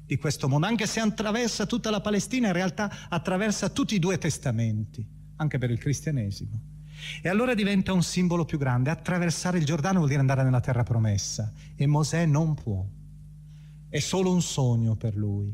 di 0.05 0.17
questo 0.17 0.49
mondo, 0.49 0.65
anche 0.65 0.87
se 0.87 0.99
attraversa 0.99 1.65
tutta 1.65 1.91
la 1.91 2.01
Palestina, 2.01 2.47
in 2.47 2.53
realtà 2.53 2.91
attraversa 3.07 3.69
tutti 3.69 3.95
i 3.95 3.99
due 3.99 4.17
testamenti, 4.17 5.05
anche 5.37 5.57
per 5.57 5.69
il 5.69 5.77
cristianesimo. 5.77 6.73
E 7.21 7.29
allora 7.29 7.53
diventa 7.53 7.93
un 7.93 8.01
simbolo 8.01 8.45
più 8.45 8.57
grande. 8.57 8.89
Attraversare 8.89 9.59
il 9.59 9.65
Giordano 9.65 9.97
vuol 9.97 10.07
dire 10.07 10.21
andare 10.21 10.43
nella 10.43 10.59
terra 10.59 10.83
promessa 10.83 11.51
e 11.75 11.85
Mosè 11.85 12.25
non 12.25 12.55
può. 12.55 12.83
È 13.87 13.99
solo 13.99 14.31
un 14.31 14.41
sogno 14.41 14.95
per 14.95 15.15
lui. 15.15 15.53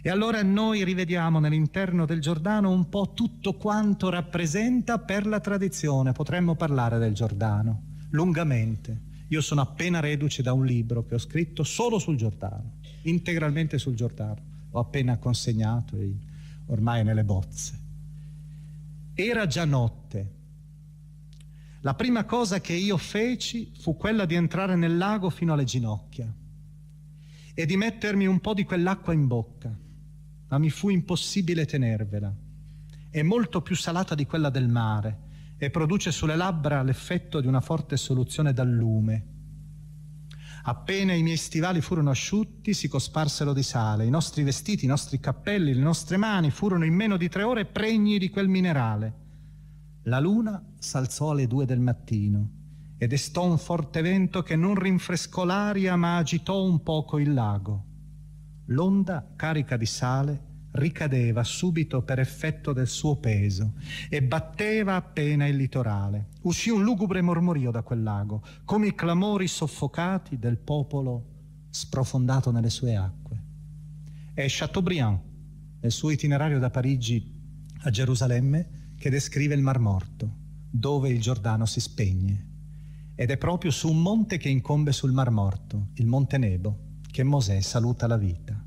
E 0.00 0.10
allora 0.10 0.40
noi 0.44 0.84
rivediamo 0.84 1.40
nell'interno 1.40 2.06
del 2.06 2.20
Giordano 2.20 2.70
un 2.70 2.88
po' 2.88 3.12
tutto 3.12 3.54
quanto 3.54 4.08
rappresenta 4.08 4.98
per 4.98 5.26
la 5.26 5.40
tradizione. 5.40 6.12
Potremmo 6.12 6.54
parlare 6.54 6.98
del 6.98 7.14
Giordano 7.14 7.88
lungamente. 8.10 9.06
Io 9.28 9.40
sono 9.40 9.60
appena 9.60 10.00
reduce 10.00 10.42
da 10.42 10.52
un 10.52 10.64
libro 10.64 11.04
che 11.04 11.14
ho 11.14 11.18
scritto 11.18 11.62
solo 11.64 11.98
sul 11.98 12.16
Giordano, 12.16 12.78
integralmente 13.02 13.78
sul 13.78 13.94
Giordano. 13.94 14.46
L'ho 14.70 14.80
appena 14.80 15.18
consegnato 15.18 15.96
ormai 16.66 17.04
nelle 17.04 17.24
bozze. 17.24 17.78
Era 19.14 19.46
già 19.46 19.64
notte 19.64 20.36
la 21.82 21.94
prima 21.94 22.24
cosa 22.24 22.60
che 22.60 22.72
io 22.72 22.96
feci 22.96 23.70
fu 23.78 23.96
quella 23.96 24.24
di 24.24 24.34
entrare 24.34 24.74
nel 24.74 24.96
lago 24.96 25.30
fino 25.30 25.52
alle 25.52 25.64
ginocchia 25.64 26.32
e 27.54 27.66
di 27.66 27.76
mettermi 27.76 28.26
un 28.26 28.40
po' 28.40 28.52
di 28.52 28.64
quell'acqua 28.64 29.12
in 29.12 29.28
bocca, 29.28 29.72
ma 30.48 30.58
mi 30.58 30.70
fu 30.70 30.88
impossibile 30.88 31.66
tenervela. 31.66 32.34
È 33.10 33.22
molto 33.22 33.62
più 33.62 33.76
salata 33.76 34.16
di 34.16 34.26
quella 34.26 34.50
del 34.50 34.68
mare 34.68 35.26
e 35.58 35.70
produce 35.70 36.12
sulle 36.12 36.36
labbra 36.36 36.82
l'effetto 36.82 37.40
di 37.40 37.46
una 37.46 37.60
forte 37.60 37.96
soluzione 37.96 38.52
dal 38.52 38.70
lume. 38.70 39.26
Appena 40.62 41.14
i 41.14 41.22
miei 41.22 41.36
stivali 41.36 41.80
furono 41.80 42.10
asciutti, 42.10 42.74
si 42.74 42.88
cosparsero 42.88 43.52
di 43.52 43.62
sale. 43.62 44.04
I 44.04 44.10
nostri 44.10 44.42
vestiti, 44.42 44.84
i 44.84 44.88
nostri 44.88 45.18
cappelli, 45.18 45.74
le 45.74 45.80
nostre 45.80 46.16
mani 46.16 46.50
furono 46.50 46.84
in 46.84 46.94
meno 46.94 47.16
di 47.16 47.28
tre 47.28 47.42
ore 47.42 47.64
pregni 47.64 48.18
di 48.18 48.28
quel 48.28 48.48
minerale. 48.48 49.26
La 50.04 50.20
luna 50.20 50.62
s'alzò 50.78 51.30
alle 51.30 51.46
due 51.46 51.64
del 51.66 51.80
mattino 51.80 52.50
e 52.98 53.06
destò 53.06 53.44
un 53.48 53.58
forte 53.58 54.02
vento 54.02 54.42
che 54.42 54.56
non 54.56 54.74
rinfrescò 54.74 55.44
l'aria 55.44 55.96
ma 55.96 56.16
agitò 56.16 56.62
un 56.62 56.82
poco 56.82 57.18
il 57.18 57.32
lago. 57.32 57.84
L'onda, 58.66 59.32
carica 59.36 59.76
di 59.76 59.86
sale, 59.86 60.47
ricadeva 60.78 61.44
subito 61.44 62.02
per 62.02 62.18
effetto 62.18 62.72
del 62.72 62.88
suo 62.88 63.16
peso 63.16 63.74
e 64.08 64.22
batteva 64.22 64.94
appena 64.94 65.46
il 65.46 65.56
litorale. 65.56 66.28
Uscì 66.42 66.70
un 66.70 66.82
lugubre 66.82 67.20
mormorio 67.20 67.70
da 67.70 67.82
quel 67.82 68.02
lago, 68.02 68.42
come 68.64 68.88
i 68.88 68.94
clamori 68.94 69.46
soffocati 69.46 70.38
del 70.38 70.58
popolo 70.58 71.26
sprofondato 71.70 72.50
nelle 72.50 72.70
sue 72.70 72.96
acque. 72.96 73.42
È 74.32 74.46
Chateaubriand, 74.48 75.18
nel 75.80 75.92
suo 75.92 76.10
itinerario 76.10 76.58
da 76.58 76.70
Parigi 76.70 77.36
a 77.82 77.90
Gerusalemme, 77.90 78.94
che 78.96 79.10
descrive 79.10 79.54
il 79.54 79.62
Mar 79.62 79.78
Morto, 79.78 80.30
dove 80.70 81.08
il 81.08 81.20
Giordano 81.20 81.66
si 81.66 81.80
spegne. 81.80 82.46
Ed 83.14 83.30
è 83.30 83.36
proprio 83.36 83.70
su 83.70 83.88
un 83.88 84.00
monte 84.00 84.38
che 84.38 84.48
incombe 84.48 84.92
sul 84.92 85.12
Mar 85.12 85.30
Morto, 85.30 85.88
il 85.94 86.06
Monte 86.06 86.38
Nebo, 86.38 86.78
che 87.10 87.22
Mosè 87.22 87.60
saluta 87.60 88.06
la 88.06 88.16
vita. 88.16 88.57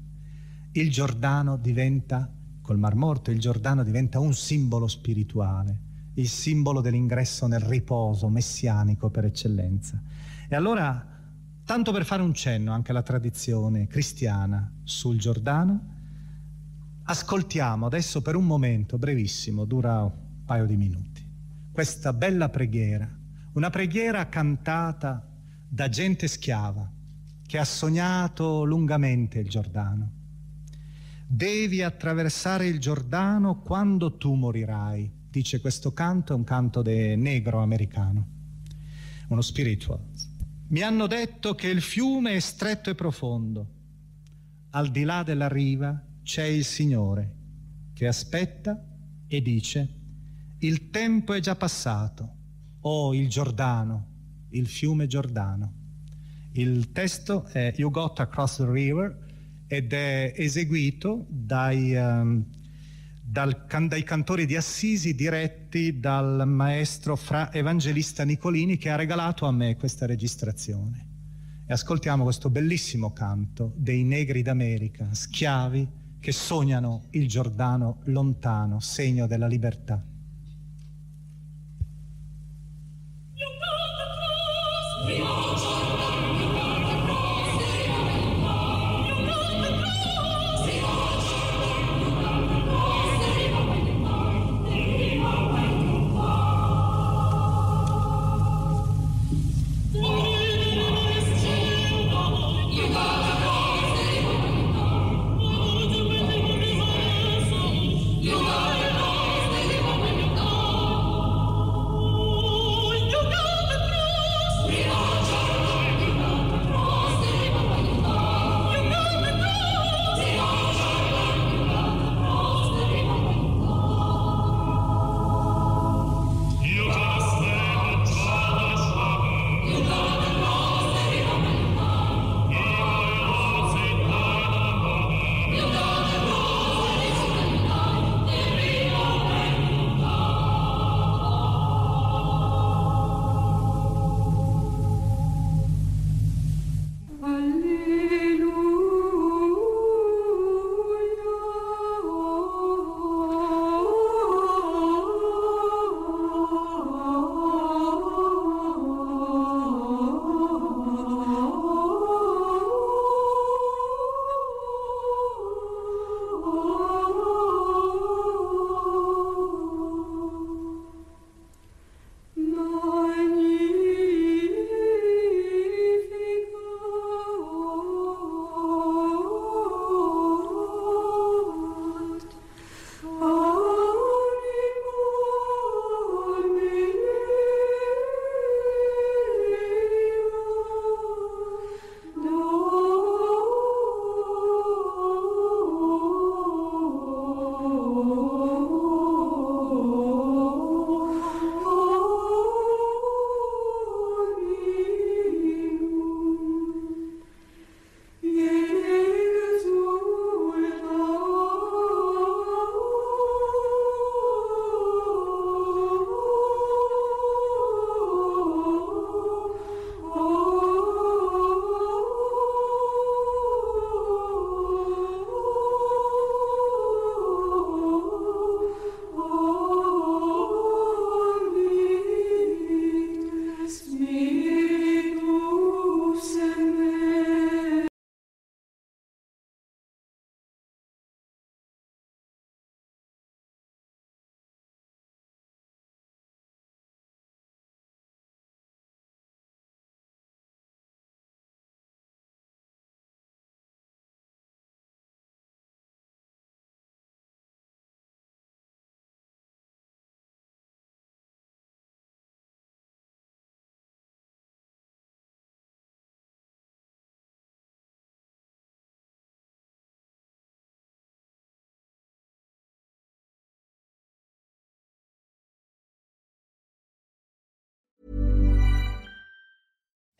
Il 0.74 0.89
Giordano 0.89 1.57
diventa 1.57 2.32
col 2.61 2.80
Mar 2.80 2.95
Morto, 2.95 3.30
il 3.30 3.41
Giordano 3.41 3.84
diventa 3.84 4.19
un 4.19 4.34
simbolo 4.34 4.88
spirituale, 4.88 5.78
il 6.13 6.30
simbolo 6.30 6.80
dell'ingresso 6.80 7.45
nel 7.45 7.59
riposo 7.59 8.30
messianico 8.30 9.09
per 9.09 9.26
eccellenza. 9.26 10.01
E 10.47 10.55
allora, 10.55 11.05
tanto 11.65 11.91
per 11.91 12.05
fare 12.05 12.22
un 12.22 12.34
cenno 12.34 12.72
anche 12.72 12.91
alla 12.91 13.01
tradizione 13.01 13.88
cristiana 13.88 14.72
sul 14.84 15.19
Giordano, 15.19 15.88
ascoltiamo 17.03 17.86
adesso 17.86 18.22
per 18.22 18.38
un 18.38 18.45
momento 18.45 18.97
brevissimo, 18.97 19.65
dura 19.65 20.03
un 20.03 20.45
paio 20.45 20.65
di 20.65 20.78
minuti, 20.78 21.22
questa 21.74 22.13
bella 22.13 22.47
preghiera, 22.47 23.13
una 23.55 23.69
preghiera 23.69 24.30
cantata 24.30 25.28
da 25.67 25.89
gente 25.89 26.30
schiava 26.30 26.89
che 27.45 27.57
ha 27.57 27.65
sognato 27.65 28.63
lungamente 28.63 29.39
il 29.39 29.49
Giordano 29.49 30.19
Devi 31.34 31.82
attraversare 31.82 32.67
il 32.67 32.77
Giordano 32.77 33.61
quando 33.61 34.17
tu 34.17 34.34
morirai, 34.34 35.09
dice 35.29 35.61
questo 35.61 35.93
canto, 35.93 36.34
è 36.34 36.36
un 36.36 36.43
canto 36.43 36.82
de 36.82 37.15
negro 37.15 37.61
americano, 37.61 38.27
uno 39.29 39.39
spiritual. 39.39 40.01
Mi 40.67 40.82
hanno 40.82 41.07
detto 41.07 41.55
che 41.55 41.69
il 41.69 41.79
fiume 41.79 42.34
è 42.34 42.39
stretto 42.41 42.89
e 42.89 42.95
profondo. 42.95 43.65
Al 44.71 44.91
di 44.91 45.03
là 45.03 45.23
della 45.23 45.47
riva 45.47 45.97
c'è 46.21 46.43
il 46.43 46.65
Signore 46.65 47.36
che 47.93 48.07
aspetta 48.07 48.84
e 49.25 49.41
dice, 49.41 49.89
il 50.57 50.89
tempo 50.89 51.32
è 51.32 51.39
già 51.39 51.55
passato, 51.55 52.36
oh 52.82 53.13
il 53.13 53.29
Giordano, 53.29 54.07
il 54.49 54.67
fiume 54.67 55.07
Giordano. 55.07 55.71
Il 56.51 56.91
testo 56.91 57.45
è 57.45 57.73
You 57.77 57.89
Got 57.89 58.19
Across 58.19 58.57
the 58.57 58.69
River, 58.69 59.29
ed 59.72 59.93
è 59.93 60.34
eseguito 60.36 61.26
dai, 61.30 61.95
um, 61.95 62.43
dal, 63.22 63.65
can, 63.67 63.88
dai 63.88 64.03
cantori 64.03 64.45
di 64.45 64.57
Assisi 64.57 65.15
diretti 65.15 65.97
dal 65.97 66.43
maestro 66.45 67.15
Fra 67.15 67.53
Evangelista 67.53 68.26
Nicolini 68.26 68.76
che 68.76 68.89
ha 68.89 68.97
regalato 68.97 69.45
a 69.45 69.51
me 69.53 69.78
questa 69.78 70.05
registrazione. 70.05 71.07
E 71.65 71.72
ascoltiamo 71.72 72.24
questo 72.24 72.49
bellissimo 72.49 73.13
canto 73.13 73.72
dei 73.78 74.03
negri 74.03 74.41
d'America, 74.41 75.07
schiavi 75.09 75.88
che 76.19 76.34
sognano 76.34 77.05
il 77.11 77.30
Giordano 77.30 78.01
lontano, 78.07 78.82
segno 78.82 79.26
della 79.26 79.47
libertà. 79.47 80.03
Yeah. 85.07 85.80